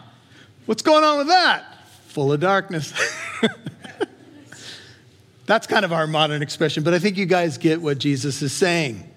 What's 0.66 0.82
going 0.82 1.04
on 1.04 1.18
with 1.18 1.28
that? 1.28 1.64
Full 2.08 2.32
of 2.32 2.40
darkness. 2.40 2.92
That's 5.46 5.68
kind 5.68 5.84
of 5.84 5.92
our 5.92 6.08
modern 6.08 6.42
expression, 6.42 6.82
but 6.82 6.92
I 6.92 6.98
think 6.98 7.16
you 7.16 7.26
guys 7.26 7.56
get 7.56 7.80
what 7.80 7.98
Jesus 7.98 8.42
is 8.42 8.52
saying. 8.52 9.08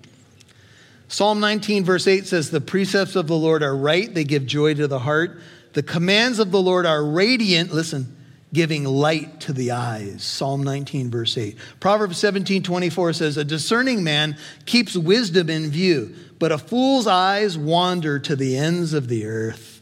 Psalm 1.08 1.40
19, 1.40 1.84
verse 1.84 2.08
8 2.08 2.28
says, 2.28 2.52
The 2.52 2.62
precepts 2.62 3.16
of 3.16 3.26
the 3.26 3.36
Lord 3.36 3.64
are 3.64 3.76
right, 3.76 4.14
they 4.14 4.24
give 4.24 4.46
joy 4.46 4.76
to 4.76 4.88
the 4.88 5.00
heart. 5.00 5.42
The 5.74 5.82
commands 5.82 6.38
of 6.38 6.52
the 6.52 6.62
Lord 6.62 6.86
are 6.86 7.04
radiant, 7.04 7.74
listen, 7.74 8.16
giving 8.54 8.84
light 8.84 9.42
to 9.42 9.54
the 9.54 9.72
eyes. 9.72 10.24
Psalm 10.24 10.64
19, 10.64 11.10
verse 11.10 11.36
8. 11.36 11.58
Proverbs 11.80 12.20
17, 12.20 12.62
24 12.62 13.14
says, 13.14 13.38
A 13.38 13.44
discerning 13.44 14.04
man 14.04 14.38
keeps 14.68 14.96
wisdom 14.96 15.50
in 15.50 15.72
view, 15.72 16.16
but 16.38 16.52
a 16.52 16.60
fool's 16.60 17.08
eyes 17.08 17.58
wander 17.58 18.20
to 18.20 18.36
the 18.36 18.56
ends 18.56 18.94
of 18.94 19.08
the 19.08 19.26
earth. 19.26 19.79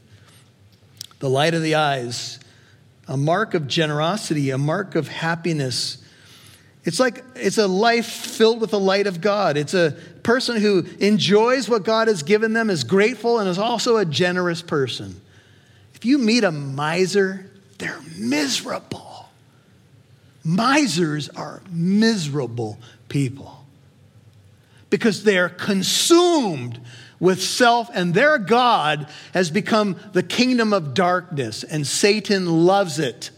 The 1.19 1.29
light 1.29 1.53
of 1.53 1.63
the 1.63 1.75
eyes, 1.75 2.39
a 3.07 3.17
mark 3.17 3.53
of 3.53 3.67
generosity, 3.67 4.49
a 4.49 4.57
mark 4.57 4.95
of 4.95 5.07
happiness. 5.07 5.97
It's 6.83 6.99
like 6.99 7.23
it's 7.35 7.57
a 7.57 7.67
life 7.67 8.05
filled 8.05 8.61
with 8.61 8.71
the 8.71 8.79
light 8.79 9.07
of 9.07 9.19
God. 9.19 9.57
It's 9.57 9.73
a 9.73 9.91
person 10.23 10.61
who 10.61 10.85
enjoys 10.99 11.67
what 11.67 11.83
God 11.83 12.07
has 12.07 12.23
given 12.23 12.53
them, 12.53 12.69
is 12.69 12.83
grateful, 12.83 13.39
and 13.39 13.49
is 13.49 13.57
also 13.57 13.97
a 13.97 14.05
generous 14.05 14.61
person. 14.61 15.19
If 15.95 16.05
you 16.05 16.17
meet 16.17 16.43
a 16.43 16.51
miser, 16.51 17.49
they're 17.77 18.01
miserable. 18.17 19.29
Misers 20.43 21.27
are 21.29 21.61
miserable 21.69 22.77
people 23.09 23.65
because 24.89 25.23
they're 25.23 25.49
consumed 25.49 26.79
with 27.19 27.41
self, 27.41 27.89
and 27.93 28.13
their 28.13 28.37
God 28.37 29.07
has 29.33 29.49
become 29.49 29.95
the 30.13 30.23
kingdom 30.23 30.73
of 30.73 30.93
darkness, 30.93 31.63
and 31.63 31.85
Satan 31.85 32.65
loves 32.65 32.99
it 32.99 33.31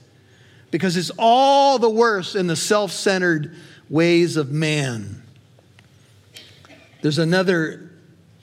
because 0.71 0.97
it's 0.97 1.11
all 1.17 1.79
the 1.79 1.89
worse 1.89 2.35
in 2.35 2.47
the 2.47 2.55
self 2.55 2.91
centered 2.91 3.55
ways 3.89 4.37
of 4.37 4.51
man. 4.51 5.23
There's 7.01 7.17
another 7.17 7.89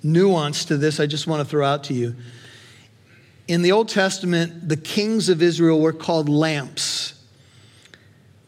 nuance 0.03 0.65
to 0.67 0.77
this 0.77 1.01
I 1.01 1.07
just 1.07 1.27
want 1.27 1.41
to 1.41 1.45
throw 1.49 1.67
out 1.67 1.85
to 1.85 1.95
you. 1.95 2.17
In 3.49 3.63
the 3.63 3.73
Old 3.73 3.89
Testament, 3.89 4.69
the 4.69 4.77
kings 4.77 5.29
of 5.29 5.43
Israel 5.43 5.81
were 5.81 5.93
called 5.93 6.29
lamps. 6.29 7.15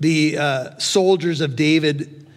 The 0.01 0.39
uh, 0.39 0.79
soldiers 0.79 1.41
of 1.41 1.57
David, 1.57 2.28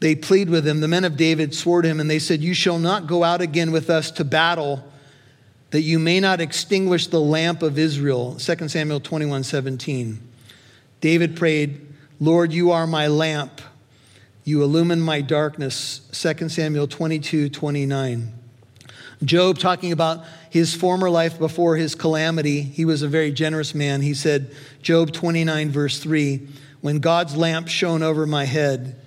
they 0.00 0.14
plead 0.14 0.48
with 0.50 0.66
him. 0.66 0.80
The 0.80 0.88
men 0.88 1.04
of 1.04 1.16
David 1.16 1.54
swore 1.54 1.82
to 1.82 1.88
him, 1.88 2.00
and 2.00 2.10
they 2.10 2.18
said, 2.18 2.40
You 2.40 2.54
shall 2.54 2.78
not 2.78 3.06
go 3.06 3.22
out 3.22 3.40
again 3.40 3.70
with 3.70 3.90
us 3.90 4.10
to 4.12 4.24
battle, 4.24 4.82
that 5.70 5.82
you 5.82 5.98
may 5.98 6.18
not 6.20 6.40
extinguish 6.40 7.06
the 7.06 7.20
lamp 7.20 7.62
of 7.62 7.78
Israel. 7.78 8.36
2 8.36 8.68
Samuel 8.68 9.00
21 9.00 9.44
17. 9.44 10.20
David 11.00 11.36
prayed, 11.36 11.86
Lord, 12.18 12.52
you 12.52 12.70
are 12.70 12.86
my 12.86 13.06
lamp. 13.06 13.60
You 14.44 14.62
illumine 14.62 15.00
my 15.00 15.20
darkness. 15.20 16.00
2 16.12 16.48
Samuel 16.48 16.88
22 16.88 17.50
29. 17.50 18.32
Job, 19.22 19.58
talking 19.58 19.92
about 19.92 20.24
his 20.48 20.74
former 20.74 21.10
life 21.10 21.38
before 21.38 21.76
his 21.76 21.94
calamity, 21.94 22.62
he 22.62 22.86
was 22.86 23.02
a 23.02 23.08
very 23.08 23.30
generous 23.30 23.74
man. 23.74 24.00
He 24.00 24.14
said, 24.14 24.54
Job 24.80 25.12
29, 25.12 25.70
verse 25.70 25.98
3 25.98 26.48
When 26.80 27.00
God's 27.00 27.36
lamp 27.36 27.68
shone 27.68 28.02
over 28.02 28.26
my 28.26 28.44
head, 28.44 28.99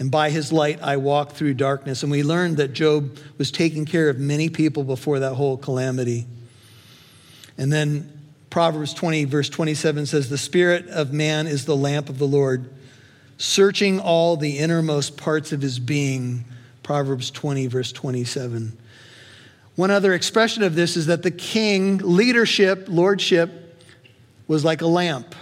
and 0.00 0.10
by 0.10 0.30
his 0.30 0.50
light 0.50 0.82
I 0.82 0.96
walked 0.96 1.32
through 1.36 1.54
darkness. 1.54 2.02
And 2.02 2.10
we 2.10 2.22
learned 2.22 2.56
that 2.56 2.72
Job 2.72 3.18
was 3.36 3.52
taking 3.52 3.84
care 3.84 4.08
of 4.08 4.18
many 4.18 4.48
people 4.48 4.82
before 4.82 5.20
that 5.20 5.34
whole 5.34 5.58
calamity. 5.58 6.26
And 7.58 7.70
then 7.70 8.10
Proverbs 8.48 8.94
20, 8.94 9.26
verse 9.26 9.50
27 9.50 10.06
says, 10.06 10.30
The 10.30 10.38
spirit 10.38 10.88
of 10.88 11.12
man 11.12 11.46
is 11.46 11.66
the 11.66 11.76
lamp 11.76 12.08
of 12.08 12.18
the 12.18 12.26
Lord, 12.26 12.72
searching 13.36 14.00
all 14.00 14.38
the 14.38 14.58
innermost 14.58 15.18
parts 15.18 15.52
of 15.52 15.60
his 15.60 15.78
being 15.78 16.46
Proverbs 16.82 17.30
20, 17.30 17.66
verse 17.66 17.92
27. 17.92 18.76
One 19.76 19.90
other 19.90 20.14
expression 20.14 20.62
of 20.62 20.74
this 20.74 20.96
is 20.96 21.06
that 21.06 21.22
the 21.22 21.30
king, 21.30 21.98
leadership, 21.98 22.86
lordship, 22.88 23.78
was 24.48 24.64
like 24.64 24.80
a 24.80 24.86
lamp. 24.86 25.34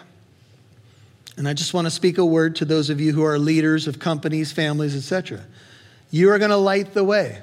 And 1.38 1.48
I 1.48 1.54
just 1.54 1.72
want 1.72 1.86
to 1.86 1.90
speak 1.92 2.18
a 2.18 2.26
word 2.26 2.56
to 2.56 2.64
those 2.64 2.90
of 2.90 3.00
you 3.00 3.12
who 3.12 3.22
are 3.22 3.38
leaders 3.38 3.86
of 3.86 4.00
companies, 4.00 4.50
families, 4.50 4.96
etc. 4.96 5.44
You 6.10 6.32
are 6.32 6.38
going 6.38 6.50
to 6.50 6.56
light 6.56 6.94
the 6.94 7.04
way 7.04 7.40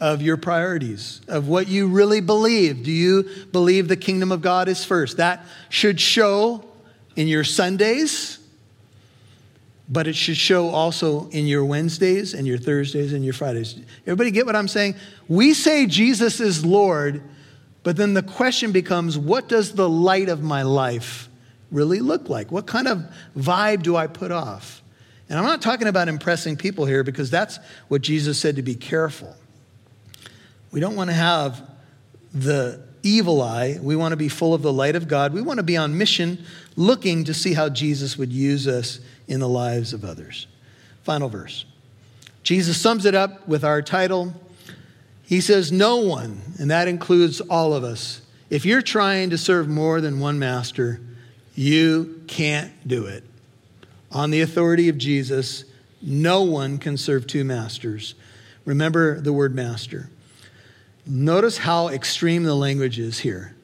of 0.00 0.22
your 0.22 0.38
priorities, 0.38 1.20
of 1.28 1.48
what 1.48 1.68
you 1.68 1.86
really 1.86 2.22
believe. 2.22 2.82
Do 2.82 2.90
you 2.90 3.28
believe 3.52 3.88
the 3.88 3.96
kingdom 3.96 4.32
of 4.32 4.40
God 4.40 4.68
is 4.68 4.86
first? 4.86 5.18
That 5.18 5.44
should 5.68 6.00
show 6.00 6.64
in 7.14 7.28
your 7.28 7.44
Sundays, 7.44 8.38
but 9.86 10.06
it 10.06 10.16
should 10.16 10.38
show 10.38 10.70
also 10.70 11.28
in 11.28 11.46
your 11.46 11.62
Wednesdays 11.62 12.32
and 12.32 12.46
your 12.46 12.56
Thursdays 12.56 13.12
and 13.12 13.22
your 13.22 13.34
Fridays. 13.34 13.78
Everybody 14.06 14.30
get 14.30 14.46
what 14.46 14.56
I'm 14.56 14.68
saying? 14.68 14.94
We 15.28 15.52
say 15.52 15.84
Jesus 15.84 16.40
is 16.40 16.64
Lord, 16.64 17.22
but 17.82 17.98
then 17.98 18.14
the 18.14 18.22
question 18.22 18.72
becomes 18.72 19.18
what 19.18 19.46
does 19.46 19.74
the 19.74 19.90
light 19.90 20.30
of 20.30 20.42
my 20.42 20.62
life 20.62 21.25
really 21.70 22.00
look 22.00 22.28
like? 22.28 22.50
What 22.50 22.66
kind 22.66 22.88
of 22.88 23.04
vibe 23.36 23.82
do 23.82 23.96
I 23.96 24.06
put 24.06 24.30
off? 24.30 24.82
And 25.28 25.38
I'm 25.38 25.44
not 25.44 25.60
talking 25.60 25.88
about 25.88 26.08
impressing 26.08 26.56
people 26.56 26.86
here 26.86 27.02
because 27.02 27.30
that's 27.30 27.58
what 27.88 28.02
Jesus 28.02 28.38
said 28.38 28.56
to 28.56 28.62
be 28.62 28.74
careful. 28.74 29.34
We 30.70 30.80
don't 30.80 30.94
want 30.94 31.10
to 31.10 31.14
have 31.14 31.68
the 32.32 32.80
evil 33.02 33.40
eye. 33.42 33.78
We 33.80 33.96
want 33.96 34.12
to 34.12 34.16
be 34.16 34.28
full 34.28 34.54
of 34.54 34.62
the 34.62 34.72
light 34.72 34.96
of 34.96 35.08
God. 35.08 35.32
We 35.32 35.42
want 35.42 35.58
to 35.58 35.62
be 35.62 35.76
on 35.76 35.96
mission 35.96 36.44
looking 36.76 37.24
to 37.24 37.34
see 37.34 37.54
how 37.54 37.68
Jesus 37.68 38.16
would 38.18 38.32
use 38.32 38.68
us 38.68 39.00
in 39.26 39.40
the 39.40 39.48
lives 39.48 39.92
of 39.92 40.04
others. 40.04 40.46
Final 41.02 41.28
verse. 41.28 41.64
Jesus 42.42 42.80
sums 42.80 43.06
it 43.06 43.14
up 43.14 43.48
with 43.48 43.64
our 43.64 43.82
title. 43.82 44.34
He 45.22 45.40
says, 45.40 45.72
No 45.72 45.96
one, 45.96 46.40
and 46.58 46.70
that 46.70 46.88
includes 46.88 47.40
all 47.40 47.72
of 47.72 47.82
us, 47.82 48.22
if 48.50 48.64
you're 48.64 48.82
trying 48.82 49.30
to 49.30 49.38
serve 49.38 49.68
more 49.68 50.00
than 50.00 50.20
one 50.20 50.38
master, 50.38 51.00
you 51.56 52.22
can't 52.28 52.70
do 52.86 53.06
it. 53.06 53.24
On 54.12 54.30
the 54.30 54.42
authority 54.42 54.88
of 54.88 54.98
Jesus, 54.98 55.64
no 56.00 56.42
one 56.42 56.78
can 56.78 56.96
serve 56.96 57.26
two 57.26 57.42
masters. 57.42 58.14
Remember 58.64 59.20
the 59.20 59.32
word 59.32 59.54
master. 59.54 60.10
Notice 61.06 61.58
how 61.58 61.88
extreme 61.88 62.44
the 62.44 62.54
language 62.54 62.98
is 62.98 63.20
here. 63.20 63.54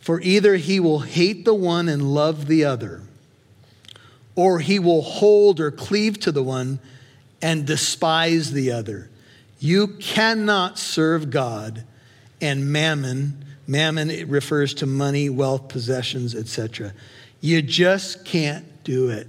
For 0.00 0.20
either 0.20 0.56
he 0.56 0.80
will 0.80 1.00
hate 1.00 1.44
the 1.44 1.54
one 1.54 1.88
and 1.88 2.14
love 2.14 2.46
the 2.46 2.64
other, 2.64 3.02
or 4.34 4.60
he 4.60 4.78
will 4.78 5.02
hold 5.02 5.60
or 5.60 5.70
cleave 5.70 6.20
to 6.20 6.32
the 6.32 6.42
one 6.42 6.78
and 7.42 7.66
despise 7.66 8.52
the 8.52 8.70
other. 8.70 9.10
You 9.58 9.88
cannot 9.88 10.78
serve 10.78 11.30
God 11.30 11.84
and 12.40 12.70
mammon. 12.70 13.44
Mammon 13.66 14.28
refers 14.28 14.74
to 14.74 14.86
money, 14.86 15.28
wealth, 15.28 15.68
possessions, 15.68 16.34
etc. 16.34 16.92
You 17.40 17.62
just 17.62 18.24
can't 18.24 18.84
do 18.84 19.10
it. 19.10 19.26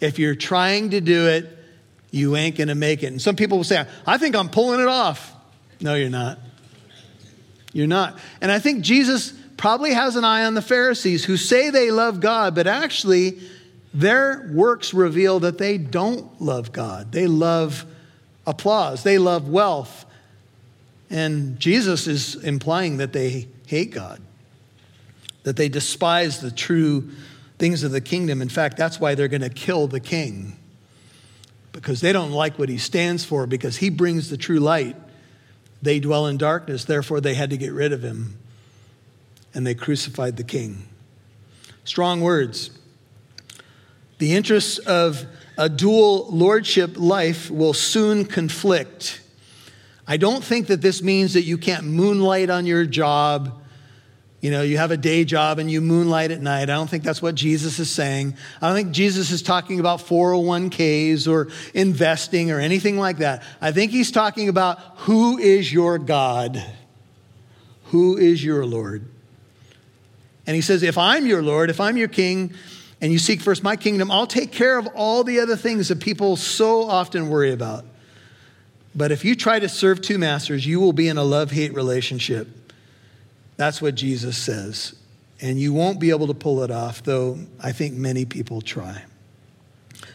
If 0.00 0.18
you're 0.18 0.34
trying 0.34 0.90
to 0.90 1.00
do 1.00 1.26
it, 1.26 1.56
you 2.10 2.36
ain't 2.36 2.56
going 2.56 2.68
to 2.68 2.74
make 2.74 3.02
it. 3.02 3.06
And 3.06 3.20
some 3.20 3.36
people 3.36 3.58
will 3.58 3.64
say, 3.64 3.86
I 4.06 4.18
think 4.18 4.34
I'm 4.34 4.48
pulling 4.48 4.80
it 4.80 4.88
off. 4.88 5.34
No, 5.80 5.94
you're 5.94 6.10
not. 6.10 6.38
You're 7.72 7.86
not. 7.86 8.18
And 8.40 8.50
I 8.50 8.58
think 8.58 8.82
Jesus 8.82 9.32
probably 9.56 9.92
has 9.92 10.16
an 10.16 10.24
eye 10.24 10.44
on 10.44 10.54
the 10.54 10.62
Pharisees 10.62 11.24
who 11.24 11.36
say 11.36 11.70
they 11.70 11.90
love 11.90 12.20
God, 12.20 12.54
but 12.54 12.66
actually 12.66 13.38
their 13.92 14.48
works 14.52 14.94
reveal 14.94 15.40
that 15.40 15.58
they 15.58 15.78
don't 15.78 16.40
love 16.40 16.72
God. 16.72 17.12
They 17.12 17.26
love 17.26 17.84
applause, 18.46 19.02
they 19.02 19.18
love 19.18 19.48
wealth. 19.48 20.06
And 21.10 21.58
Jesus 21.58 22.06
is 22.06 22.34
implying 22.36 22.98
that 22.98 23.12
they 23.12 23.48
hate 23.66 23.90
God, 23.90 24.20
that 25.48 25.56
they 25.56 25.70
despise 25.70 26.40
the 26.40 26.50
true 26.50 27.08
things 27.58 27.82
of 27.82 27.90
the 27.90 28.02
kingdom. 28.02 28.42
In 28.42 28.50
fact, 28.50 28.76
that's 28.76 29.00
why 29.00 29.14
they're 29.14 29.28
going 29.28 29.40
to 29.40 29.48
kill 29.48 29.86
the 29.86 29.98
king, 29.98 30.58
because 31.72 32.02
they 32.02 32.12
don't 32.12 32.32
like 32.32 32.58
what 32.58 32.68
he 32.68 32.76
stands 32.76 33.24
for, 33.24 33.46
because 33.46 33.78
he 33.78 33.88
brings 33.88 34.28
the 34.28 34.36
true 34.36 34.58
light. 34.58 34.94
They 35.80 36.00
dwell 36.00 36.26
in 36.26 36.36
darkness, 36.36 36.84
therefore, 36.84 37.22
they 37.22 37.32
had 37.32 37.48
to 37.48 37.56
get 37.56 37.72
rid 37.72 37.94
of 37.94 38.02
him. 38.02 38.36
And 39.54 39.66
they 39.66 39.74
crucified 39.74 40.36
the 40.36 40.44
king. 40.44 40.86
Strong 41.84 42.20
words. 42.20 42.70
The 44.18 44.34
interests 44.34 44.76
of 44.76 45.24
a 45.56 45.70
dual 45.70 46.26
lordship 46.30 46.98
life 46.98 47.50
will 47.50 47.72
soon 47.72 48.26
conflict. 48.26 49.22
I 50.06 50.18
don't 50.18 50.44
think 50.44 50.66
that 50.66 50.82
this 50.82 51.02
means 51.02 51.32
that 51.32 51.44
you 51.44 51.56
can't 51.56 51.84
moonlight 51.84 52.50
on 52.50 52.66
your 52.66 52.84
job 52.84 53.57
you 54.40 54.52
know, 54.52 54.62
you 54.62 54.78
have 54.78 54.92
a 54.92 54.96
day 54.96 55.24
job 55.24 55.58
and 55.58 55.68
you 55.70 55.80
moonlight 55.80 56.30
at 56.30 56.40
night. 56.40 56.64
I 56.64 56.74
don't 56.74 56.88
think 56.88 57.02
that's 57.02 57.20
what 57.20 57.34
Jesus 57.34 57.80
is 57.80 57.90
saying. 57.90 58.36
I 58.62 58.68
don't 58.68 58.76
think 58.76 58.92
Jesus 58.92 59.32
is 59.32 59.42
talking 59.42 59.80
about 59.80 60.00
401ks 60.00 61.26
or 61.26 61.48
investing 61.74 62.52
or 62.52 62.60
anything 62.60 62.98
like 62.98 63.18
that. 63.18 63.42
I 63.60 63.72
think 63.72 63.90
he's 63.90 64.12
talking 64.12 64.48
about 64.48 64.78
who 64.98 65.38
is 65.38 65.72
your 65.72 65.98
God? 65.98 66.64
Who 67.86 68.16
is 68.16 68.44
your 68.44 68.64
Lord? 68.64 69.08
And 70.46 70.54
he 70.54 70.62
says, 70.62 70.84
if 70.84 70.96
I'm 70.96 71.26
your 71.26 71.42
Lord, 71.42 71.68
if 71.68 71.80
I'm 71.80 71.96
your 71.96 72.08
king, 72.08 72.54
and 73.00 73.12
you 73.12 73.18
seek 73.18 73.40
first 73.40 73.62
my 73.62 73.76
kingdom, 73.76 74.10
I'll 74.10 74.26
take 74.26 74.52
care 74.52 74.78
of 74.78 74.88
all 74.94 75.24
the 75.24 75.40
other 75.40 75.56
things 75.56 75.88
that 75.88 76.00
people 76.00 76.36
so 76.36 76.82
often 76.82 77.28
worry 77.28 77.52
about. 77.52 77.84
But 78.94 79.12
if 79.12 79.24
you 79.24 79.36
try 79.36 79.60
to 79.60 79.68
serve 79.68 80.00
two 80.00 80.18
masters, 80.18 80.66
you 80.66 80.80
will 80.80 80.92
be 80.92 81.08
in 81.08 81.18
a 81.18 81.22
love 81.22 81.50
hate 81.50 81.74
relationship. 81.74 82.48
That's 83.58 83.82
what 83.82 83.96
Jesus 83.96 84.38
says. 84.38 84.94
And 85.40 85.60
you 85.60 85.72
won't 85.72 86.00
be 86.00 86.10
able 86.10 86.28
to 86.28 86.34
pull 86.34 86.62
it 86.62 86.70
off, 86.70 87.02
though 87.02 87.38
I 87.62 87.72
think 87.72 87.94
many 87.94 88.24
people 88.24 88.62
try. 88.62 89.02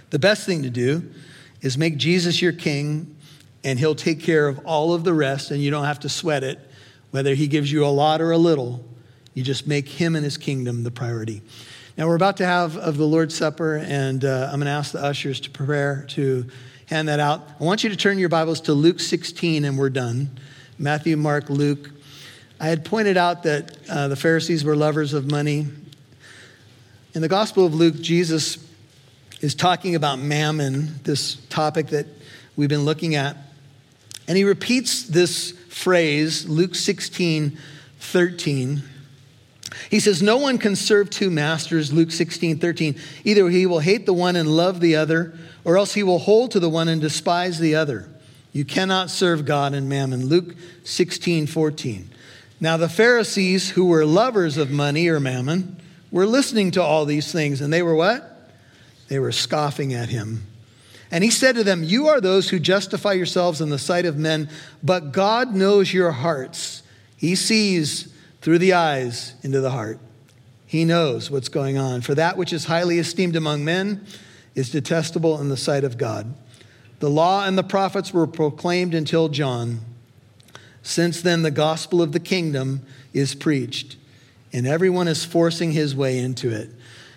The 0.09 0.19
best 0.19 0.45
thing 0.45 0.63
to 0.63 0.69
do 0.69 1.11
is 1.61 1.77
make 1.77 1.97
Jesus 1.97 2.41
your 2.41 2.53
king, 2.53 3.15
and 3.63 3.77
he'll 3.77 3.95
take 3.95 4.21
care 4.21 4.47
of 4.47 4.59
all 4.65 4.93
of 4.93 5.03
the 5.03 5.13
rest, 5.13 5.51
and 5.51 5.61
you 5.61 5.71
don't 5.71 5.85
have 5.85 5.99
to 5.99 6.09
sweat 6.09 6.43
it, 6.43 6.59
whether 7.11 7.35
he 7.35 7.47
gives 7.47 7.71
you 7.71 7.85
a 7.85 7.87
lot 7.87 8.21
or 8.21 8.31
a 8.31 8.37
little. 8.37 8.83
You 9.33 9.43
just 9.43 9.67
make 9.67 9.89
him 9.89 10.15
and 10.15 10.23
his 10.23 10.37
kingdom 10.37 10.83
the 10.83 10.91
priority. 10.91 11.41
Now, 11.97 12.07
we're 12.07 12.15
about 12.15 12.37
to 12.37 12.45
have 12.45 12.77
of 12.77 12.97
the 12.97 13.05
Lord's 13.05 13.35
Supper, 13.35 13.75
and 13.75 14.23
uh, 14.23 14.49
I'm 14.51 14.59
going 14.59 14.65
to 14.65 14.71
ask 14.71 14.93
the 14.93 15.03
ushers 15.03 15.41
to 15.41 15.49
prepare 15.49 16.05
to 16.09 16.45
hand 16.85 17.09
that 17.09 17.19
out. 17.19 17.45
I 17.59 17.63
want 17.63 17.83
you 17.83 17.89
to 17.89 17.97
turn 17.97 18.19
your 18.19 18.29
Bibles 18.29 18.61
to 18.61 18.73
Luke 18.73 19.01
16, 19.01 19.65
and 19.65 19.77
we're 19.77 19.89
done. 19.89 20.39
Matthew, 20.79 21.17
Mark, 21.17 21.49
Luke. 21.49 21.89
I 22.59 22.67
had 22.67 22.85
pointed 22.85 23.17
out 23.17 23.43
that 23.43 23.77
uh, 23.89 24.07
the 24.07 24.15
Pharisees 24.15 24.63
were 24.63 24.75
lovers 24.75 25.13
of 25.13 25.29
money. 25.29 25.67
In 27.13 27.21
the 27.21 27.27
Gospel 27.27 27.65
of 27.65 27.73
Luke, 27.73 27.95
Jesus 27.95 28.57
is 29.41 29.55
talking 29.55 29.95
about 29.95 30.19
mammon, 30.19 30.99
this 31.03 31.35
topic 31.49 31.87
that 31.87 32.07
we've 32.55 32.69
been 32.69 32.85
looking 32.85 33.15
at. 33.15 33.35
And 34.27 34.37
he 34.37 34.43
repeats 34.45 35.03
this 35.03 35.51
phrase, 35.69 36.47
Luke 36.47 36.75
16, 36.75 37.57
13. 37.99 38.83
He 39.89 39.99
says, 39.99 40.21
No 40.21 40.37
one 40.37 40.57
can 40.57 40.75
serve 40.75 41.09
two 41.09 41.29
masters, 41.29 41.91
Luke 41.91 42.11
16, 42.11 42.59
13. 42.59 42.95
Either 43.25 43.49
he 43.49 43.65
will 43.65 43.79
hate 43.79 44.05
the 44.05 44.13
one 44.13 44.35
and 44.35 44.47
love 44.47 44.79
the 44.79 44.95
other, 44.95 45.33
or 45.65 45.77
else 45.77 45.93
he 45.93 46.03
will 46.03 46.19
hold 46.19 46.51
to 46.51 46.59
the 46.59 46.69
one 46.69 46.87
and 46.87 47.01
despise 47.01 47.59
the 47.59 47.75
other. 47.75 48.09
You 48.53 48.65
cannot 48.65 49.09
serve 49.09 49.45
God 49.45 49.73
and 49.73 49.89
mammon. 49.89 50.27
Luke 50.27 50.55
16, 50.83 51.47
14. 51.47 52.09
Now, 52.63 52.77
the 52.77 52.87
Pharisees, 52.87 53.71
who 53.71 53.83
were 53.83 54.05
lovers 54.05 54.55
of 54.55 54.71
money 54.71 55.09
or 55.09 55.19
mammon, 55.19 55.75
were 56.11 56.25
listening 56.25 56.71
to 56.71 56.81
all 56.81 57.03
these 57.03 57.29
things, 57.29 57.59
and 57.59 57.73
they 57.73 57.81
were 57.81 57.93
what? 57.93 58.49
They 59.09 59.19
were 59.19 59.33
scoffing 59.33 59.93
at 59.93 60.07
him. 60.07 60.47
And 61.11 61.25
he 61.25 61.29
said 61.29 61.55
to 61.55 61.65
them, 61.65 61.83
You 61.83 62.07
are 62.07 62.21
those 62.21 62.47
who 62.47 62.59
justify 62.59 63.11
yourselves 63.11 63.59
in 63.59 63.69
the 63.69 63.77
sight 63.77 64.05
of 64.05 64.15
men, 64.17 64.49
but 64.81 65.11
God 65.11 65.53
knows 65.53 65.93
your 65.93 66.11
hearts. 66.11 66.83
He 67.17 67.35
sees 67.35 68.07
through 68.39 68.59
the 68.59 68.71
eyes 68.71 69.35
into 69.43 69.59
the 69.59 69.71
heart. 69.71 69.99
He 70.65 70.85
knows 70.85 71.29
what's 71.29 71.49
going 71.49 71.77
on. 71.77 71.99
For 71.99 72.15
that 72.15 72.37
which 72.37 72.53
is 72.53 72.63
highly 72.63 72.97
esteemed 72.97 73.35
among 73.35 73.65
men 73.65 74.05
is 74.55 74.69
detestable 74.69 75.41
in 75.41 75.49
the 75.49 75.57
sight 75.57 75.83
of 75.83 75.97
God. 75.97 76.33
The 76.99 77.09
law 77.09 77.45
and 77.45 77.57
the 77.57 77.61
prophets 77.61 78.13
were 78.13 78.25
proclaimed 78.25 78.93
until 78.93 79.27
John. 79.27 79.81
Since 80.83 81.21
then, 81.21 81.41
the 81.41 81.51
gospel 81.51 82.01
of 82.01 82.11
the 82.11 82.19
kingdom 82.19 82.81
is 83.13 83.33
preached, 83.33 83.95
and 84.51 84.67
everyone 84.67 85.07
is 85.07 85.25
forcing 85.25 85.71
his 85.71 85.95
way 85.95 86.19
into 86.19 86.51
it. 86.51 86.69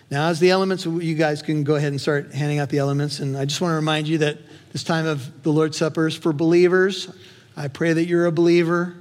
Now, 0.09 0.29
as 0.29 0.39
the 0.39 0.51
elements, 0.51 0.85
you 0.85 1.15
guys 1.15 1.41
can 1.41 1.63
go 1.63 1.75
ahead 1.75 1.91
and 1.91 1.99
start 1.99 2.33
handing 2.33 2.59
out 2.59 2.69
the 2.69 2.77
elements. 2.77 3.19
And 3.19 3.37
I 3.37 3.43
just 3.43 3.59
want 3.59 3.73
to 3.73 3.75
remind 3.75 4.07
you 4.07 4.19
that 4.19 4.37
this 4.71 4.83
time 4.83 5.05
of 5.05 5.43
the 5.43 5.51
Lord's 5.51 5.77
Supper 5.77 6.07
is 6.07 6.15
for 6.15 6.31
believers. 6.31 7.09
I 7.57 7.67
pray 7.67 7.91
that 7.91 8.05
you're 8.05 8.25
a 8.25 8.31
believer. 8.31 8.95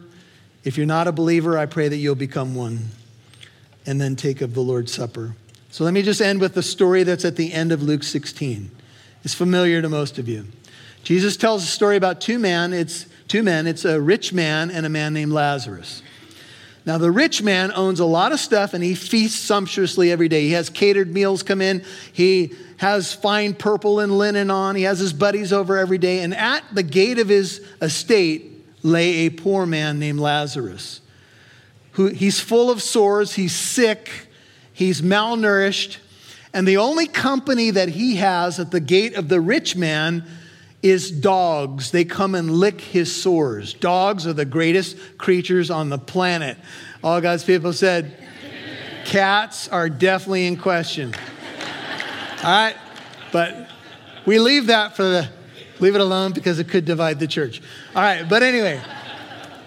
If 0.64 0.76
you're 0.76 0.86
not 0.86 1.06
a 1.06 1.12
believer, 1.12 1.56
I 1.56 1.66
pray 1.66 1.86
that 1.86 1.96
you'll 1.96 2.16
become 2.16 2.56
one 2.56 2.88
and 3.86 4.00
then 4.00 4.16
take 4.16 4.40
of 4.40 4.52
the 4.54 4.62
Lord's 4.62 4.92
Supper. 4.92 5.36
So 5.70 5.84
let 5.84 5.94
me 5.94 6.02
just 6.02 6.20
end 6.20 6.40
with 6.40 6.54
the 6.54 6.62
story 6.62 7.04
that's 7.04 7.24
at 7.24 7.36
the 7.36 7.52
end 7.52 7.70
of 7.70 7.82
Luke 7.82 8.02
16. 8.02 8.70
It's 9.22 9.34
familiar 9.34 9.80
to 9.82 9.88
most 9.88 10.18
of 10.18 10.28
you. 10.28 10.46
Jesus 11.04 11.36
tells 11.36 11.62
a 11.62 11.68
story 11.68 11.96
about 11.96 12.20
two 12.20 12.38
men. 12.40 12.72
It's 12.72 13.06
two 13.28 13.42
men. 13.42 13.66
It's 13.66 13.84
a 13.84 14.00
rich 14.00 14.32
man 14.32 14.70
and 14.70 14.86
a 14.86 14.88
man 14.88 15.12
named 15.12 15.32
Lazarus. 15.32 16.02
Now, 16.86 16.98
the 16.98 17.10
rich 17.10 17.42
man 17.42 17.72
owns 17.72 17.98
a 17.98 18.04
lot 18.04 18.30
of 18.30 18.38
stuff 18.38 18.72
and 18.72 18.82
he 18.82 18.94
feasts 18.94 19.40
sumptuously 19.40 20.12
every 20.12 20.28
day. 20.28 20.42
He 20.42 20.52
has 20.52 20.70
catered 20.70 21.12
meals 21.12 21.42
come 21.42 21.60
in. 21.60 21.84
He 22.12 22.54
has 22.76 23.12
fine 23.12 23.54
purple 23.54 23.98
and 23.98 24.16
linen 24.16 24.50
on. 24.52 24.76
He 24.76 24.84
has 24.84 25.00
his 25.00 25.12
buddies 25.12 25.52
over 25.52 25.76
every 25.76 25.98
day. 25.98 26.20
And 26.20 26.32
at 26.32 26.62
the 26.72 26.84
gate 26.84 27.18
of 27.18 27.28
his 27.28 27.60
estate 27.82 28.64
lay 28.84 29.26
a 29.26 29.30
poor 29.30 29.66
man 29.66 29.98
named 29.98 30.20
Lazarus. 30.20 31.00
Who, 31.92 32.06
he's 32.06 32.38
full 32.38 32.70
of 32.70 32.80
sores, 32.80 33.34
he's 33.34 33.54
sick, 33.54 34.28
he's 34.72 35.02
malnourished. 35.02 35.96
And 36.52 36.68
the 36.68 36.76
only 36.76 37.08
company 37.08 37.70
that 37.70 37.88
he 37.88 38.16
has 38.16 38.60
at 38.60 38.70
the 38.70 38.80
gate 38.80 39.14
of 39.14 39.28
the 39.28 39.40
rich 39.40 39.74
man 39.74 40.24
is 40.82 41.10
dogs. 41.10 41.90
They 41.90 42.04
come 42.04 42.34
and 42.34 42.50
lick 42.50 42.80
his 42.80 43.14
sores. 43.14 43.74
Dogs 43.74 44.26
are 44.26 44.32
the 44.32 44.44
greatest 44.44 44.96
creatures 45.18 45.70
on 45.70 45.88
the 45.88 45.98
planet. 45.98 46.58
All 47.02 47.20
God's 47.20 47.44
people 47.44 47.72
said, 47.72 48.16
cats 49.04 49.68
are 49.68 49.88
definitely 49.88 50.46
in 50.46 50.56
question. 50.56 51.14
All 52.42 52.44
right? 52.44 52.76
But 53.32 53.68
we 54.26 54.38
leave 54.38 54.66
that 54.66 54.96
for 54.96 55.04
the, 55.04 55.28
leave 55.78 55.94
it 55.94 56.00
alone 56.00 56.32
because 56.32 56.58
it 56.58 56.68
could 56.68 56.84
divide 56.84 57.20
the 57.20 57.26
church. 57.26 57.62
All 57.94 58.02
right, 58.02 58.28
but 58.28 58.42
anyway, 58.42 58.80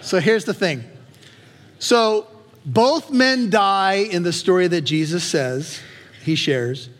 so 0.00 0.20
here's 0.20 0.44
the 0.44 0.54
thing. 0.54 0.84
So 1.78 2.26
both 2.64 3.10
men 3.10 3.50
die 3.50 4.06
in 4.10 4.22
the 4.22 4.32
story 4.32 4.68
that 4.68 4.82
Jesus 4.82 5.24
says, 5.24 5.80
he 6.22 6.34
shares. 6.34 6.90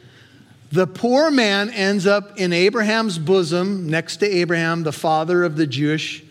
The 0.72 0.86
poor 0.86 1.32
man 1.32 1.70
ends 1.70 2.06
up 2.06 2.38
in 2.38 2.52
Abraham's 2.52 3.18
bosom, 3.18 3.88
next 3.88 4.18
to 4.18 4.26
Abraham, 4.26 4.84
the 4.84 4.92
father 4.92 5.42
of 5.42 5.56
the 5.56 5.66
Jewish 5.66 6.22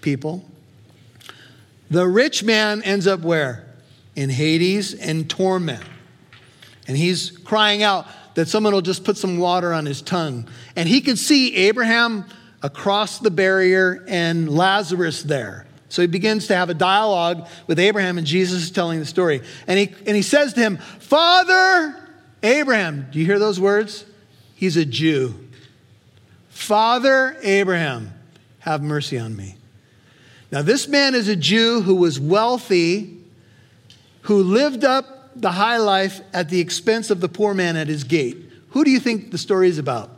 people. 0.00 0.44
The 1.90 2.06
rich 2.06 2.42
man 2.42 2.82
ends 2.82 3.06
up 3.06 3.20
where? 3.20 3.66
In 4.16 4.30
Hades 4.30 4.94
and 4.94 5.30
torment. 5.30 5.84
And 6.88 6.96
he's 6.96 7.30
crying 7.30 7.82
out 7.82 8.06
that 8.34 8.48
someone 8.48 8.72
will 8.72 8.80
just 8.80 9.04
put 9.04 9.16
some 9.16 9.38
water 9.38 9.72
on 9.72 9.86
his 9.86 10.02
tongue. 10.02 10.48
And 10.74 10.88
he 10.88 11.00
could 11.00 11.18
see 11.18 11.54
Abraham 11.54 12.24
across 12.62 13.20
the 13.20 13.30
barrier 13.30 14.04
and 14.08 14.48
Lazarus 14.48 15.22
there. 15.22 15.66
So 15.88 16.02
he 16.02 16.08
begins 16.08 16.48
to 16.48 16.56
have 16.56 16.68
a 16.68 16.74
dialogue 16.74 17.48
with 17.66 17.78
Abraham, 17.78 18.18
and 18.18 18.26
Jesus 18.26 18.62
is 18.64 18.70
telling 18.70 18.98
the 18.98 19.06
story. 19.06 19.40
And 19.66 19.78
he, 19.78 19.94
and 20.06 20.16
he 20.16 20.22
says 20.22 20.52
to 20.54 20.60
him, 20.60 20.76
Father, 20.76 22.07
Abraham, 22.42 23.08
do 23.10 23.18
you 23.18 23.26
hear 23.26 23.38
those 23.38 23.58
words? 23.58 24.04
He's 24.54 24.76
a 24.76 24.84
Jew. 24.84 25.34
Father 26.48 27.36
Abraham, 27.42 28.12
have 28.60 28.82
mercy 28.82 29.18
on 29.18 29.36
me. 29.36 29.56
Now, 30.50 30.62
this 30.62 30.88
man 30.88 31.14
is 31.14 31.28
a 31.28 31.36
Jew 31.36 31.82
who 31.82 31.94
was 31.94 32.18
wealthy, 32.18 33.16
who 34.22 34.42
lived 34.42 34.84
up 34.84 35.30
the 35.40 35.52
high 35.52 35.76
life 35.76 36.20
at 36.32 36.48
the 36.48 36.60
expense 36.60 37.10
of 37.10 37.20
the 37.20 37.28
poor 37.28 37.54
man 37.54 37.76
at 37.76 37.86
his 37.86 38.04
gate. 38.04 38.36
Who 38.70 38.84
do 38.84 38.90
you 38.90 39.00
think 39.00 39.30
the 39.30 39.38
story 39.38 39.68
is 39.68 39.78
about? 39.78 40.10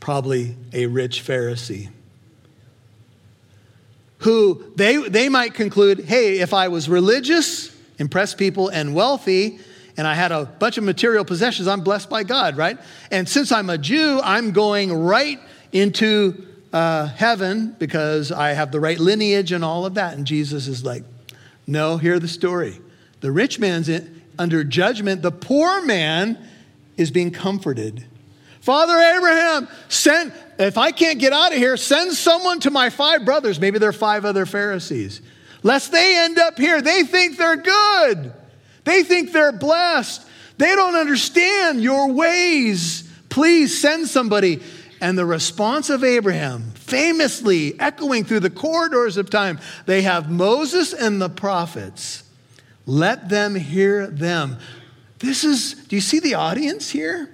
Probably 0.00 0.54
a 0.72 0.86
rich 0.86 1.24
Pharisee. 1.24 1.88
Who 4.18 4.64
they, 4.76 4.96
they 4.96 5.28
might 5.28 5.54
conclude 5.54 6.00
hey, 6.00 6.38
if 6.38 6.54
I 6.54 6.68
was 6.68 6.88
religious, 6.88 7.74
impress 7.98 8.34
people, 8.34 8.68
and 8.68 8.94
wealthy, 8.94 9.58
and 9.96 10.06
I 10.06 10.14
had 10.14 10.32
a 10.32 10.44
bunch 10.44 10.78
of 10.78 10.84
material 10.84 11.24
possessions, 11.24 11.68
I'm 11.68 11.82
blessed 11.82 12.10
by 12.10 12.24
God, 12.24 12.56
right? 12.56 12.78
And 13.10 13.28
since 13.28 13.52
I'm 13.52 13.70
a 13.70 13.78
Jew, 13.78 14.20
I'm 14.22 14.50
going 14.52 14.92
right 14.92 15.38
into 15.72 16.46
uh, 16.72 17.06
heaven 17.06 17.76
because 17.78 18.32
I 18.32 18.50
have 18.50 18.72
the 18.72 18.80
right 18.80 18.98
lineage 18.98 19.52
and 19.52 19.64
all 19.64 19.86
of 19.86 19.94
that. 19.94 20.16
And 20.16 20.26
Jesus 20.26 20.66
is 20.66 20.84
like, 20.84 21.04
no, 21.66 21.96
hear 21.96 22.18
the 22.18 22.28
story. 22.28 22.80
The 23.20 23.30
rich 23.30 23.58
man's 23.58 23.88
in, 23.88 24.22
under 24.38 24.64
judgment, 24.64 25.22
the 25.22 25.30
poor 25.30 25.84
man 25.84 26.38
is 26.96 27.10
being 27.10 27.30
comforted. 27.30 28.04
Father 28.60 28.98
Abraham, 28.98 29.68
send, 29.88 30.32
if 30.58 30.76
I 30.78 30.90
can't 30.90 31.18
get 31.18 31.32
out 31.32 31.52
of 31.52 31.58
here, 31.58 31.76
send 31.76 32.12
someone 32.12 32.60
to 32.60 32.70
my 32.70 32.90
five 32.90 33.24
brothers. 33.24 33.60
Maybe 33.60 33.78
there 33.78 33.90
are 33.90 33.92
five 33.92 34.24
other 34.24 34.46
Pharisees. 34.46 35.20
Lest 35.62 35.92
they 35.92 36.18
end 36.18 36.38
up 36.38 36.58
here. 36.58 36.82
They 36.82 37.04
think 37.04 37.36
they're 37.36 37.56
good. 37.56 38.32
They 38.84 39.02
think 39.02 39.32
they're 39.32 39.52
blessed. 39.52 40.26
They 40.58 40.74
don't 40.74 40.94
understand 40.94 41.82
your 41.82 42.12
ways. 42.12 43.10
Please 43.28 43.80
send 43.80 44.08
somebody. 44.08 44.60
And 45.00 45.18
the 45.18 45.26
response 45.26 45.90
of 45.90 46.04
Abraham, 46.04 46.70
famously 46.74 47.78
echoing 47.80 48.24
through 48.24 48.40
the 48.40 48.50
corridors 48.50 49.16
of 49.16 49.28
time, 49.28 49.58
they 49.86 50.02
have 50.02 50.30
Moses 50.30 50.92
and 50.94 51.20
the 51.20 51.28
prophets. 51.28 52.22
Let 52.86 53.28
them 53.28 53.54
hear 53.54 54.06
them. 54.06 54.58
This 55.18 55.44
is, 55.44 55.74
do 55.74 55.96
you 55.96 56.02
see 56.02 56.20
the 56.20 56.34
audience 56.34 56.90
here? 56.90 57.30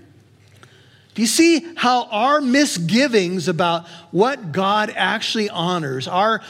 Do 1.15 1.23
you 1.23 1.29
see 1.29 1.67
how 1.77 2.05
our 2.05 2.41
misgivings 2.41 3.49
about 3.49 3.87
what 4.11 4.53
God 4.53 4.93
actually 4.95 5.51
honors, 5.51 6.07
our 6.07 6.41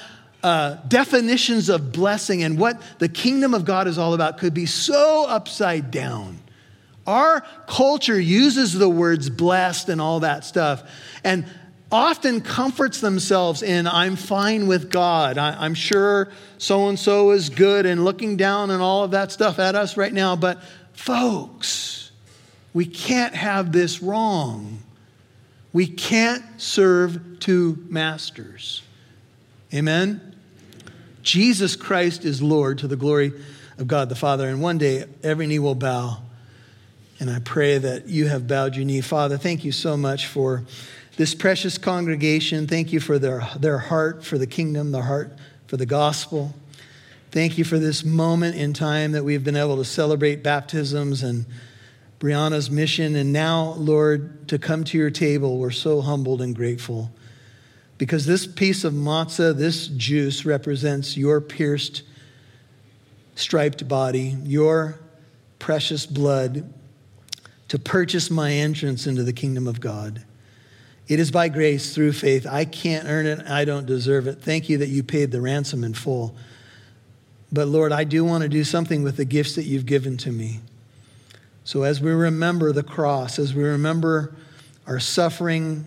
uh, 0.43 0.77
definitions 0.89 1.69
of 1.69 1.93
blessing 1.93 2.43
and 2.43 2.59
what 2.59 2.81
the 2.99 3.09
kingdom 3.09 3.55
of 3.55 3.65
God 3.65 3.87
is 3.87 3.99
all 3.99 4.15
about 4.15 4.39
could 4.39 4.55
be 4.55 4.67
so 4.67 5.27
upside 5.29 5.91
down. 5.91 6.39
Our 7.07 7.45
culture 7.67 8.19
uses 8.19 8.73
the 8.73 8.89
words 8.89 9.31
blessed 9.31 9.89
and 9.89 10.01
all 10.01 10.21
that 10.21 10.45
stuff 10.45 10.83
and 11.25 11.45
often 11.93 12.41
comforts 12.41 13.01
themselves 13.01 13.63
in, 13.63 13.87
I'm 13.87 14.17
fine 14.17 14.67
with 14.69 14.91
God. 14.91 15.39
I, 15.39 15.65
am 15.65 15.75
sure 15.75 16.31
so 16.59 16.89
and 16.89 16.99
so 16.99 17.33
is 17.33 17.51
good 17.51 17.85
and 17.85 18.05
looking 18.05 18.37
down 18.37 18.71
and 18.71 18.81
all 18.81 19.05
of 19.05 19.11
that 19.11 19.33
stuff 19.33 19.59
at 19.59 19.75
us 19.75 19.97
right 19.97 20.13
now. 20.13 20.37
But, 20.37 20.63
folks, 20.93 22.13
we 22.73 22.87
can't 22.87 23.35
have 23.35 23.73
this 23.73 24.03
wrong. 24.03 24.79
We 25.73 25.87
can't 25.87 26.45
serve 26.61 27.41
two 27.41 27.85
masters. 27.89 28.83
Amen? 29.75 30.30
Jesus 31.31 31.77
Christ 31.77 32.25
is 32.25 32.43
Lord 32.43 32.79
to 32.79 32.89
the 32.89 32.97
glory 32.97 33.33
of 33.79 33.87
God 33.87 34.09
the 34.09 34.17
Father. 34.17 34.49
And 34.49 34.61
one 34.61 34.79
day, 34.79 35.05
every 35.23 35.47
knee 35.47 35.61
will 35.61 35.77
bow. 35.77 36.19
And 37.21 37.31
I 37.31 37.39
pray 37.39 37.79
that 37.79 38.09
you 38.09 38.27
have 38.27 38.49
bowed 38.49 38.75
your 38.75 38.85
knee. 38.85 39.01
Father, 39.01 39.39
thank 39.39 39.65
you 39.65 39.71
so 39.71 39.97
much 39.97 40.27
for 40.27 40.65
this 41.17 41.33
precious 41.37 41.79
congregation. 41.79 42.67
Thank 42.67 42.93
you 42.93 42.99
for 42.99 43.21
their, 43.21 43.49
their 43.57 43.79
heart 43.79 44.25
for 44.25 44.39
the 44.39 44.47
kingdom, 44.49 44.91
their 44.91 45.05
heart 45.05 45.31
for 45.69 45.77
the 45.77 45.87
gospel. 45.87 46.53
Thank 47.31 47.59
you 47.59 47.63
for 47.63 47.79
this 47.79 48.05
moment 48.05 48.57
in 48.57 48.73
time 48.73 49.13
that 49.13 49.23
we've 49.23 49.45
been 49.45 49.55
able 49.55 49.77
to 49.77 49.85
celebrate 49.85 50.43
baptisms 50.43 51.23
and 51.23 51.47
Brianna's 52.19 52.73
mission. 52.73 53.15
And 53.15 53.33
now, 53.33 53.75
Lord, 53.75 54.49
to 54.49 54.59
come 54.59 54.83
to 54.83 54.99
your 54.99 55.13
table, 55.13 55.59
we're 55.59 55.71
so 55.71 56.01
humbled 56.01 56.43
and 56.43 56.57
grateful 56.57 57.13
because 58.01 58.25
this 58.25 58.47
piece 58.47 58.83
of 58.85 58.95
matzah, 58.95 59.55
this 59.55 59.89
juice, 59.89 60.47
represents 60.47 61.19
your 61.19 61.39
pierced, 61.39 62.03
striped 63.35 63.87
body, 63.89 64.39
your 64.43 64.99
precious 65.59 66.07
blood 66.07 66.73
to 67.69 67.79
purchase 67.79 68.31
my 68.31 68.53
entrance 68.53 69.07
into 69.07 69.23
the 69.23 69.35
kingdom 69.35 69.69
of 69.69 69.81
God. 69.81 70.25
It 71.09 71.21
is 71.21 71.31
by 71.31 71.51
grace 71.51 71.95
through 71.95 72.15
faith. 72.15 72.47
I 72.47 72.65
can't 72.65 73.07
earn 73.07 73.27
it. 73.27 73.47
I 73.47 73.67
don't 73.67 73.85
deserve 73.85 74.27
it. 74.27 74.41
Thank 74.41 74.71
you 74.71 74.79
that 74.79 74.89
you 74.89 75.03
paid 75.03 75.31
the 75.31 75.43
ransom 75.43 75.85
in 75.85 75.93
full. 75.93 76.35
But 77.53 77.69
Lord, 77.69 77.93
I 77.93 78.05
do 78.05 78.25
want 78.25 78.45
to 78.45 78.49
do 78.49 78.65
something 78.65 79.03
with 79.03 79.19
the 79.19 79.27
gifts 79.27 79.57
that 79.57 79.65
you've 79.65 79.85
given 79.85 80.17
to 80.19 80.33
me. 80.33 80.61
So 81.65 81.83
as 81.83 82.01
we 82.01 82.13
remember 82.13 82.73
the 82.73 82.83
cross, 82.83 83.39
as 83.39 83.55
we 83.55 83.63
remember 83.63 84.35
our 84.87 85.01
suffering, 85.01 85.85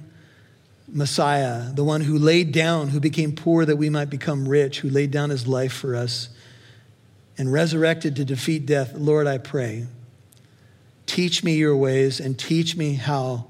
Messiah, 0.93 1.71
the 1.73 1.83
one 1.83 2.01
who 2.01 2.19
laid 2.19 2.51
down, 2.51 2.89
who 2.89 2.99
became 2.99 3.33
poor 3.35 3.65
that 3.65 3.77
we 3.77 3.89
might 3.89 4.11
become 4.11 4.47
rich, 4.47 4.81
who 4.81 4.89
laid 4.89 5.09
down 5.09 5.31
his 5.31 5.47
life 5.47 5.73
for 5.73 5.95
us 5.95 6.29
and 7.37 7.51
resurrected 7.51 8.15
to 8.15 8.25
defeat 8.25 8.67
death, 8.67 8.93
Lord, 8.93 9.25
I 9.25 9.39
pray, 9.39 9.87
teach 11.07 11.43
me 11.43 11.55
your 11.55 11.75
ways 11.75 12.19
and 12.19 12.37
teach 12.37 12.77
me 12.77 12.93
how 12.93 13.47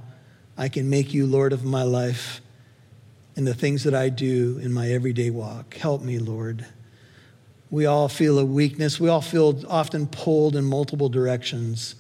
I 0.58 0.70
can 0.70 0.90
make 0.90 1.14
you 1.14 1.26
Lord 1.26 1.52
of 1.52 1.66
my 1.66 1.84
life 1.84 2.40
and 3.36 3.46
the 3.46 3.54
things 3.54 3.84
that 3.84 3.94
I 3.94 4.08
do 4.08 4.58
in 4.62 4.72
my 4.72 4.90
everyday 4.90 5.30
walk. 5.30 5.76
Help 5.76 6.02
me, 6.02 6.20
Lord. 6.20 6.66
We 7.70 7.86
all 7.88 8.08
feel 8.08 8.40
a 8.40 8.46
weakness. 8.46 9.00
We 9.00 9.10
all 9.10 9.22
feel 9.22 9.66
often 9.68 10.08
pulled 10.08 10.56
in 10.56 10.64
multiple 10.64 11.10
directions. 11.10 11.96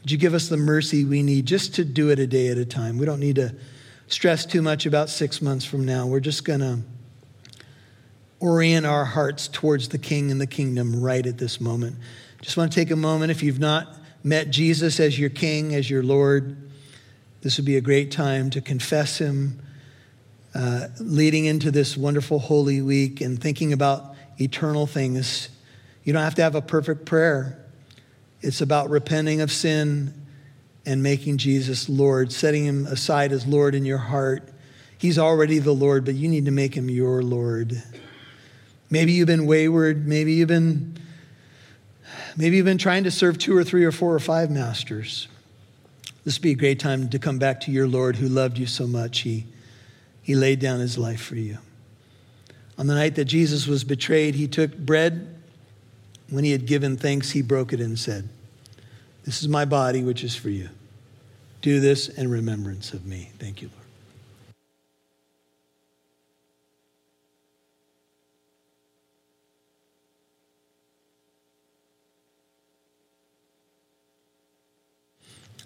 Would 0.00 0.10
you 0.10 0.18
give 0.18 0.34
us 0.34 0.48
the 0.48 0.56
mercy 0.56 1.04
we 1.04 1.22
need 1.22 1.46
just 1.46 1.76
to 1.76 1.84
do 1.84 2.10
it 2.10 2.18
a 2.18 2.26
day 2.26 2.48
at 2.48 2.58
a 2.58 2.64
time? 2.64 2.98
We 2.98 3.06
don't 3.06 3.20
need 3.20 3.36
to 3.36 3.54
stress 4.12 4.44
too 4.44 4.60
much 4.60 4.84
about 4.84 5.08
six 5.08 5.40
months 5.40 5.64
from 5.64 5.86
now. 5.86 6.06
We're 6.06 6.20
just 6.20 6.44
going 6.44 6.60
to 6.60 6.80
orient 8.40 8.84
our 8.84 9.06
hearts 9.06 9.48
towards 9.48 9.88
the 9.88 9.98
King 9.98 10.30
and 10.30 10.38
the 10.38 10.46
kingdom 10.46 11.02
right 11.02 11.26
at 11.26 11.38
this 11.38 11.60
moment. 11.60 11.96
Just 12.42 12.56
want 12.56 12.70
to 12.70 12.78
take 12.78 12.90
a 12.90 12.96
moment 12.96 13.30
if 13.30 13.42
you've 13.42 13.58
not 13.58 13.96
met 14.22 14.50
Jesus 14.50 15.00
as 15.00 15.18
your 15.18 15.30
King, 15.30 15.74
as 15.74 15.88
your 15.88 16.02
Lord, 16.02 16.56
this 17.40 17.56
would 17.56 17.64
be 17.64 17.76
a 17.76 17.80
great 17.80 18.10
time 18.10 18.50
to 18.50 18.60
confess 18.60 19.16
Him, 19.16 19.60
uh, 20.54 20.88
leading 21.00 21.46
into 21.46 21.70
this 21.70 21.96
wonderful 21.96 22.38
Holy 22.38 22.82
Week 22.82 23.20
and 23.22 23.40
thinking 23.40 23.72
about 23.72 24.14
eternal 24.38 24.86
things. 24.86 25.48
You 26.04 26.12
don't 26.12 26.22
have 26.22 26.34
to 26.34 26.42
have 26.42 26.54
a 26.54 26.62
perfect 26.62 27.06
prayer. 27.06 27.58
It's 28.42 28.60
about 28.60 28.90
repenting 28.90 29.40
of 29.40 29.50
sin 29.50 30.21
and 30.84 31.02
making 31.02 31.38
Jesus 31.38 31.88
Lord, 31.88 32.32
setting 32.32 32.64
Him 32.64 32.86
aside 32.86 33.32
as 33.32 33.46
Lord 33.46 33.74
in 33.74 33.84
your 33.84 33.98
heart. 33.98 34.48
He's 34.98 35.18
already 35.18 35.58
the 35.58 35.72
Lord, 35.72 36.04
but 36.04 36.14
you 36.14 36.28
need 36.28 36.44
to 36.46 36.50
make 36.50 36.74
Him 36.74 36.88
your 36.88 37.22
Lord. 37.22 37.82
Maybe 38.90 39.12
you've 39.12 39.26
been 39.26 39.46
wayward. 39.46 40.06
Maybe 40.06 40.34
you've 40.34 40.48
been, 40.48 40.98
maybe 42.36 42.56
you've 42.56 42.66
been 42.66 42.78
trying 42.78 43.04
to 43.04 43.10
serve 43.10 43.38
two 43.38 43.56
or 43.56 43.64
three 43.64 43.84
or 43.84 43.92
four 43.92 44.14
or 44.14 44.20
five 44.20 44.50
masters. 44.50 45.28
This 46.24 46.38
would 46.38 46.42
be 46.42 46.52
a 46.52 46.56
great 46.56 46.78
time 46.78 47.08
to 47.08 47.18
come 47.18 47.38
back 47.38 47.60
to 47.62 47.72
your 47.72 47.88
Lord 47.88 48.16
who 48.16 48.28
loved 48.28 48.58
you 48.58 48.66
so 48.66 48.86
much. 48.86 49.20
He, 49.20 49.46
he 50.22 50.34
laid 50.34 50.60
down 50.60 50.78
his 50.78 50.96
life 50.98 51.20
for 51.20 51.36
you. 51.36 51.58
On 52.78 52.86
the 52.86 52.94
night 52.94 53.16
that 53.16 53.24
Jesus 53.24 53.66
was 53.66 53.82
betrayed, 53.82 54.34
he 54.34 54.46
took 54.46 54.76
bread. 54.76 55.34
When 56.30 56.44
he 56.44 56.52
had 56.52 56.66
given 56.66 56.96
thanks, 56.96 57.30
he 57.30 57.42
broke 57.42 57.72
it 57.72 57.80
and 57.80 57.98
said, 57.98 58.28
This 59.24 59.42
is 59.42 59.48
my 59.48 59.64
body, 59.64 60.02
which 60.02 60.24
is 60.24 60.34
for 60.34 60.50
you. 60.50 60.68
Do 61.60 61.78
this 61.78 62.08
in 62.08 62.28
remembrance 62.28 62.92
of 62.92 63.06
me. 63.06 63.30
Thank 63.38 63.62
you, 63.62 63.68
Lord. 63.68 63.82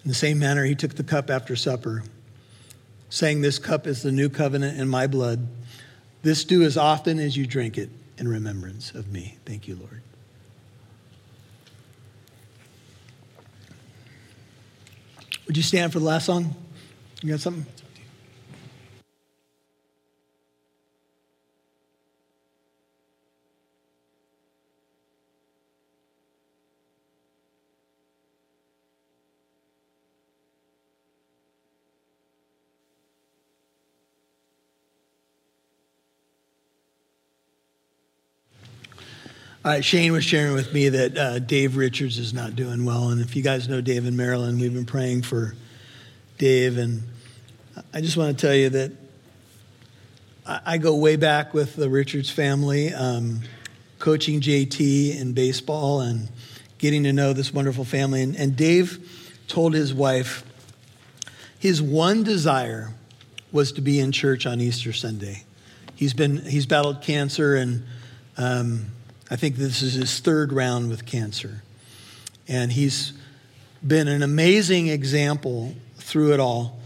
In 0.03 0.09
the 0.09 0.15
same 0.15 0.39
manner, 0.39 0.63
he 0.63 0.73
took 0.73 0.95
the 0.95 1.03
cup 1.03 1.29
after 1.29 1.57
supper, 1.57 2.03
saying, 3.09 3.41
This 3.41 3.59
cup 3.59 3.87
is 3.87 4.03
the 4.03 4.11
new 4.11 4.29
covenant 4.29 4.79
in 4.79 4.87
my 4.87 5.07
blood. 5.07 5.47
This 6.21 6.45
do 6.45 6.63
as 6.63 6.77
often 6.77 7.19
as 7.19 7.35
you 7.35 7.45
drink 7.45 7.77
it 7.77 7.89
in 8.17 8.27
remembrance 8.27 8.91
of 8.91 9.11
me. 9.11 9.37
Thank 9.45 9.67
you, 9.67 9.75
Lord. 9.75 10.01
Would 15.47 15.55
you 15.55 15.63
stand 15.63 15.93
for 15.93 15.99
the 15.99 16.05
last 16.05 16.25
song? 16.25 16.55
You 17.23 17.31
got 17.31 17.39
something? 17.39 17.65
Uh, 39.67 39.81
Shane 39.81 40.13
was 40.13 40.23
sharing 40.23 40.53
with 40.53 40.71
me 40.71 40.87
that 40.87 41.17
uh, 41.17 41.39
Dave 41.39 41.75
Richards 41.75 42.17
is 42.19 42.33
not 42.33 42.55
doing 42.55 42.85
well. 42.85 43.09
And 43.09 43.19
if 43.19 43.35
you 43.35 43.43
guys 43.43 43.67
know 43.67 43.81
Dave 43.81 44.05
in 44.05 44.15
Marilyn, 44.15 44.59
we've 44.59 44.73
been 44.73 44.85
praying 44.85 45.23
for 45.23 45.55
Dave. 46.37 46.77
And 46.77 47.03
I 47.93 47.99
just 47.99 48.15
want 48.15 48.39
to 48.39 48.47
tell 48.47 48.55
you 48.55 48.69
that 48.69 48.93
I, 50.45 50.61
I 50.65 50.77
go 50.77 50.95
way 50.95 51.17
back 51.17 51.53
with 51.53 51.75
the 51.75 51.89
Richards 51.89 52.29
family, 52.29 52.93
um, 52.93 53.41
coaching 53.99 54.39
JT 54.39 55.19
in 55.19 55.33
baseball 55.33 55.99
and 55.99 56.29
getting 56.77 57.03
to 57.03 57.11
know 57.11 57.33
this 57.33 57.53
wonderful 57.53 57.83
family. 57.83 58.21
And, 58.21 58.37
and 58.37 58.55
Dave 58.55 59.35
told 59.49 59.73
his 59.73 59.93
wife 59.93 60.45
his 61.59 61.81
one 61.81 62.23
desire 62.23 62.93
was 63.51 63.73
to 63.73 63.81
be 63.81 63.99
in 63.99 64.13
church 64.13 64.45
on 64.45 64.61
Easter 64.61 64.93
Sunday. 64.93 65.43
He's 65.93 66.13
been 66.13 66.37
he's 66.37 66.65
battled 66.65 67.01
cancer 67.01 67.57
and 67.57 67.83
um, 68.37 68.91
I 69.29 69.35
think 69.35 69.55
this 69.55 69.81
is 69.81 69.93
his 69.93 70.19
third 70.19 70.53
round 70.53 70.89
with 70.89 71.05
cancer. 71.05 71.63
And 72.47 72.71
he's 72.71 73.13
been 73.85 74.07
an 74.07 74.23
amazing 74.23 74.87
example 74.87 75.75
through 75.97 76.33
it 76.33 76.39
all. 76.39 76.79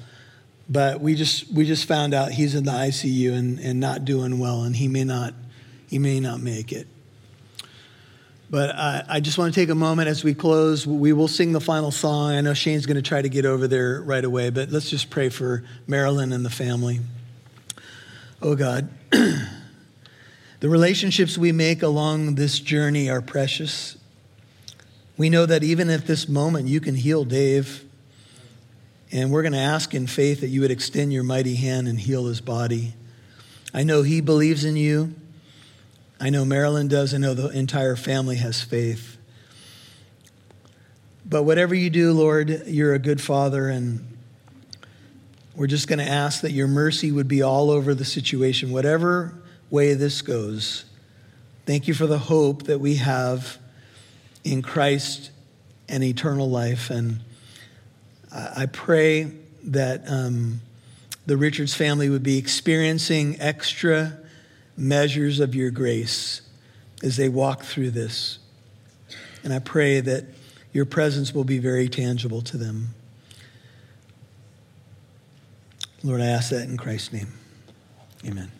But 0.67 1.01
we 1.01 1.15
just, 1.15 1.51
we 1.51 1.65
just 1.65 1.85
found 1.87 2.13
out 2.13 2.31
he's 2.31 2.55
in 2.55 2.63
the 2.63 2.71
ICU 2.71 3.33
and, 3.33 3.59
and 3.59 3.79
not 3.79 4.05
doing 4.05 4.39
well, 4.39 4.63
and 4.63 4.75
he 4.75 4.87
may 4.87 5.03
not, 5.03 5.33
he 5.87 5.99
may 5.99 6.19
not 6.19 6.39
make 6.39 6.71
it. 6.71 6.87
But 8.49 8.75
I, 8.75 9.03
I 9.07 9.19
just 9.19 9.37
want 9.37 9.53
to 9.53 9.59
take 9.59 9.69
a 9.69 9.75
moment 9.75 10.07
as 10.07 10.23
we 10.23 10.33
close. 10.33 10.87
We 10.87 11.13
will 11.13 11.27
sing 11.27 11.51
the 11.51 11.61
final 11.61 11.91
song. 11.91 12.31
I 12.31 12.41
know 12.41 12.53
Shane's 12.53 12.85
going 12.85 12.95
to 12.95 13.01
try 13.01 13.21
to 13.21 13.29
get 13.29 13.45
over 13.45 13.67
there 13.67 14.01
right 14.01 14.23
away, 14.23 14.49
but 14.49 14.71
let's 14.71 14.89
just 14.89 15.09
pray 15.09 15.29
for 15.29 15.63
Marilyn 15.87 16.33
and 16.33 16.45
the 16.45 16.49
family. 16.49 16.99
Oh 18.41 18.55
God. 18.55 18.89
The 20.62 20.70
relationships 20.70 21.39
we 21.39 21.51
make 21.51 21.82
along 21.82 22.36
this 22.36 22.59
journey 22.59 23.09
are 23.09 23.20
precious. 23.20 23.97
We 25.18 25.28
know 25.28 25.47
that 25.47 25.64
even 25.64 25.89
at 25.89 26.05
this 26.05 26.30
moment, 26.30 26.68
you 26.68 26.80
can 26.80 26.93
heal 26.93 27.26
Dave. 27.26 27.84
And 29.12 29.32
we're 29.32 29.41
going 29.41 29.53
to 29.53 29.57
ask 29.57 29.95
in 29.95 30.05
faith 30.05 30.41
that 30.41 30.49
you 30.49 30.62
would 30.62 30.70
extend 30.70 31.12
your 31.12 31.24
mighty 31.24 31.55
hand 31.55 31.88
and 31.88 31.99
heal 31.99 32.28
his 32.28 32.41
body. 32.41 32.93
I 33.74 33.82
know 33.82 34.03
he 34.03 34.22
believes 34.22 34.64
in 34.64 34.76
you. 34.76 35.16
I 36.20 36.30
know 36.30 36.45
Marilyn 36.45 36.88
does. 36.88 37.16
I 37.16 37.18
know 37.18 37.34
the 37.34 37.49
entire 37.49 37.95
family 37.95 38.36
has 38.36 38.62
faith. 38.62 39.18
But 41.26 41.41
whatever 41.41 41.74
you 41.74 41.89
do, 41.89 42.14
Lord, 42.14 42.68
you're 42.68 42.93
a 42.93 42.99
good 42.99 43.20
father, 43.20 43.68
and 43.68 44.16
we're 45.55 45.66
just 45.66 45.88
going 45.88 45.97
to 45.97 46.07
ask 46.07 46.41
that 46.41 46.51
your 46.51 46.68
mercy 46.68 47.12
would 47.12 47.28
be 47.28 47.41
all 47.41 47.72
over 47.72 47.95
the 47.95 48.05
situation. 48.05 48.72
Whatever 48.72 49.40
way 49.72 49.95
this 49.95 50.22
goes. 50.22 50.86
Thank 51.65 51.88
you 51.88 51.95
for 51.95 52.05
the 52.05 52.19
hope 52.19 52.63
that 52.63 52.80
we 52.80 52.95
have 52.95 53.57
in 54.43 54.61
Christ 54.61 55.32
and 55.89 56.03
eternal 56.03 56.49
life. 56.49 56.89
And 56.89 57.22
I 58.32 58.67
pray 58.67 59.32
that 59.63 60.03
um, 60.07 60.61
the 61.26 61.38
Richards 61.38 61.74
family 61.74 62.09
would 62.09 62.24
be 62.24 62.38
experiencing 62.38 63.38
extra 63.39 64.17
measures 64.78 65.39
of 65.39 65.55
your 65.55 65.72
grace 65.72 66.41
as 67.03 67.17
they 67.17 67.30
walk 67.30 67.63
through 67.63 67.91
this. 67.91 68.39
And 69.43 69.53
I 69.53 69.59
pray 69.59 69.99
that 70.01 70.26
your 70.74 70.86
presence 70.86 71.34
will 71.34 71.43
be 71.43 71.57
very 71.57 71.89
tangible 71.89 72.41
to 72.43 72.57
them. 72.57 72.93
Lord, 76.03 76.22
I 76.22 76.28
ask 76.28 76.49
that 76.49 76.67
in 76.67 76.78
Christ's 76.78 77.13
name. 77.13 77.34
Amen. 78.26 78.51